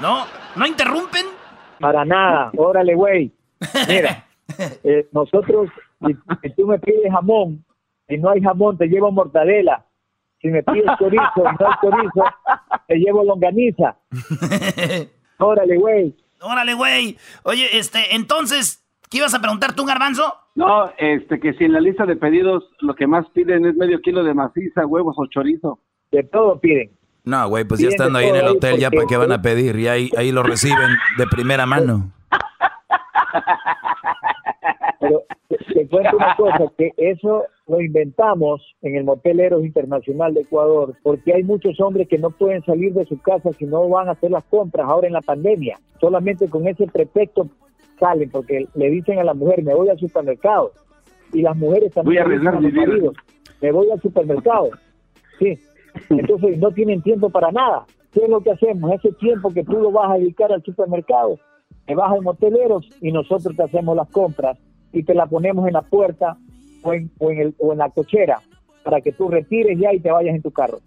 [0.00, 0.26] ¿No?
[0.56, 1.26] ¿No interrumpen?
[1.78, 3.32] Para nada, órale, güey.
[3.86, 4.26] Mira,
[4.82, 5.70] eh, nosotros,
[6.42, 7.63] si tú me pides jamón,
[8.08, 9.84] si no hay jamón, te llevo mortadela.
[10.40, 12.24] Si me pides chorizo y no hay chorizo,
[12.88, 13.96] te llevo longaniza.
[15.38, 16.14] Órale, güey.
[16.40, 17.16] Órale, güey.
[17.44, 20.34] Oye, este, entonces, ¿qué ibas a preguntar tú, Garbanzo?
[20.54, 24.00] No, este, que si en la lista de pedidos lo que más piden es medio
[24.00, 25.80] kilo de maciza, huevos o chorizo.
[26.12, 26.90] De todo piden.
[27.24, 29.78] No, güey, pues ya estando ahí en el hotel, ya para qué van a pedir,
[29.78, 32.12] y ahí, ahí lo reciben de primera mano.
[35.00, 40.42] Pero te, cuento una cosa, que eso lo inventamos en el Motel Eros Internacional de
[40.42, 44.08] Ecuador, porque hay muchos hombres que no pueden salir de su casa si no van
[44.08, 45.78] a hacer las compras ahora en la pandemia.
[46.00, 47.48] Solamente con ese pretexto
[47.98, 50.72] salen, porque le dicen a la mujer, me voy al supermercado.
[51.32, 53.10] Y las mujeres también voy a,
[53.60, 54.70] me voy al supermercado.
[55.38, 55.58] Sí.
[56.10, 57.86] Entonces no tienen tiempo para nada.
[58.12, 58.92] ¿Qué es lo que hacemos?
[58.92, 61.38] Ese tiempo que tú lo vas a dedicar al supermercado,
[61.86, 64.58] te vas al moteleros y nosotros te hacemos las compras
[64.92, 66.36] y te la ponemos en la puerta
[66.84, 68.40] o en, o en, la cochera
[68.84, 70.80] para que tú retires ya y te vayas en tu carro.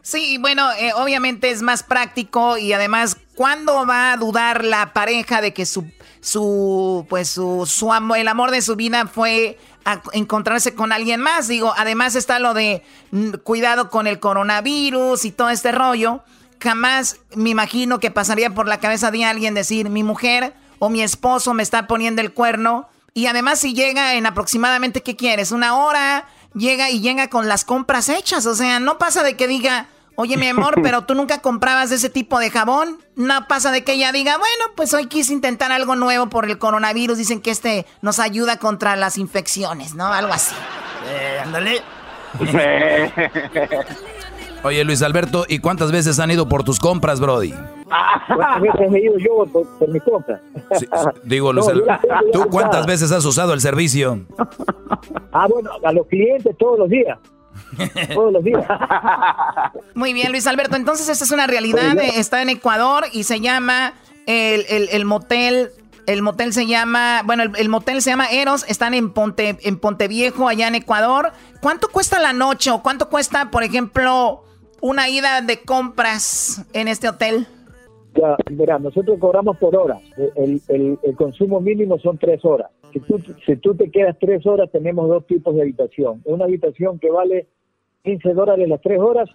[0.00, 5.40] Sí, bueno, eh, obviamente es más práctico y además, ¿cuándo va a dudar la pareja
[5.40, 5.90] de que su,
[6.20, 11.20] su pues su, su amor, el amor de su vida fue a encontrarse con alguien
[11.20, 11.48] más?
[11.48, 12.82] Digo, además está lo de
[13.12, 16.22] mm, cuidado con el coronavirus y todo este rollo.
[16.60, 21.00] Jamás me imagino que pasaría por la cabeza de alguien decir, mi mujer o mi
[21.00, 25.52] esposo me está poniendo el cuerno y además si llega en aproximadamente, ¿qué quieres?
[25.52, 28.44] Una hora, llega y llega con las compras hechas.
[28.46, 29.86] O sea, no pasa de que diga,
[30.16, 32.98] oye mi amor, pero tú nunca comprabas ese tipo de jabón.
[33.14, 36.58] No pasa de que ella diga, bueno, pues hoy quise intentar algo nuevo por el
[36.58, 37.16] coronavirus.
[37.16, 40.06] Dicen que este nos ayuda contra las infecciones, ¿no?
[40.06, 40.56] Algo así.
[41.06, 41.82] Eh, ándale.
[44.64, 47.52] Oye, Luis Alberto, ¿y cuántas veces han ido por tus compras, Brody?
[48.26, 50.40] ¿Cuántas veces he ido yo por, mis compras?
[51.22, 54.26] digo, Luis Alberto, ¿tú cuántas veces has usado el servicio?
[55.36, 57.18] Ah, bueno, a los clientes todos los días.
[58.14, 58.64] Todos los días.
[59.94, 60.76] Muy bien, Luis Alberto.
[60.76, 61.98] Entonces, esta es una realidad.
[61.98, 63.94] Está en Ecuador y se llama
[64.26, 65.72] el, el, motel.
[66.06, 70.46] El motel se llama, bueno, el, motel se llama Eros, están en Ponte, en Ponteviejo,
[70.46, 71.32] allá en Ecuador.
[71.60, 74.44] ¿Cuánto cuesta la noche o cuánto cuesta, por ejemplo,
[74.84, 77.46] una ida de compras en este hotel?
[78.14, 79.98] Ya, mira, nosotros cobramos por hora.
[80.36, 80.60] El,
[81.16, 82.70] consumo mínimo son tres horas.
[82.92, 86.20] Si tú, si tú te quedas tres horas, tenemos dos tipos de habitación.
[86.26, 87.46] Una habitación que vale
[88.02, 89.30] 15 dólares las tres horas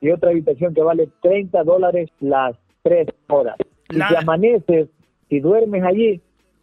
[0.00, 3.54] y otra habitación que vale 30 dólares las tres horas.
[3.88, 4.88] Si te amaneces,
[5.28, 6.20] si duermes allí,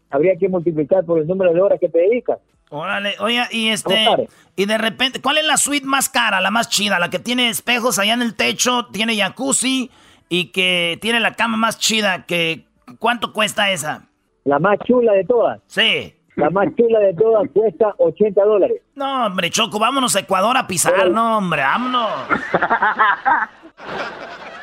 [0.10, 2.40] habría que multiplicar por el número de horas que te dedicas.
[2.76, 6.70] Órale, oye, y este, y de repente, ¿cuál es la suite más cara, la más
[6.70, 7.00] chida?
[7.00, 9.90] La que tiene espejos allá en el techo, tiene jacuzzi
[10.28, 12.66] y que tiene la cama más chida, que,
[13.00, 14.04] ¿cuánto cuesta esa?
[14.44, 15.62] La más chula de todas.
[15.68, 16.14] Sí.
[16.36, 18.82] La más chula de todas cuesta 80 dólares.
[18.96, 22.10] No, hombre, Choco, vámonos a Ecuador a pisar, no, hombre, vámonos.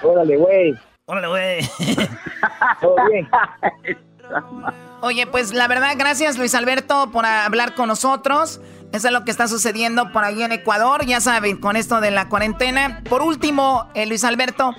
[0.03, 0.75] Órale, güey.
[1.07, 1.61] Órale, güey.
[2.81, 3.29] Todo bien.
[5.01, 8.61] Oye, pues la verdad, gracias Luis Alberto por hablar con nosotros.
[8.93, 12.11] Eso es lo que está sucediendo por ahí en Ecuador, ya saben, con esto de
[12.11, 13.03] la cuarentena.
[13.09, 14.73] Por último, eh, Luis Alberto,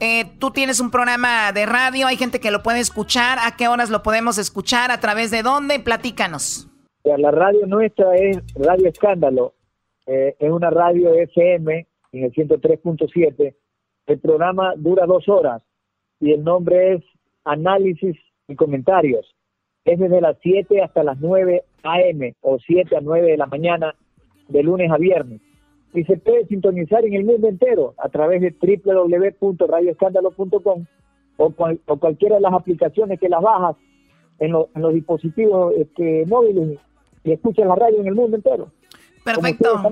[0.00, 3.38] eh, tú tienes un programa de radio, hay gente que lo puede escuchar.
[3.40, 4.90] ¿A qué horas lo podemos escuchar?
[4.90, 5.80] ¿A través de dónde?
[5.80, 6.68] Platícanos.
[7.04, 9.54] La radio nuestra es Radio Escándalo.
[10.06, 13.54] Eh, es una radio FM en el 103.7.
[14.06, 15.62] El programa dura dos horas
[16.20, 17.04] y el nombre es
[17.44, 18.16] Análisis
[18.48, 19.34] y Comentarios.
[19.84, 22.34] Es desde las 7 hasta las 9 a.m.
[22.40, 23.94] o 7 a 9 de la mañana
[24.48, 25.40] de lunes a viernes
[25.94, 30.86] y se puede sintonizar en el mundo entero a través de www.radioescándalo.com
[31.36, 31.54] o,
[31.86, 33.76] o cualquiera de las aplicaciones que las bajas
[34.38, 36.78] en, en los dispositivos este, móviles
[37.24, 38.70] y escuchas la radio en el mundo entero.
[39.24, 39.82] Perfecto.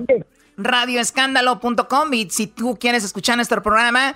[0.57, 4.15] Radioescándalo.com y si tú quieres escuchar nuestro programa,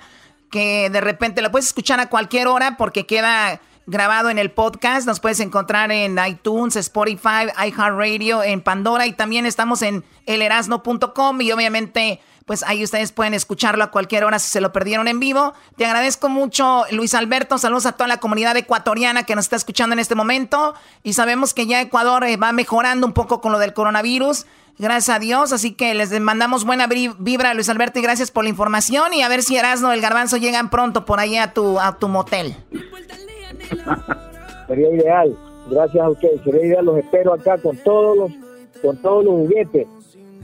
[0.50, 5.06] que de repente lo puedes escuchar a cualquier hora porque queda grabado en el podcast.
[5.06, 11.52] Nos puedes encontrar en iTunes, Spotify, iHeartRadio, en Pandora y también estamos en elerasno.com y
[11.52, 15.54] obviamente pues ahí ustedes pueden escucharlo a cualquier hora si se lo perdieron en vivo.
[15.76, 17.58] Te agradezco mucho, Luis Alberto.
[17.58, 20.74] Saludos a toda la comunidad ecuatoriana que nos está escuchando en este momento.
[21.02, 24.46] Y sabemos que ya Ecuador eh, va mejorando un poco con lo del coronavirus.
[24.78, 25.52] Gracias a Dios.
[25.52, 29.14] Así que les mandamos buena vibra, Luis Alberto, y gracias por la información.
[29.14, 32.08] Y a ver si Erasno el Garbanzo llegan pronto por ahí a tu, a tu
[32.08, 32.56] motel.
[34.66, 35.36] Sería ideal.
[35.70, 36.40] Gracias a ustedes.
[36.42, 36.84] Sería ideal.
[36.84, 38.32] Los espero acá con todos los,
[38.82, 39.86] con todos los juguetes.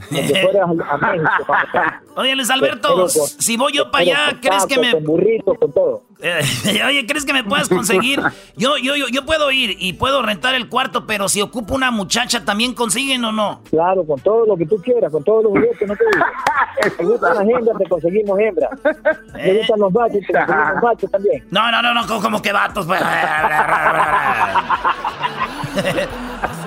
[2.15, 4.91] Oye, Luis Alberto, si voy yo para allá, ¿crees que me.
[4.91, 6.03] Con burrito, con todo.
[6.21, 6.41] Eh,
[6.85, 8.19] oye, ¿crees que me puedas conseguir?
[8.57, 11.91] Yo, yo, yo, yo puedo ir y puedo rentar el cuarto, pero si ocupo una
[11.91, 13.61] muchacha, ¿también consiguen o no?
[13.69, 16.25] Claro, con todo lo que tú quieras, con todos los juguetes, no te digo.
[16.97, 18.69] te gustan las hembras, te conseguimos hembras.
[19.33, 21.47] Te gustan los machos, te conseguimos machos también.
[21.51, 22.85] No, no, no, no, como que vatos.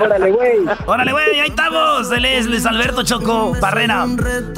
[0.00, 0.58] Órale, güey.
[0.86, 2.10] Órale, güey, ahí estamos.
[2.10, 4.06] Él es Luis Alberto Choco Barrera.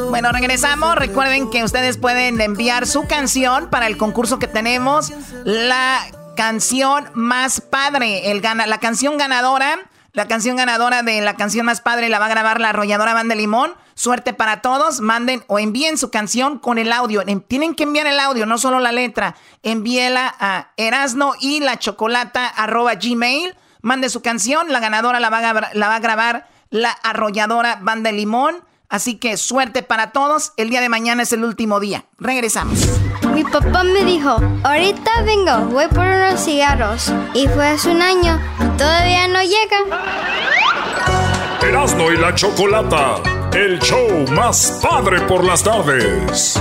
[0.09, 0.97] Bueno, regresamos.
[0.97, 5.13] Recuerden que ustedes pueden enviar su canción para el concurso que tenemos.
[5.45, 6.01] La
[6.37, 8.31] canción más padre.
[8.31, 9.79] El gana, la canción ganadora.
[10.13, 13.35] La canción ganadora de la canción más padre la va a grabar la arrolladora Banda
[13.35, 13.75] Limón.
[13.95, 15.01] Suerte para todos.
[15.01, 17.25] Manden o envíen su canción con el audio.
[17.49, 19.35] Tienen que enviar el audio, no solo la letra.
[19.65, 25.51] Envíela a erasno y la chocolata arroba gmail Mande su canción, la ganadora la va
[25.51, 28.65] a, la va a grabar la arrolladora Banda Limón.
[28.89, 30.55] Así que suerte para todos.
[30.57, 32.07] El día de mañana es el último día.
[32.19, 32.79] Regresamos.
[33.35, 37.13] Mi papá me dijo, ahorita vengo, voy por unos cigarros.
[37.35, 39.77] Y fue hace un año y todavía no llega.
[41.61, 43.17] Erasmo y la Chocolata,
[43.53, 46.59] el show más padre por las tardes.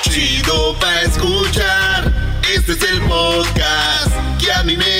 [0.00, 2.10] Chido pa' escuchar,
[2.54, 4.99] este es el podcast que a mí me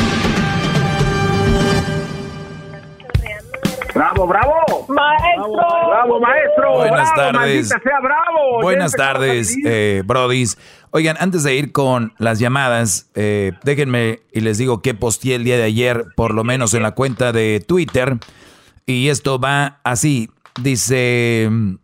[3.93, 4.85] ¡Bravo, bravo!
[4.87, 5.51] ¡Maestro!
[5.87, 6.77] ¡Bravo, maestro!
[6.77, 7.67] Buenas bravo, tardes.
[7.67, 8.61] Sea bravo.
[8.61, 10.57] Buenas tardes, eh, brodis.
[10.91, 15.43] Oigan, antes de ir con las llamadas, eh, déjenme y les digo que posteé el
[15.43, 18.17] día de ayer, por lo menos en la cuenta de Twitter.
[18.85, 20.29] Y esto va así.
[20.61, 21.75] Dice mm,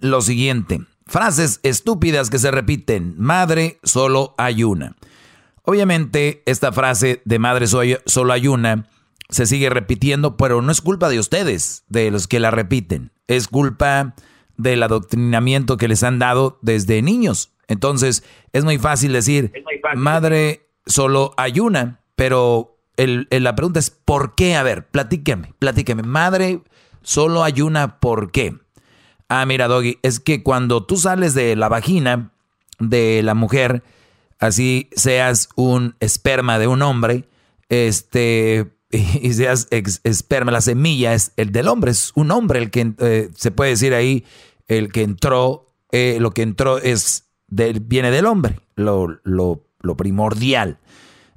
[0.00, 0.80] lo siguiente.
[1.06, 3.14] Frases estúpidas que se repiten.
[3.18, 4.96] Madre, solo hay una.
[5.64, 8.86] Obviamente, esta frase de madre solo hay una
[9.30, 13.12] se sigue repitiendo, pero no es culpa de ustedes, de los que la repiten.
[13.26, 14.14] Es culpa
[14.56, 17.52] del adoctrinamiento que les han dado desde niños.
[17.68, 19.52] Entonces, es muy fácil decir,
[19.94, 24.56] madre, solo hay una, pero el, la pregunta es, ¿por qué?
[24.56, 26.02] A ver, platíqueme, platíqueme.
[26.02, 26.62] Madre,
[27.02, 28.56] solo hay una, ¿por qué?
[29.28, 32.32] Ah, mira, Doggy, es que cuando tú sales de la vagina
[32.80, 33.84] de la mujer,
[34.40, 37.28] así seas un esperma de un hombre,
[37.68, 42.92] este, y, seas esperma, la semilla es el del hombre, es un hombre el que
[42.98, 44.24] eh, se puede decir ahí,
[44.66, 49.96] el que entró, eh, lo que entró es del, viene del hombre, lo, lo, lo
[49.96, 50.78] primordial.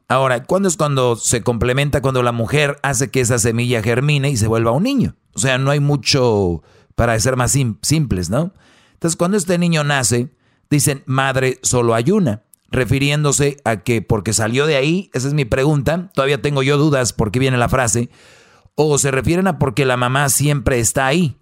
[0.07, 2.01] Ahora, ¿cuándo es cuando se complementa?
[2.01, 5.15] Cuando la mujer hace que esa semilla germine y se vuelva un niño.
[5.33, 6.61] O sea, no hay mucho
[6.95, 8.53] para ser más simples, ¿no?
[8.93, 10.29] Entonces, cuando este niño nace,
[10.69, 12.43] dicen, madre solo hay una,
[12.73, 17.13] refiriéndose a que porque salió de ahí, esa es mi pregunta, todavía tengo yo dudas
[17.13, 18.09] por qué viene la frase,
[18.75, 21.37] o se refieren a porque la mamá siempre está ahí.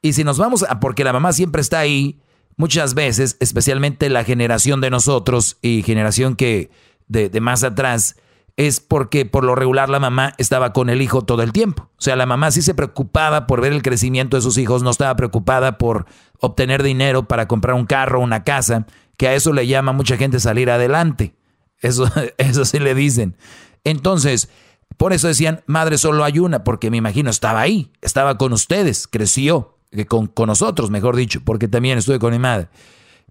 [0.00, 2.20] Y si nos vamos a porque la mamá siempre está ahí,
[2.56, 6.70] muchas veces, especialmente la generación de nosotros y generación que
[7.08, 8.16] de, más atrás,
[8.56, 11.90] es porque por lo regular la mamá estaba con el hijo todo el tiempo.
[11.98, 14.90] O sea, la mamá sí se preocupaba por ver el crecimiento de sus hijos, no
[14.90, 16.06] estaba preocupada por
[16.38, 18.86] obtener dinero para comprar un carro, una casa,
[19.22, 21.36] que a eso le llama mucha gente salir adelante.
[21.78, 23.36] Eso, eso sí le dicen.
[23.84, 24.48] Entonces,
[24.96, 29.06] por eso decían, madre solo hay una, porque me imagino estaba ahí, estaba con ustedes,
[29.06, 29.78] creció,
[30.08, 32.66] con, con nosotros, mejor dicho, porque también estuve con mi madre.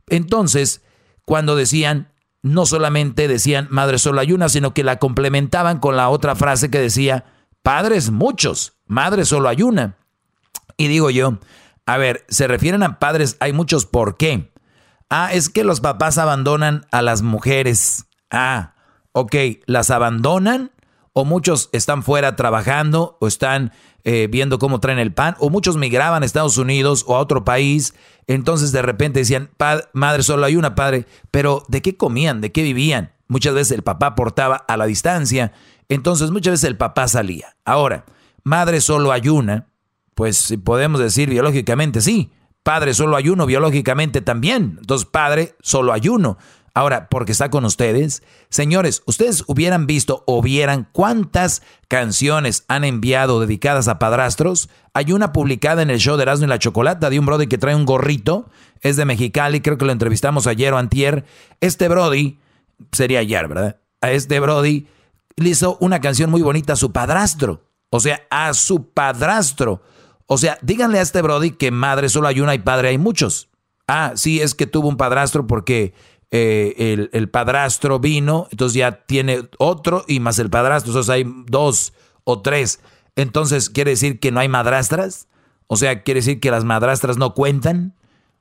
[0.07, 0.81] Entonces,
[1.25, 6.07] cuando decían, no solamente decían madre solo hay una, sino que la complementaban con la
[6.07, 7.25] otra frase que decía
[7.63, 9.97] padres muchos, madre solo hay una.
[10.77, 11.39] Y digo yo,
[11.85, 14.51] a ver, se refieren a padres, hay muchos, ¿por qué?
[15.13, 18.05] Ah, es que los papás abandonan a las mujeres.
[18.29, 18.75] Ah,
[19.11, 19.35] ok,
[19.65, 20.71] las abandonan
[21.11, 23.73] o muchos están fuera trabajando o están
[24.05, 27.43] eh, viendo cómo traen el pan, o muchos migraban a Estados Unidos o a otro
[27.43, 27.93] país,
[28.25, 29.49] entonces de repente decían,
[29.91, 32.39] madre, solo hay una, padre, pero ¿de qué comían?
[32.39, 33.11] ¿De qué vivían?
[33.27, 35.51] Muchas veces el papá portaba a la distancia,
[35.89, 37.57] entonces muchas veces el papá salía.
[37.65, 38.05] Ahora,
[38.43, 39.67] madre solo hay una,
[40.15, 42.31] pues podemos decir biológicamente sí,
[42.63, 46.37] padre solo hay uno, biológicamente también, entonces padre solo hay uno.
[46.73, 53.41] Ahora, porque está con ustedes, señores, ustedes hubieran visto o vieran cuántas canciones han enviado
[53.41, 54.69] dedicadas a padrastros.
[54.93, 57.57] Hay una publicada en el show de Erasmo y la Chocolata de un brody que
[57.57, 61.25] trae un gorrito, es de Mexicali, creo que lo entrevistamos ayer o antier.
[61.59, 62.39] Este brody,
[62.93, 63.81] sería ayer, ¿verdad?
[63.99, 64.87] A este brody
[65.35, 69.81] le hizo una canción muy bonita a su padrastro, o sea, a su padrastro.
[70.33, 73.49] O sea, díganle a este brody que madre solo hay una y padre hay muchos.
[73.85, 75.93] Ah, sí, es que tuvo un padrastro porque
[76.31, 81.91] eh, el, padrastro vino, entonces ya tiene otro y más el padrastro, entonces hay dos
[82.23, 82.79] o tres.
[83.17, 85.27] Entonces, ¿quiere decir que no hay madrastras?
[85.67, 87.93] O sea, ¿quiere decir que las madrastras no cuentan?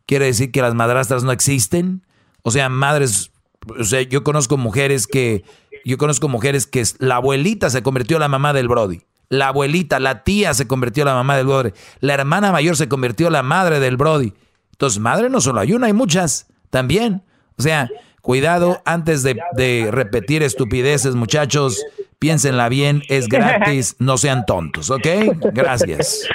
[0.07, 2.07] ¿Quiere decir que las madrastras no existen?
[2.43, 3.33] O sea, madres,
[3.67, 5.43] o sea, yo conozco mujeres que,
[5.85, 9.03] yo conozco mujeres que la abuelita se convirtió en la mamá del Brody.
[9.31, 11.71] La abuelita, la tía se convirtió en la mamá del Brody.
[12.01, 14.35] La hermana mayor se convirtió en la madre del Brody.
[14.73, 17.23] Entonces, madre no solo hay una, hay muchas también.
[17.57, 17.89] O sea,
[18.23, 21.81] cuidado antes de, repetir estupideces, muchachos.
[22.19, 25.07] Piénsenla bien, es gratis, no sean tontos, ¿ok?
[25.53, 26.29] Gracias.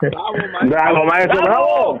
[0.00, 1.98] Bravo, maestro, bravo.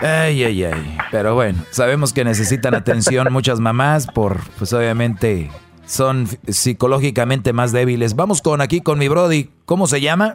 [0.00, 0.98] Ay, ay, ay.
[1.12, 5.48] Pero bueno, sabemos que necesitan atención muchas mamás por, pues obviamente,
[5.84, 8.16] son psicológicamente más débiles.
[8.16, 9.50] Vamos con aquí con mi Brody.
[9.64, 10.34] ¿Cómo se llama?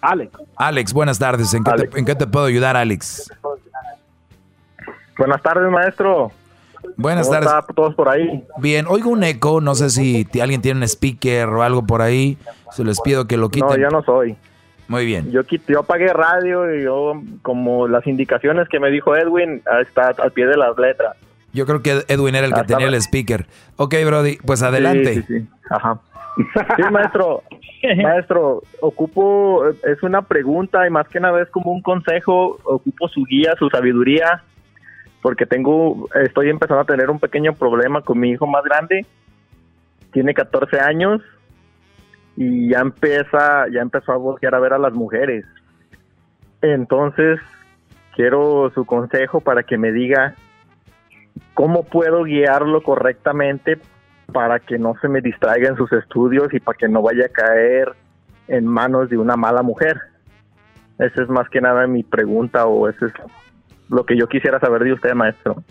[0.00, 0.32] Alex.
[0.56, 1.54] Alex, buenas tardes.
[1.54, 3.30] ¿En qué, Te, ¿en qué te puedo ayudar, Alex?
[5.16, 6.32] Buenas tardes, maestro.
[6.96, 7.50] Buenas tardes.
[7.74, 8.44] todos por ahí?
[8.58, 12.36] Bien, oigo un eco, no sé si alguien tiene un speaker o algo por ahí.
[12.72, 13.68] Se les pido que lo quiten.
[13.68, 14.36] No, yo no soy.
[14.88, 15.30] Muy bien.
[15.30, 20.32] Yo, yo apagué radio y yo, como las indicaciones que me dijo Edwin, está al
[20.32, 21.16] pie de las letras.
[21.54, 23.46] Yo creo que Edwin era el que tenía el speaker.
[23.76, 25.14] Ok, Brody, pues adelante.
[25.14, 25.48] Sí, sí, sí.
[25.70, 25.98] Ajá.
[26.36, 27.42] Sí, maestro.
[28.02, 33.24] maestro, ocupo, es una pregunta y más que nada es como un consejo, ocupo su
[33.24, 34.42] guía, su sabiduría
[35.24, 39.06] porque tengo, estoy empezando a tener un pequeño problema con mi hijo más grande.
[40.12, 41.22] Tiene 14 años
[42.36, 45.46] y ya empieza, ya empezó a voltear a ver a las mujeres.
[46.60, 47.40] Entonces,
[48.14, 50.34] quiero su consejo para que me diga
[51.54, 53.78] cómo puedo guiarlo correctamente
[54.32, 57.28] para que no se me distraiga en sus estudios y para que no vaya a
[57.28, 57.94] caer
[58.48, 60.00] en manos de una mala mujer.
[60.98, 63.12] Esa es más que nada mi pregunta o ese es
[63.88, 65.62] lo que yo quisiera saber de usted, maestro.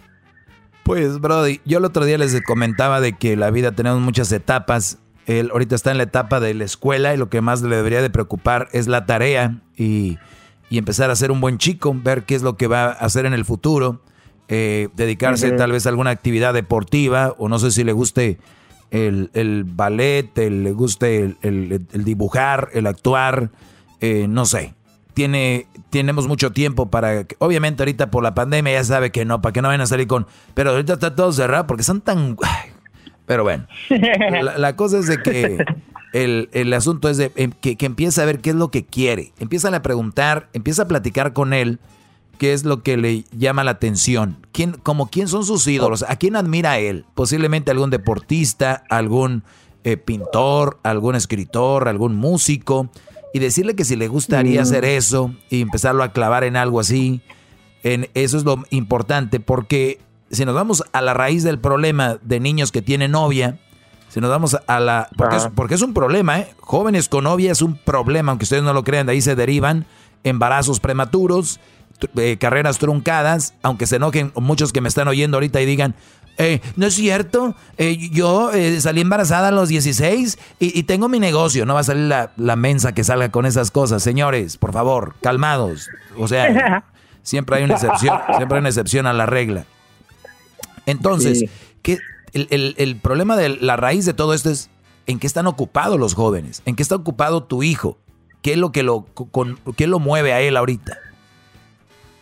[0.84, 4.99] Pues, Brody, yo el otro día les comentaba de que la vida tenemos muchas etapas.
[5.26, 8.02] Él ahorita está en la etapa de la escuela y lo que más le debería
[8.02, 10.19] de preocupar es la tarea y,
[10.69, 13.34] empezar a ser un buen chico, ver qué es lo que va a hacer en
[13.34, 14.02] el futuro,
[14.49, 18.40] eh, dedicarse tal vez a alguna actividad deportiva o no sé si le guste
[18.91, 23.49] el, el ballet, el, le guste el, dibujar, el actuar,
[24.02, 24.74] eh, no sé.
[25.14, 29.53] Tiene, tenemos mucho tiempo para, obviamente ahorita por la pandemia ya sabe que no, para
[29.53, 32.36] que no vayan a salir con, pero ahorita está todo cerrado porque son tan,
[33.26, 33.68] Pero bueno,
[34.57, 35.64] la, cosa es de que
[36.14, 39.34] el, asunto es de em, que, que, empieza a ver qué es lo que quiere.
[39.40, 41.80] Empieza a preguntar, empieza a platicar con él
[42.38, 44.45] qué es lo que le llama la atención.
[44.51, 46.03] ¿Quién, como quién son sus ídolos?
[46.07, 47.05] ¿A quién admira él?
[47.15, 49.43] Posiblemente algún deportista, algún
[49.84, 52.89] eh, pintor, algún escritor, algún músico.
[53.34, 54.64] Y decirle que si le gustaría mm.
[54.64, 57.22] hacer eso y empezarlo a clavar en algo así.
[57.84, 59.99] En, eso es lo importante porque
[60.31, 63.60] si nos vamos a la raíz del problema de niños que tienen novia,
[64.10, 65.10] si nos vamos a la...
[65.18, 66.53] Porque, es, porque es, un problema, ¿eh?
[66.60, 69.85] Jóvenes con novia es un problema, aunque ustedes no lo crean, de ahí se derivan
[70.23, 71.60] embarazos prematuros,
[72.18, 75.95] eh, carreras truncadas, aunque se enojen muchos que me están oyendo ahorita y digan,
[76.38, 81.65] eh, no es cierto, eh, yo salí embarazada a los 16 y, tengo mi negocio.
[81.65, 84.02] No va a salir la, la, mensa que salga con esas cosas.
[84.02, 85.90] Señores, por favor, calmados.
[86.18, 86.84] O sea,
[87.22, 89.65] siempre hay una excepción, siempre hay una excepción a la regla.
[90.86, 91.45] Entonces,
[92.34, 94.70] el, el, problema de la raíz de todo esto es
[95.06, 97.98] en qué están ocupados los jóvenes, en qué está ocupado tu hijo,
[98.41, 100.98] qué es lo que lo, con, qué lo mueve a él ahorita.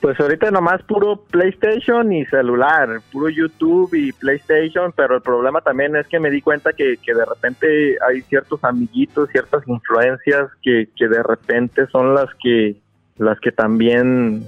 [0.01, 5.95] Pues ahorita nomás puro PlayStation y celular, puro YouTube y PlayStation, pero el problema también
[5.95, 10.89] es que me di cuenta que, que de repente hay ciertos amiguitos, ciertas influencias que,
[10.95, 12.81] que de repente son las que
[13.17, 14.47] las que también,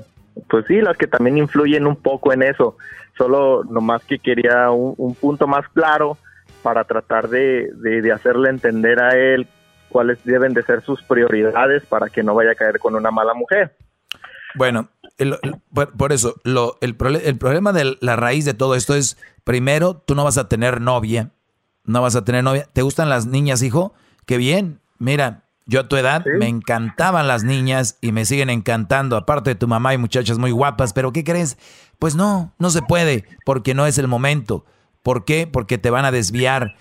[0.50, 2.76] pues sí, las que también influyen un poco en eso.
[3.16, 6.18] Solo nomás que quería un, punto más claro
[6.64, 9.48] para tratar de, de, hacerle entender a él
[9.90, 13.36] cuáles deben de ser sus prioridades para que no vaya a caer con una mala
[13.36, 13.76] mujer.
[14.56, 14.88] Bueno,
[15.98, 20.16] por, eso, lo, el, el problema de la raíz de todo esto es, primero, tú
[20.16, 21.32] no vas a tener novia,
[21.84, 22.68] no vas a tener novia.
[22.74, 23.94] ¿Te gustan las niñas, hijo?
[24.26, 24.82] Qué bien.
[25.00, 29.56] Mira, yo a tu edad me encantaban las niñas y me siguen encantando, aparte de
[29.56, 31.58] tu mamá y muchachas muy guapas, pero ¿qué crees?
[32.00, 34.66] Pues no, no se puede, porque no es el momento.
[35.04, 35.48] ¿Por qué?
[35.48, 36.76] Porque te van a desviar.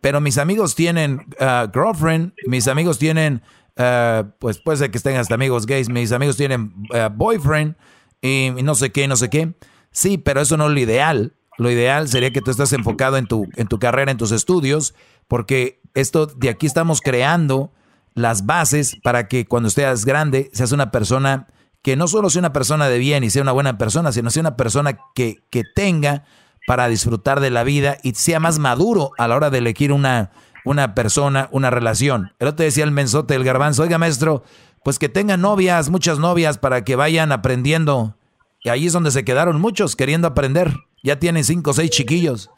[0.00, 3.42] Pero mis amigos tienen uh, girlfriend, mis amigos tienen,
[3.78, 7.76] uh, pues puede ser que estén hasta amigos gays, mis amigos tienen uh, boyfriend
[8.20, 9.54] y, no sé qué, no sé qué.
[9.90, 11.34] Sí, pero eso no es lo ideal.
[11.58, 14.94] Lo ideal sería que tú estés enfocado en tu, en tu carrera, en tus estudios,
[15.26, 17.72] porque esto de aquí estamos creando
[18.14, 21.46] las bases para que cuando estés grande seas una persona
[21.82, 24.40] que no solo sea una persona de bien y sea una buena persona, sino sea
[24.40, 26.24] una persona que, que tenga
[26.66, 30.32] para disfrutar de la vida y sea más maduro a la hora de elegir una,
[30.66, 32.32] una persona, una relación.
[32.40, 34.42] El otro decía el mensote del garbanzo, oiga maestro,
[34.84, 38.16] pues que tengan novias, muchas novias para que vayan aprendiendo.
[38.62, 40.72] Y ahí es donde se quedaron muchos queriendo aprender.
[41.04, 42.50] Ya tienen cinco o seis chiquillos.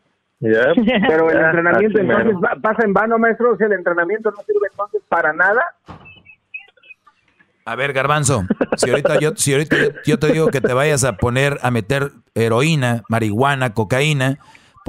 [0.40, 3.52] Pero el entrenamiento entonces pasa en vano, maestro.
[3.52, 5.62] O el entrenamiento no sirve entonces para nada.
[7.64, 8.44] A ver, Garbanzo,
[8.76, 12.12] si ahorita, yo, si ahorita yo te digo que te vayas a poner a meter
[12.34, 14.38] heroína, marihuana, cocaína,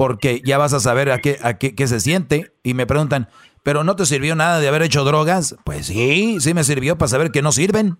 [0.00, 3.28] porque ya vas a saber a qué, a qué, qué se siente, y me preguntan,
[3.62, 5.56] ¿pero no te sirvió nada de haber hecho drogas?
[5.62, 7.98] Pues sí, sí me sirvió para saber que no sirven.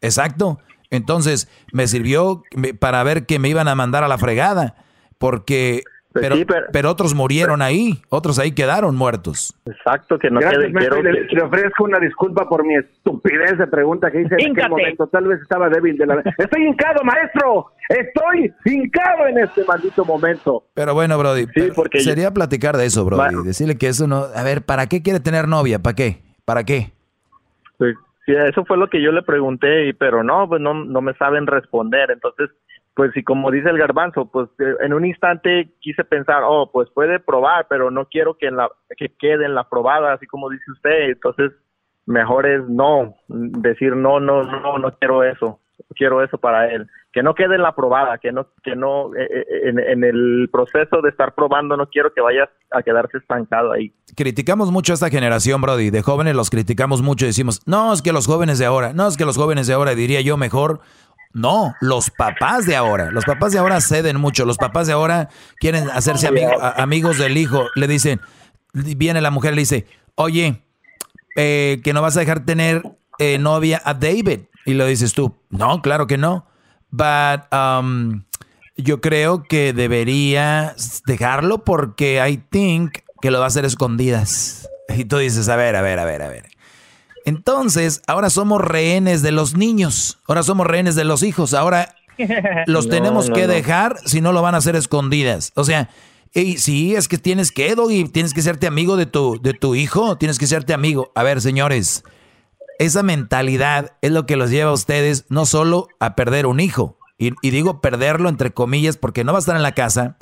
[0.00, 0.58] Exacto.
[0.90, 2.42] Entonces, me sirvió
[2.80, 4.84] para ver que me iban a mandar a la fregada,
[5.18, 9.54] porque pues pero, pero, otros murieron ahí, otros ahí quedaron muertos.
[9.66, 14.22] Exacto, que no Gracias, maestro, le, ofrezco una disculpa por mi estupidez de pregunta que
[14.22, 15.06] hice en aquel momento.
[15.08, 16.22] Tal vez estaba débil de la...
[16.38, 17.72] Estoy hincado, maestro.
[17.90, 20.64] Estoy hincado en este maldito momento.
[20.72, 23.44] Pero bueno, Brody, porque sería platicar de eso, Brody.
[23.44, 24.28] Decirle que eso no...
[24.34, 25.78] A ver, ¿para qué quiere tener novia?
[25.78, 26.22] ¿Para qué?
[26.46, 26.90] ¿Para qué?
[27.76, 31.12] Pues, sí, eso fue lo que yo le pregunté, pero no, pues no, no me
[31.14, 32.10] saben responder.
[32.10, 32.48] Entonces
[32.98, 36.88] pues y como dice el garbanzo, pues eh, en un instante quise pensar, oh, pues
[36.92, 40.50] puede probar, pero no quiero que en la que quede en la probada, así como
[40.50, 41.52] dice usted, entonces
[42.06, 45.60] mejor es no, decir no, no, no, no quiero eso,
[45.94, 49.28] quiero eso para él, que no quede en la probada, que no, que no, eh,
[49.30, 53.92] eh, en, el proceso de estar probando no quiero que vaya a quedarse estancado ahí.
[54.16, 58.02] Criticamos mucho a esta generación, Brody, de jóvenes los criticamos mucho y decimos, no, es
[58.02, 60.80] que los jóvenes de ahora, no, es que los jóvenes de ahora, diría yo mejor,
[61.32, 63.10] no, los papás de ahora.
[63.10, 64.44] Los papás de ahora ceden mucho.
[64.44, 65.28] Los papás de ahora
[65.58, 66.28] quieren hacerse
[66.76, 67.66] amigos del hijo.
[67.74, 68.20] Le dicen,
[68.72, 70.62] viene la mujer y le dice, oye,
[71.36, 72.82] eh, que no vas a dejar tener
[73.18, 74.40] eh, novia a David.
[74.64, 76.46] Y lo dices tú, no, claro que no.
[76.90, 78.24] But um,
[78.76, 84.68] yo creo que deberías dejarlo porque I think que lo va a hacer escondidas.
[84.88, 86.48] Y tú dices, a ver, a ver, a ver, a ver.
[87.28, 91.94] Entonces, ahora somos rehenes de los niños, ahora somos rehenes de los hijos, ahora
[92.66, 95.52] los tenemos que dejar si no lo van a hacer escondidas.
[95.54, 95.90] O sea,
[96.32, 99.74] y sí, es que tienes que, y tienes que serte amigo de tu, de tu
[99.74, 101.12] hijo, tienes que serte amigo.
[101.14, 102.02] A ver, señores,
[102.78, 106.96] esa mentalidad es lo que los lleva a ustedes no solo a perder un hijo,
[107.18, 110.16] y, y digo perderlo entre comillas porque no va a estar en la casa,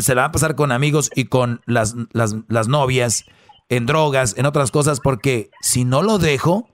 [0.00, 3.24] se la va a pasar con amigos y con las, las, las novias,
[3.68, 6.68] en drogas, en otras cosas, porque si no lo dejo,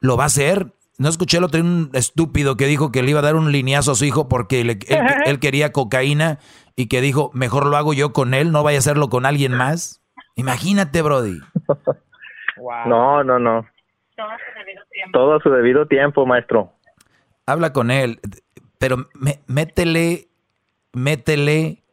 [0.00, 0.72] lo va a hacer.
[0.98, 3.92] No escuché el otro un estúpido que dijo que le iba a dar un lineazo
[3.92, 6.38] a su hijo porque él, quería cocaína
[6.76, 9.52] y que dijo, mejor lo hago yo con él, no vaya a hacerlo con alguien
[9.52, 10.02] más.
[10.36, 11.40] Imagínate, Brody.
[12.86, 13.66] No, no, no.
[15.12, 16.72] Todo a su debido tiempo, maestro.
[17.46, 18.20] Habla con él,
[18.78, 19.08] pero
[19.46, 20.28] métele,
[20.92, 21.83] métele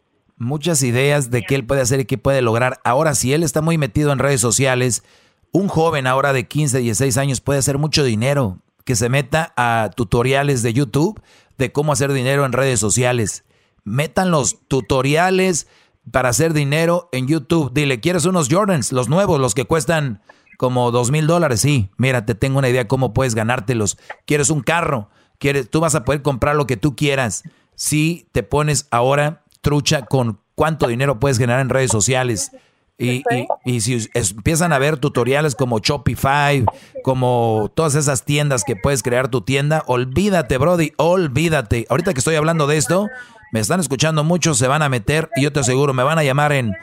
[0.41, 2.79] muchas ideas de qué él puede hacer y qué puede lograr.
[2.83, 5.03] Ahora, si él está muy metido en redes sociales,
[5.51, 8.57] un joven ahora de 15, 16 años puede hacer mucho dinero.
[8.83, 11.21] Que se meta a tutoriales de YouTube
[11.57, 13.45] de cómo hacer dinero en redes sociales.
[13.83, 15.67] Metan los tutoriales
[16.09, 17.71] para hacer dinero en YouTube.
[17.73, 18.91] Dile, ¿quieres unos Jordans?
[18.91, 20.23] Los nuevos, los que cuestan
[20.57, 21.61] como dos mil dólares.
[21.61, 23.99] Sí, mira, te tengo una idea cómo puedes ganártelos.
[24.25, 25.09] ¿Quieres un carro?
[25.37, 27.43] ¿Quieres, tú vas a poder comprar lo que tú quieras.
[27.75, 32.51] Si te pones ahora trucha con cuánto dinero puedes generar en redes sociales.
[32.97, 33.23] Y,
[33.65, 36.63] y, si empiezan a ver tutoriales como Shopify,
[37.03, 41.87] como todas esas tiendas que puedes crear tu tienda, olvídate, Brody, olvídate.
[41.89, 43.07] Ahorita que estoy hablando de esto,
[43.51, 46.23] me están escuchando muchos, se van a meter y yo te aseguro, me van a
[46.23, 46.73] llamar en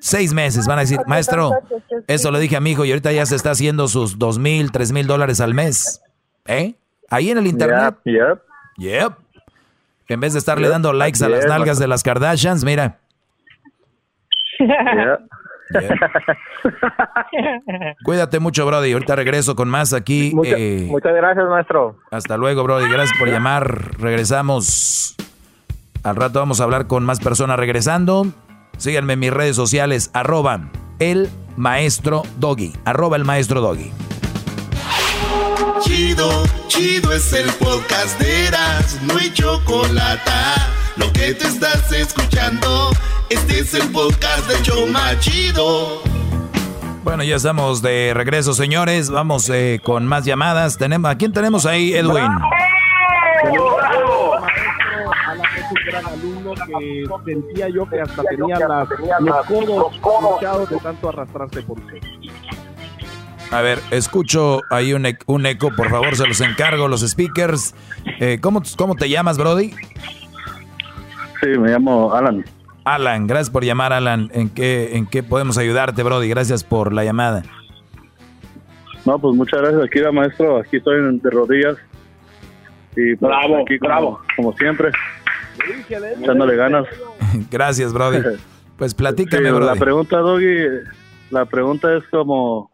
[0.00, 0.66] seis meses.
[0.66, 1.50] Van a decir, maestro,
[2.06, 4.70] eso le dije a mi hijo y ahorita ya se está haciendo sus dos mil,
[4.70, 6.00] tres mil dólares al mes.
[6.46, 6.74] ¿Eh?
[7.10, 7.96] Ahí en el internet.
[8.04, 8.42] Yep.
[8.78, 9.12] Yep.
[10.08, 12.98] En vez de estarle dando likes a las nalgas de las Kardashians, mira.
[18.04, 18.92] Cuídate mucho, Brody.
[18.92, 20.32] Ahorita regreso con más aquí.
[20.44, 21.98] Eh, muchas gracias, maestro.
[22.10, 22.88] Hasta luego, Brody.
[22.90, 23.98] Gracias por llamar.
[23.98, 25.14] Regresamos.
[26.02, 28.26] Al rato vamos a hablar con más personas regresando.
[28.78, 30.70] Síganme en mis redes sociales, arroba
[31.00, 32.72] el maestro doggy.
[32.84, 33.90] Arroba el maestro doggy.
[35.80, 40.30] Chido, chido es el podcast de Eras, no hay chocolate.
[40.96, 42.90] Lo que te estás escuchando,
[43.30, 46.02] este es el podcast de Choma Chido.
[47.04, 49.10] Bueno, ya estamos de regreso, señores.
[49.10, 50.78] Vamos eh, con más llamadas.
[50.78, 52.32] Tenemos, ¿A quién tenemos ahí, Edwin?
[55.86, 58.88] gran alumno que sentía yo que hasta tenía las,
[59.66, 61.98] los codos de tanto arrastrarse por usted.
[63.50, 67.74] A ver, escucho ahí un, un, eco, por favor, se los encargo, los speakers.
[68.20, 69.72] Eh, ¿cómo, ¿Cómo te llamas, Brody?
[71.40, 72.44] Sí, me llamo Alan.
[72.84, 74.30] Alan, gracias por llamar, Alan.
[74.34, 76.28] ¿En qué, ¿En qué podemos ayudarte, Brody?
[76.28, 77.42] Gracias por la llamada.
[79.06, 80.58] No, pues muchas gracias, aquí la maestro.
[80.58, 81.78] Aquí estoy de rodillas.
[82.96, 84.20] Y pues, bravo, aquí bravo.
[84.36, 84.90] Como siempre,
[86.20, 86.86] echándole ganas.
[87.50, 88.18] gracias, Brody.
[88.78, 89.66] Pues platícame, sí, Brody.
[89.66, 90.54] La pregunta, Doggy,
[91.32, 92.70] la pregunta es como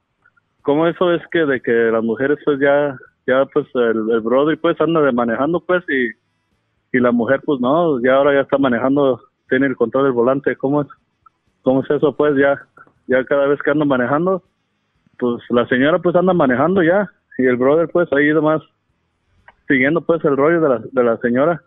[0.65, 2.97] ¿cómo eso es que de que las mujeres pues ya,
[3.27, 7.61] ya pues el, el brother pues anda de manejando pues y, y la mujer pues
[7.61, 10.89] no, ya ahora ya está manejando, tiene el control del volante, ¿cómo es?
[11.63, 12.67] ¿Cómo es eso pues ya,
[13.07, 14.43] ya cada vez que anda manejando,
[15.19, 18.63] pues la señora pues anda manejando ya y el brother pues ahí nomás
[19.69, 21.63] siguiendo pues el rollo de la, de la señora.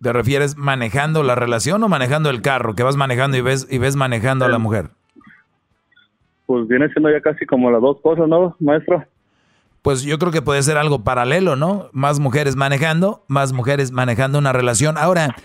[0.00, 2.74] ¿Te refieres manejando la relación o manejando el carro?
[2.74, 4.90] Que vas manejando y ves, y ves manejando a la mujer
[6.48, 9.04] pues viene siendo ya casi como las dos cosas, ¿no, maestro?
[9.82, 11.90] Pues yo creo que puede ser algo paralelo, ¿no?
[11.92, 14.96] Más mujeres manejando, más mujeres manejando una relación.
[14.96, 15.36] Ahora,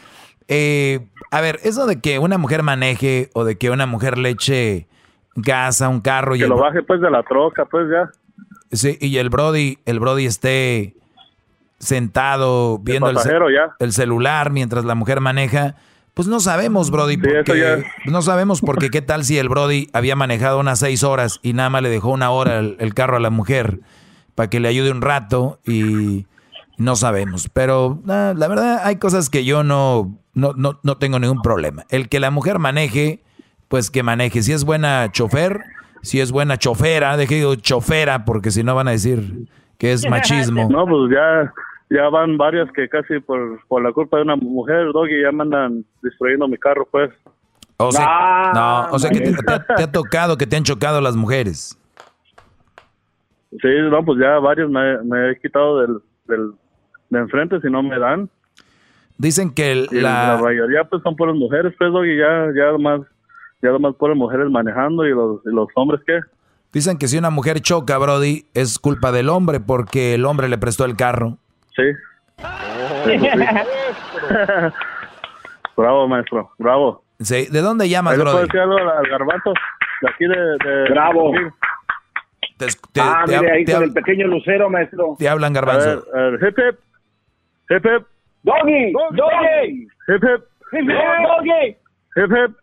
[0.48, 4.30] eh, a ver, eso de que una mujer maneje o de que una mujer le
[4.30, 4.88] eche
[5.36, 8.10] gas a un carro y que lo baje pues de la troca, pues ya.
[8.72, 10.96] Sí, y el Brody, el Brody esté
[11.80, 13.18] sentado viendo el,
[13.80, 15.76] el celular mientras la mujer maneja
[16.14, 20.60] pues no sabemos, Brody, porque no sabemos porque qué tal si el Brody había manejado
[20.60, 23.80] unas seis horas y nada más le dejó una hora el, carro a la mujer
[24.36, 26.28] para que le ayude un rato y
[26.78, 27.50] no sabemos.
[27.50, 31.86] Pero la verdad hay cosas que yo no, no, no, no tengo ningún problema.
[31.90, 33.24] El que la mujer maneje,
[33.68, 34.44] pues que maneje.
[34.44, 35.62] Si es buena chofer,
[36.04, 39.48] si es buena chofera, deje digo chofera porque si no van a decir
[39.80, 40.70] que es machismo.
[40.70, 41.52] No, pues ya
[41.94, 45.44] ya van varias que casi por, por la culpa de una mujer, Doggy, ya me
[45.44, 47.12] andan destruyendo mi carro, pues.
[47.78, 51.78] O sea, no, o sea que te, ha tocado que te han chocado las mujeres.
[53.52, 55.98] Sí, no, pues ya varios me, he quitado del,
[56.28, 56.54] del,
[57.10, 58.28] de enfrente si no me dan.
[59.18, 60.36] Dicen que la...
[60.36, 63.02] la mayoría pues son puras mujeres, pues, Doggy, ya, ya más,
[63.62, 66.20] ya más puras mujeres manejando y los, y los hombres, ¿qué?
[66.72, 70.58] Dicen que si una mujer choca, Brody, es culpa del hombre porque el hombre le
[70.58, 71.38] prestó el carro.
[71.76, 71.84] Sí.
[75.78, 77.04] bravo, maestro, bravo.
[77.20, 77.48] Sí.
[77.50, 78.40] ¿De dónde llamas, bro?
[78.40, 79.54] decir algo al garbanzo?
[80.02, 80.58] De aquí de...
[80.90, 81.32] bravo.
[82.58, 82.68] Te,
[83.02, 85.16] ah, mire, ahí con el pequeño lucero, maestro.
[85.18, 86.04] Te hablan, garbanzo.
[86.14, 86.80] A ver, hip, hip.
[87.70, 88.08] Hip, hip.
[88.44, 89.88] Doggy, doggy.
[90.08, 90.44] Hip, hip.
[90.74, 91.78] Doggy.
[92.16, 92.54] Jefe.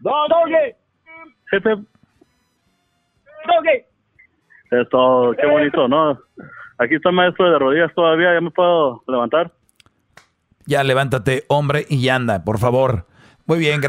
[0.00, 0.74] No, Doggy.
[1.50, 1.70] Jefe.
[3.46, 3.84] Doggy.
[4.70, 6.18] Esto, qué bonito, ¿no?
[6.78, 9.50] Aquí está el maestro de rodillas todavía, ¿ya me puedo levantar?
[10.66, 13.06] Ya levántate, hombre, y anda, por favor.
[13.46, 13.80] Muy bien.
[13.82, 13.88] ¿Ya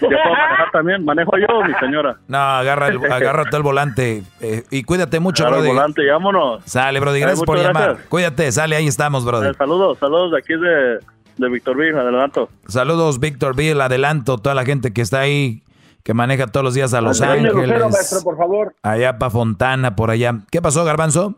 [0.00, 1.04] puedo manejar también?
[1.04, 2.16] ¿Manejo yo, mi señora?
[2.26, 5.68] No, agarra el, agárrate el volante eh, y cuídate mucho, Agarra Brody.
[5.70, 6.64] el volante, vámonos.
[6.64, 7.98] Sale, Brody, gracias por llamar.
[8.08, 9.48] Cuídate, sale, ahí estamos, Brody.
[9.48, 10.98] Eh, saludos, saludos de aquí de,
[11.36, 12.48] de Victorville, adelanto.
[12.66, 15.62] Saludos, Víctor Bill, adelanto, toda la gente que está ahí,
[16.02, 17.52] que maneja todos los días a Los Ángeles.
[17.52, 18.74] Lucero, maestro, por favor.
[18.82, 20.32] Allá para Fontana, por allá.
[20.50, 21.34] ¿Qué pasó, Garbanzo?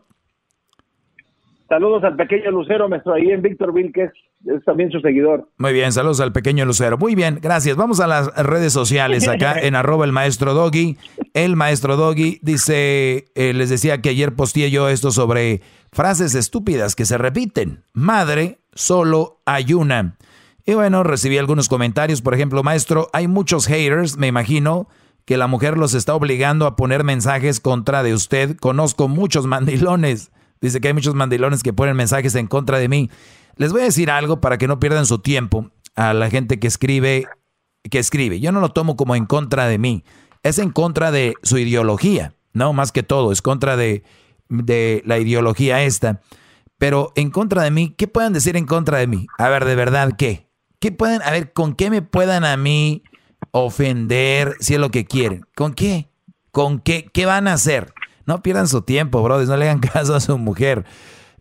[1.68, 4.12] Saludos al pequeño Lucero, maestro, ahí en Victorville, que es,
[4.46, 5.48] es también su seguidor.
[5.58, 6.96] Muy bien, saludos al pequeño Lucero.
[6.96, 7.76] Muy bien, gracias.
[7.76, 10.96] Vamos a las redes sociales acá en arroba el maestro Doggy.
[11.34, 15.60] El maestro Doggy dice, eh, les decía que ayer posteé yo esto sobre
[15.90, 17.82] frases estúpidas que se repiten.
[17.92, 20.16] Madre, solo hay una.
[20.66, 22.22] Y bueno, recibí algunos comentarios.
[22.22, 24.88] Por ejemplo, maestro, hay muchos haters, me imagino,
[25.24, 28.56] que la mujer los está obligando a poner mensajes contra de usted.
[28.56, 30.30] Conozco muchos mandilones.
[30.60, 33.10] Dice que hay muchos mandilones que ponen mensajes en contra de mí.
[33.56, 36.66] Les voy a decir algo para que no pierdan su tiempo a la gente que
[36.66, 37.26] escribe,
[37.90, 38.40] que escribe.
[38.40, 40.04] Yo no lo tomo como en contra de mí.
[40.42, 43.32] Es en contra de su ideología, no más que todo.
[43.32, 44.04] Es contra de,
[44.48, 46.20] de la ideología esta.
[46.78, 49.26] Pero en contra de mí, ¿qué pueden decir en contra de mí?
[49.38, 50.46] A ver, de verdad, ¿qué?
[50.78, 53.02] ¿Qué pueden, a ver, con qué me puedan a mí
[53.50, 55.46] ofender si es lo que quieren?
[55.56, 56.10] ¿Con qué?
[56.50, 57.08] ¿Con qué?
[57.12, 57.94] ¿Qué van a hacer?
[58.26, 60.84] No pierdan su tiempo, brothers, no le hagan caso a su mujer.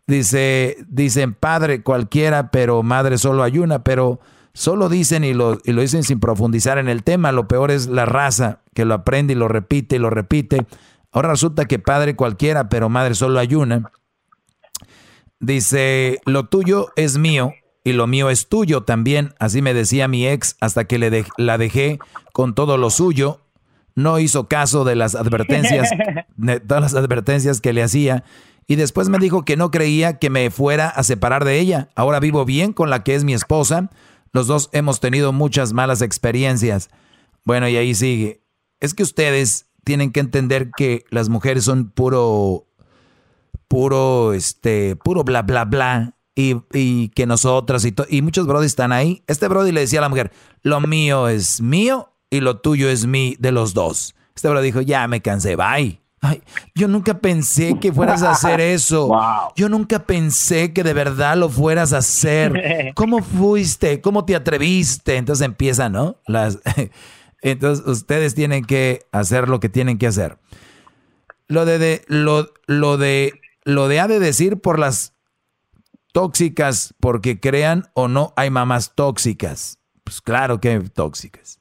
[0.08, 4.20] Dice, dicen padre cualquiera, pero madre solo hay una, pero
[4.54, 7.32] solo dicen y lo, y lo dicen sin profundizar en el tema.
[7.32, 10.66] Lo peor es la raza que lo aprende y lo repite y lo repite.
[11.12, 13.92] Ahora resulta que padre cualquiera, pero madre solo hay una.
[15.40, 17.54] Dice, lo tuyo es mío
[17.84, 19.34] y lo mío es tuyo también.
[19.40, 22.00] Así me decía mi ex hasta que le la dejé
[22.34, 23.45] con todo lo suyo.
[23.96, 25.90] No hizo caso de las advertencias,
[26.36, 28.24] de todas las advertencias que le hacía.
[28.68, 31.90] Y después me dijo que no creía que me fuera a separar de ella.
[31.96, 33.90] Ahora vivo bien con la que es mi esposa.
[34.34, 36.90] Los dos hemos tenido muchas malas experiencias.
[37.46, 38.44] Bueno, y ahí sigue.
[38.80, 42.68] Es que ustedes tienen que entender que las mujeres son puro,
[43.68, 46.12] puro, este, puro bla, bla, bla.
[46.38, 49.24] Y, y que nosotras y, y muchos brody están ahí.
[49.28, 53.06] Este brody le decía a la mujer, lo mío es mío y lo tuyo es
[53.06, 54.16] mi de los dos.
[54.36, 56.02] Este brody dijo, ya me cansé, bye.
[56.22, 56.42] Ay,
[56.74, 59.12] yo nunca pensé que fueras a hacer eso.
[59.56, 62.92] Yo nunca pensé que de verdad lo fueras a hacer.
[62.96, 64.02] ¿Cómo fuiste?
[64.02, 65.18] ¿Cómo te atreviste?
[65.18, 66.18] Entonces empiezan, ¿no?
[66.28, 66.60] Las,
[67.42, 70.38] entonces ustedes tienen que hacer lo que tienen que hacer.
[71.48, 75.14] Lo de, de- lo, lo de lo de ha de decir por las
[76.12, 79.80] tóxicas, porque crean o no hay mamás tóxicas.
[80.04, 81.60] Pues claro que hay tóxicas.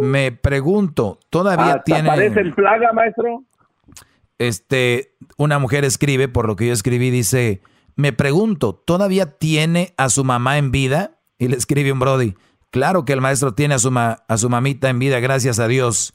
[0.00, 1.66] Me pregunto, todavía.
[1.74, 3.44] Hasta tiene parece en plaga, maestro.
[4.38, 7.60] este, una mujer escribe, por lo que yo escribí, dice,
[7.94, 11.18] me pregunto, ¿todavía tiene a su mamá en vida?
[11.38, 12.34] Y le escribe un Brody,
[12.70, 15.68] claro que el maestro tiene a su, ma- a su mamita en vida, gracias a
[15.68, 16.14] Dios.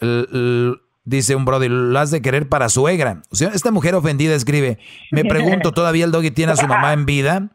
[0.00, 0.74] L- l-
[1.04, 3.22] dice un Brody, lo has de querer para suegra.
[3.30, 4.78] O sea, esta mujer ofendida escribe,
[5.10, 7.48] me pregunto, ¿todavía el doggy tiene a su mamá en vida?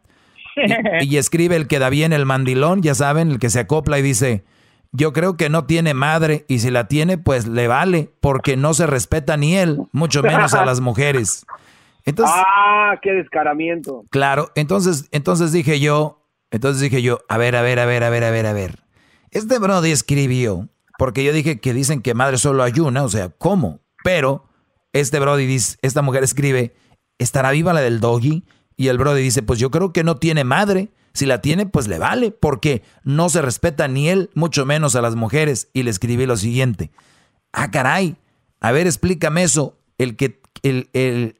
[1.00, 3.98] Y, y escribe el que da bien el mandilón, ya saben, el que se acopla
[3.98, 4.44] y dice,
[4.96, 8.74] yo creo que no tiene madre y si la tiene, pues le vale, porque no
[8.74, 11.44] se respeta ni él, mucho menos a las mujeres.
[12.04, 14.04] Entonces, ah, qué descaramiento.
[14.10, 16.22] claro, entonces, entonces dije yo,
[16.52, 18.84] entonces dije yo, a ver, a ver, a ver, a ver, a ver, a ver.
[19.32, 23.30] Este Brody escribió, porque yo dije que dicen que madre solo hay una, o sea,
[23.30, 23.80] ¿cómo?
[24.04, 24.44] Pero
[24.92, 26.72] este Brody dice, esta mujer escribe,
[27.18, 28.44] ¿estará viva la del doggy?
[28.76, 30.90] Y el Brody dice, pues yo creo que no tiene madre.
[31.14, 35.00] Si la tiene, pues le vale, porque no se respeta ni él, mucho menos a
[35.02, 35.68] las mujeres.
[35.72, 36.90] Y le escribí lo siguiente.
[37.52, 38.16] Ah, caray.
[38.60, 39.78] A ver, explícame eso.
[39.96, 41.38] El que, el, el,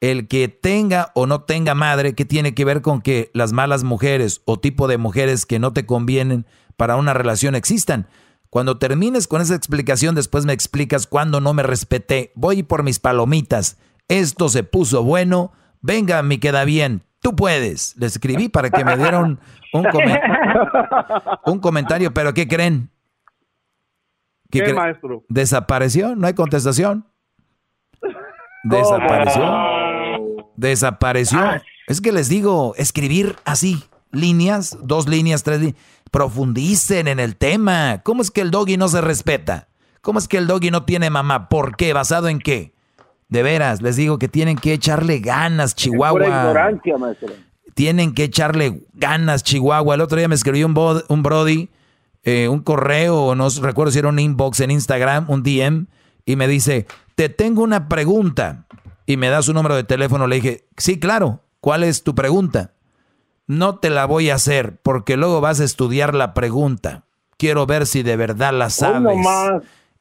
[0.00, 3.82] el que tenga o no tenga madre, ¿qué tiene que ver con que las malas
[3.82, 6.46] mujeres o tipo de mujeres que no te convienen
[6.76, 8.06] para una relación existan?
[8.50, 12.30] Cuando termines con esa explicación, después me explicas cuándo no me respeté.
[12.34, 13.78] Voy por mis palomitas.
[14.06, 15.52] Esto se puso bueno.
[15.80, 17.02] Venga, me queda bien.
[17.24, 17.96] Tú puedes.
[17.96, 19.40] Le escribí para que me dieran
[19.72, 20.20] un, come-
[21.46, 22.90] un comentario, pero ¿qué creen?
[24.50, 25.24] ¿Qué, cre- maestro?
[25.30, 27.06] Desapareció, no hay contestación.
[28.62, 30.50] Desapareció.
[30.56, 31.40] Desapareció.
[31.86, 35.76] Es que les digo, escribir así, líneas, dos líneas, tres líneas,
[36.10, 38.02] profundicen en el tema.
[38.04, 39.68] ¿Cómo es que el doggy no se respeta?
[40.02, 41.48] ¿Cómo es que el doggy no tiene mamá?
[41.48, 41.94] ¿Por qué?
[41.94, 42.73] ¿Basado en qué?
[43.34, 46.26] De veras, les digo que tienen que echarle ganas, Pura Chihuahua.
[46.26, 47.28] ignorancia, maestro.
[47.74, 49.96] Tienen que echarle ganas, Chihuahua.
[49.96, 51.68] El otro día me escribió un, bod- un Brody
[52.22, 55.86] eh, un correo, no recuerdo si era un inbox en Instagram, un DM,
[56.24, 56.86] y me dice,
[57.16, 58.64] te tengo una pregunta.
[59.04, 60.26] Y me da su número de teléfono.
[60.28, 62.70] Le dije, sí, claro, ¿cuál es tu pregunta?
[63.46, 67.02] No te la voy a hacer porque luego vas a estudiar la pregunta.
[67.36, 69.18] Quiero ver si de verdad la sabes.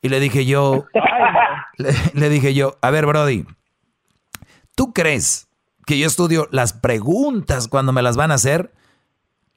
[0.02, 0.86] Y le dije yo,
[2.14, 3.46] le dije yo, a ver, Brody,
[4.76, 5.48] ¿tú crees
[5.86, 8.74] que yo estudio las preguntas cuando me las van a hacer?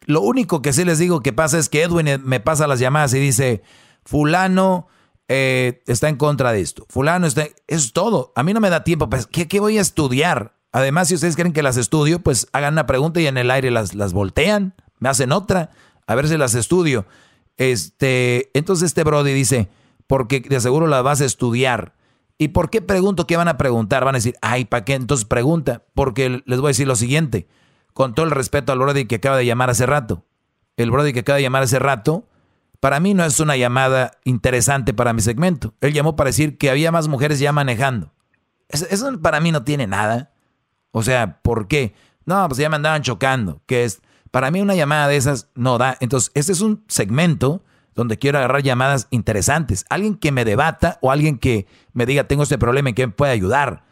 [0.06, 3.12] Lo único que sí les digo que pasa es que Edwin me pasa las llamadas
[3.14, 3.62] y dice,
[4.04, 4.86] fulano
[5.28, 7.46] eh, está en contra de esto, fulano está...
[7.66, 8.32] Es todo.
[8.36, 9.10] A mí no me da tiempo.
[9.10, 10.54] Pues, ¿qué, ¿Qué, voy a estudiar?
[10.70, 13.70] Además, si ustedes quieren que las estudio, pues hagan una pregunta y en el aire
[13.70, 15.70] las, las voltean, me hacen otra,
[16.06, 17.06] a ver si las estudio.
[17.56, 19.68] Este, entonces este Brody dice,
[20.06, 21.94] porque de seguro las vas a estudiar.
[22.38, 23.26] ¿Y por qué pregunto?
[23.26, 24.04] ¿Qué van a preguntar?
[24.04, 24.94] Van a decir, ay, ¿para qué?
[24.94, 27.48] Entonces pregunta, porque les voy a decir lo siguiente
[27.96, 30.26] con todo el respeto al Brody que acaba de llamar hace rato.
[30.76, 32.28] El Brody que acaba de llamar hace rato,
[32.78, 35.72] para mí no es una llamada interesante para mi segmento.
[35.80, 38.12] Él llamó para decir que había más mujeres ya manejando.
[38.68, 40.32] Eso, para mí no tiene nada.
[40.90, 41.94] O sea, ¿por qué?
[42.26, 43.62] No, pues ya me andaban chocando.
[43.64, 45.96] Que es, para mí una llamada de esas no da.
[46.00, 47.64] Entonces, este es un segmento
[47.96, 49.84] donde quiero agarrar llamadas interesantes.
[49.88, 53.12] Alguien que me debata o alguien que me diga, tengo este problema y que me
[53.12, 53.84] puede ayudar.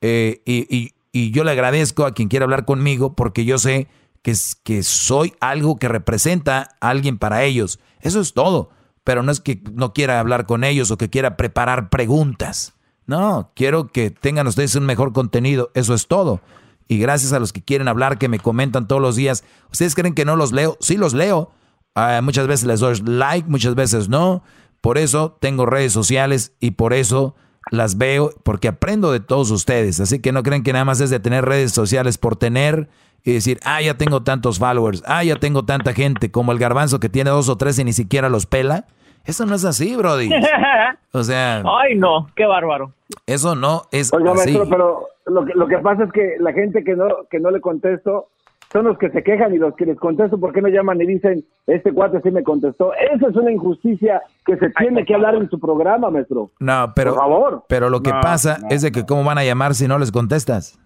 [0.00, 3.88] Eh, y, y yo le agradezco a quien quiera hablar conmigo porque yo sé
[4.22, 4.34] que,
[4.64, 7.80] que soy algo que representa a alguien para ellos.
[8.00, 8.70] Eso es todo.
[9.04, 12.74] Pero no es que no quiera hablar con ellos o que quiera preparar preguntas.
[13.06, 15.70] No, quiero que tengan ustedes un mejor contenido.
[15.74, 16.40] Eso es todo.
[16.86, 19.44] Y gracias a los que quieren hablar, que me comentan todos los días.
[19.72, 20.76] ¿Ustedes creen que no los leo?
[20.80, 21.50] Sí los leo.
[21.94, 24.42] Ah, muchas veces les doy like, muchas veces no.
[24.80, 27.34] Por eso tengo redes sociales y por eso
[27.70, 30.00] las veo porque aprendo de todos ustedes.
[30.00, 32.88] Así que no creen que nada más es de tener redes sociales por tener
[33.22, 37.00] y decir, ah, ya tengo tantos followers, ah, ya tengo tanta gente, como el garbanzo
[37.00, 38.86] que tiene dos o tres y ni siquiera los pela.
[39.26, 40.30] Eso no es así, Brody.
[41.12, 41.62] O sea.
[41.66, 42.92] Ay, no, qué bárbaro.
[43.26, 44.52] Eso no es Oiga, así.
[44.52, 47.50] maestro, pero lo que, lo que pasa es que la gente que no, que no
[47.50, 48.28] le contesto
[48.72, 51.06] son los que se quejan y los que les contesto, ¿por qué no llaman y
[51.06, 52.92] dicen, este cuate sí me contestó?
[52.94, 56.50] Esa es una injusticia que se tiene que hablar en su programa, maestro.
[56.60, 57.64] No, pero, Por favor.
[57.68, 58.68] pero lo que No, pasa no.
[58.70, 60.78] es de que cómo van a llamar si no les contestas.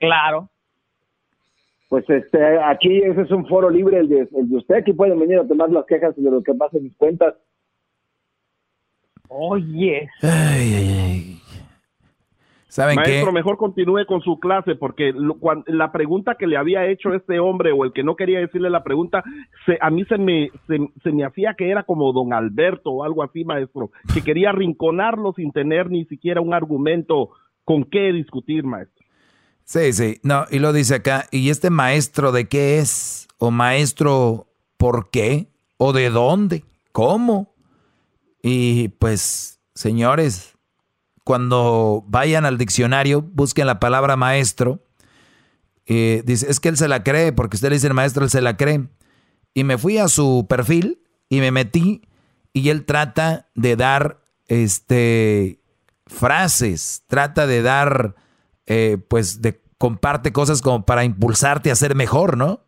[0.00, 0.48] Claro.
[1.88, 5.18] Pues este, aquí ese es un foro libre, el de, el de usted, aquí pueden
[5.18, 7.34] venir a tomar las quejas de lo que pasa en mis cuentas.
[9.28, 10.08] Oye.
[10.22, 11.39] Ay, ay, ay.
[12.70, 13.32] ¿Saben Maestro, qué?
[13.32, 15.36] mejor continúe con su clase porque lo-
[15.66, 18.84] la pregunta que le había hecho este hombre o el que no quería decirle la
[18.84, 19.24] pregunta,
[19.66, 23.02] se, a mí se me, se, se me hacía que era como don Alberto o
[23.04, 27.30] algo así, maestro, que quería arrinconarlo sin tener ni siquiera un argumento
[27.64, 29.04] con qué discutir, maestro.
[29.64, 30.18] Sí, sí.
[30.22, 31.26] No, y lo dice acá.
[31.32, 33.26] ¿Y este maestro de qué es?
[33.38, 35.48] ¿O maestro por qué?
[35.76, 36.62] ¿O de dónde?
[36.92, 37.48] ¿Cómo?
[38.42, 40.56] Y pues, señores,
[41.30, 44.80] cuando vayan al diccionario, busquen la palabra maestro.
[45.86, 48.30] Eh, dice, es que él se la cree, porque usted le dice el maestro, él
[48.30, 48.88] se la cree.
[49.54, 52.02] Y me fui a su perfil y me metí
[52.52, 55.60] y él trata de dar este
[56.08, 58.16] frases, trata de dar
[58.66, 62.64] eh, pues de comparte cosas como para impulsarte a ser mejor, ¿no?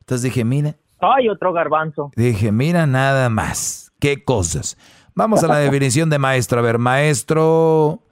[0.00, 2.12] Entonces dije, mira, Ay, otro garbanzo.
[2.16, 4.78] dije, mira nada más, qué cosas.
[5.14, 6.60] Vamos a la definición de maestro.
[6.60, 8.05] A ver, maestro,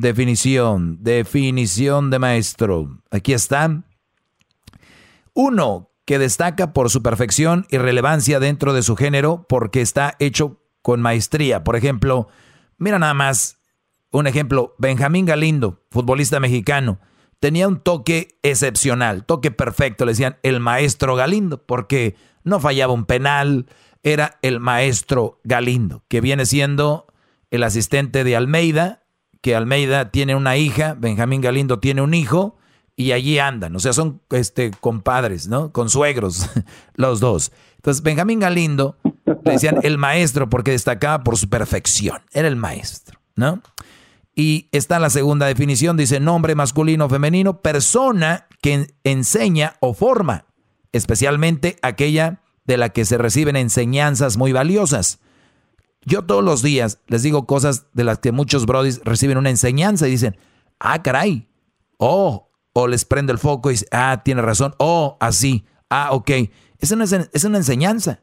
[0.00, 3.02] definición, definición de maestro.
[3.10, 3.82] Aquí está.
[5.34, 10.60] Uno, que destaca por su perfección y relevancia dentro de su género porque está hecho
[10.82, 11.62] con maestría.
[11.62, 12.28] Por ejemplo,
[12.78, 13.60] mira nada más
[14.10, 16.98] un ejemplo, Benjamín Galindo, futbolista mexicano,
[17.38, 23.04] tenía un toque excepcional, toque perfecto, le decían el maestro Galindo, porque no fallaba un
[23.04, 23.66] penal,
[24.02, 27.06] era el maestro Galindo, que viene siendo
[27.50, 28.99] el asistente de Almeida,
[29.40, 32.56] que Almeida tiene una hija, Benjamín Galindo tiene un hijo,
[32.96, 35.72] y allí andan, o sea, son este, compadres, ¿no?
[35.72, 36.50] Consuegros,
[36.96, 37.50] los dos.
[37.76, 38.98] Entonces, Benjamín Galindo,
[39.44, 43.62] le decían el maestro porque destacaba por su perfección, era el maestro, ¿no?
[44.34, 49.94] Y está la segunda definición, dice nombre masculino o femenino, persona que en- enseña o
[49.94, 50.44] forma,
[50.92, 55.18] especialmente aquella de la que se reciben enseñanzas muy valiosas.
[56.04, 60.08] Yo todos los días les digo cosas de las que muchos brodis reciben una enseñanza
[60.08, 60.36] y dicen,
[60.78, 61.48] ah, caray,
[61.98, 66.30] oh, o les prende el foco y dice, ah, tiene razón, oh, así, ah, ok.
[66.78, 68.20] Es una, es una enseñanza.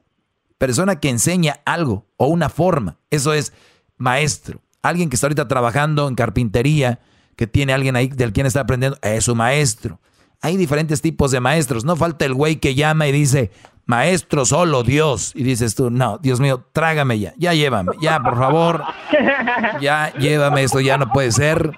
[0.57, 3.53] Persona que enseña algo o una forma, eso es
[3.97, 4.61] maestro.
[4.81, 6.99] Alguien que está ahorita trabajando en carpintería,
[7.35, 9.99] que tiene alguien ahí del quien está aprendiendo, es su maestro.
[10.41, 11.85] Hay diferentes tipos de maestros.
[11.85, 13.51] No falta el güey que llama y dice,
[13.85, 15.33] maestro solo Dios.
[15.35, 18.83] Y dices tú, no, Dios mío, trágame ya, ya llévame, ya, por favor.
[19.81, 21.71] Ya llévame, esto ya no puede ser.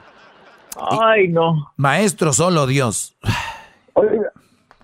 [1.01, 1.71] Ay, no.
[1.77, 3.17] Maestro solo Dios.
[3.93, 4.31] Oiga,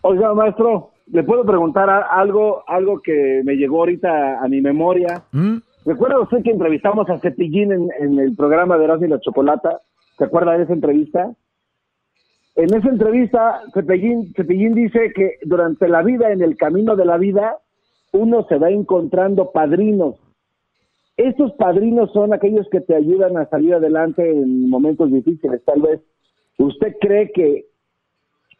[0.01, 5.23] oiga, maestro, ¿le puedo preguntar algo, algo que me llegó ahorita a mi memoria?
[5.31, 5.57] ¿Mm?
[5.85, 9.81] ¿Recuerda usted que entrevistamos a Cepillín en, en el programa de Erasmo y la Chocolata?
[10.17, 11.31] ¿Se acuerda de esa entrevista?
[12.55, 17.57] En esa entrevista, Cepillín dice que durante la vida, en el camino de la vida,
[18.13, 20.15] uno se va encontrando padrinos.
[21.17, 26.01] Estos padrinos son aquellos que te ayudan a salir adelante en momentos difíciles, tal vez.
[26.57, 27.65] ¿Usted cree que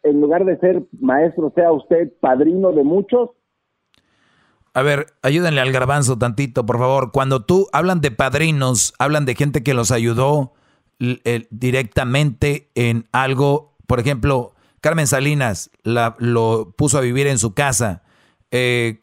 [0.02, 3.30] en lugar de ser maestro, sea usted padrino de muchos?
[4.72, 7.10] A ver, ayúdenle al garbanzo tantito, por favor.
[7.12, 10.52] Cuando tú hablan de padrinos, hablan de gente que los ayudó
[11.00, 13.75] eh, directamente en algo.
[13.86, 18.02] Por ejemplo, Carmen Salinas lo puso a vivir en su casa.
[18.50, 19.00] Eh,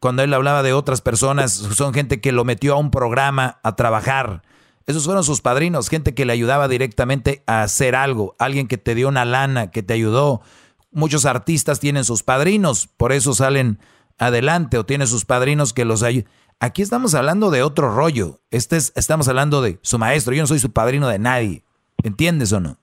[0.00, 3.76] cuando él hablaba de otras personas, son gente que lo metió a un programa a
[3.76, 4.42] trabajar.
[4.86, 8.94] Esos fueron sus padrinos, gente que le ayudaba directamente a hacer algo, alguien que te
[8.94, 10.42] dio una lana, que te ayudó.
[10.90, 13.78] Muchos artistas tienen sus padrinos, por eso salen
[14.18, 16.28] adelante o tiene sus padrinos que los ayudan.
[16.58, 18.40] Aquí estamos hablando de otro rollo.
[18.50, 20.32] Este es, estamos hablando de su maestro.
[20.32, 21.64] Yo no soy su padrino de nadie.
[22.04, 22.78] ¿Entiendes o no?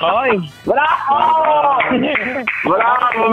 [0.00, 0.52] ¡Ay!
[0.64, 1.78] ¡Bravo!
[2.64, 3.28] ¡Bravo!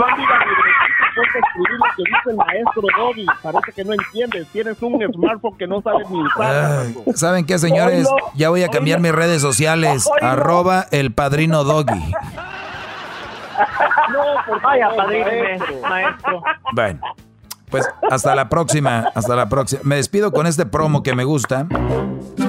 [1.16, 3.26] No escribir lo que dice el maestro Dobby.
[3.42, 4.46] Parece que no entiendes.
[4.48, 6.84] Tienes un smartphone que no sabes ni usar.
[7.14, 8.06] ¿Saben qué, señores?
[8.34, 10.08] Ya voy a cambiar mis redes sociales.
[10.20, 12.12] Arroba el padrino Doggy.
[14.12, 15.30] No, por Vaya, padrino,
[15.88, 16.42] maestro.
[16.72, 17.00] Bueno,
[17.70, 19.10] pues hasta la próxima.
[19.14, 19.80] Hasta la próxima.
[19.84, 21.66] Me despido con este promo que me gusta.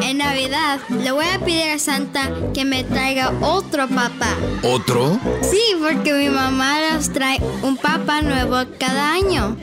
[0.01, 4.29] En Navidad le voy a pedir a Santa que me traiga otro papá.
[4.63, 5.19] ¿Otro?
[5.41, 9.57] Sí, porque mi mamá nos trae un papá nuevo cada año.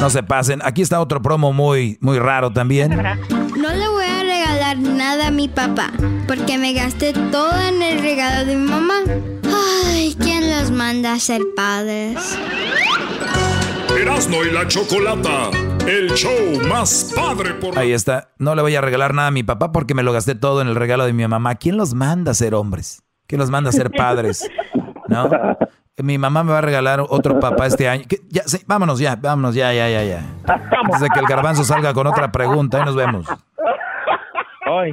[0.00, 0.60] No se pasen.
[0.64, 2.90] Aquí está otro promo muy, muy raro también.
[2.90, 5.90] No le voy a regalar nada a mi papá,
[6.26, 9.00] porque me gasté todo en el regalo de mi mamá.
[9.86, 12.38] Ay, ¿quién los manda a ser padres?
[14.00, 15.50] Erasmo y la Chocolata,
[15.86, 17.76] el show más padre por...
[17.76, 18.28] Ahí está.
[18.38, 20.68] No le voy a regalar nada a mi papá porque me lo gasté todo en
[20.68, 21.56] el regalo de mi mamá.
[21.56, 23.02] ¿Quién los manda a ser hombres?
[23.26, 24.48] ¿Quién los manda a ser padres?
[25.08, 25.28] ¿No?
[25.96, 28.04] Mi mamá me va a regalar otro papá este año.
[28.08, 28.18] ¿Qué?
[28.28, 30.22] Ya, sí, vámonos ya, vámonos ya, ya, ya, ya.
[30.46, 33.26] Antes de que el garbanzo salga con otra pregunta, ahí nos vemos.
[34.64, 34.92] Ay.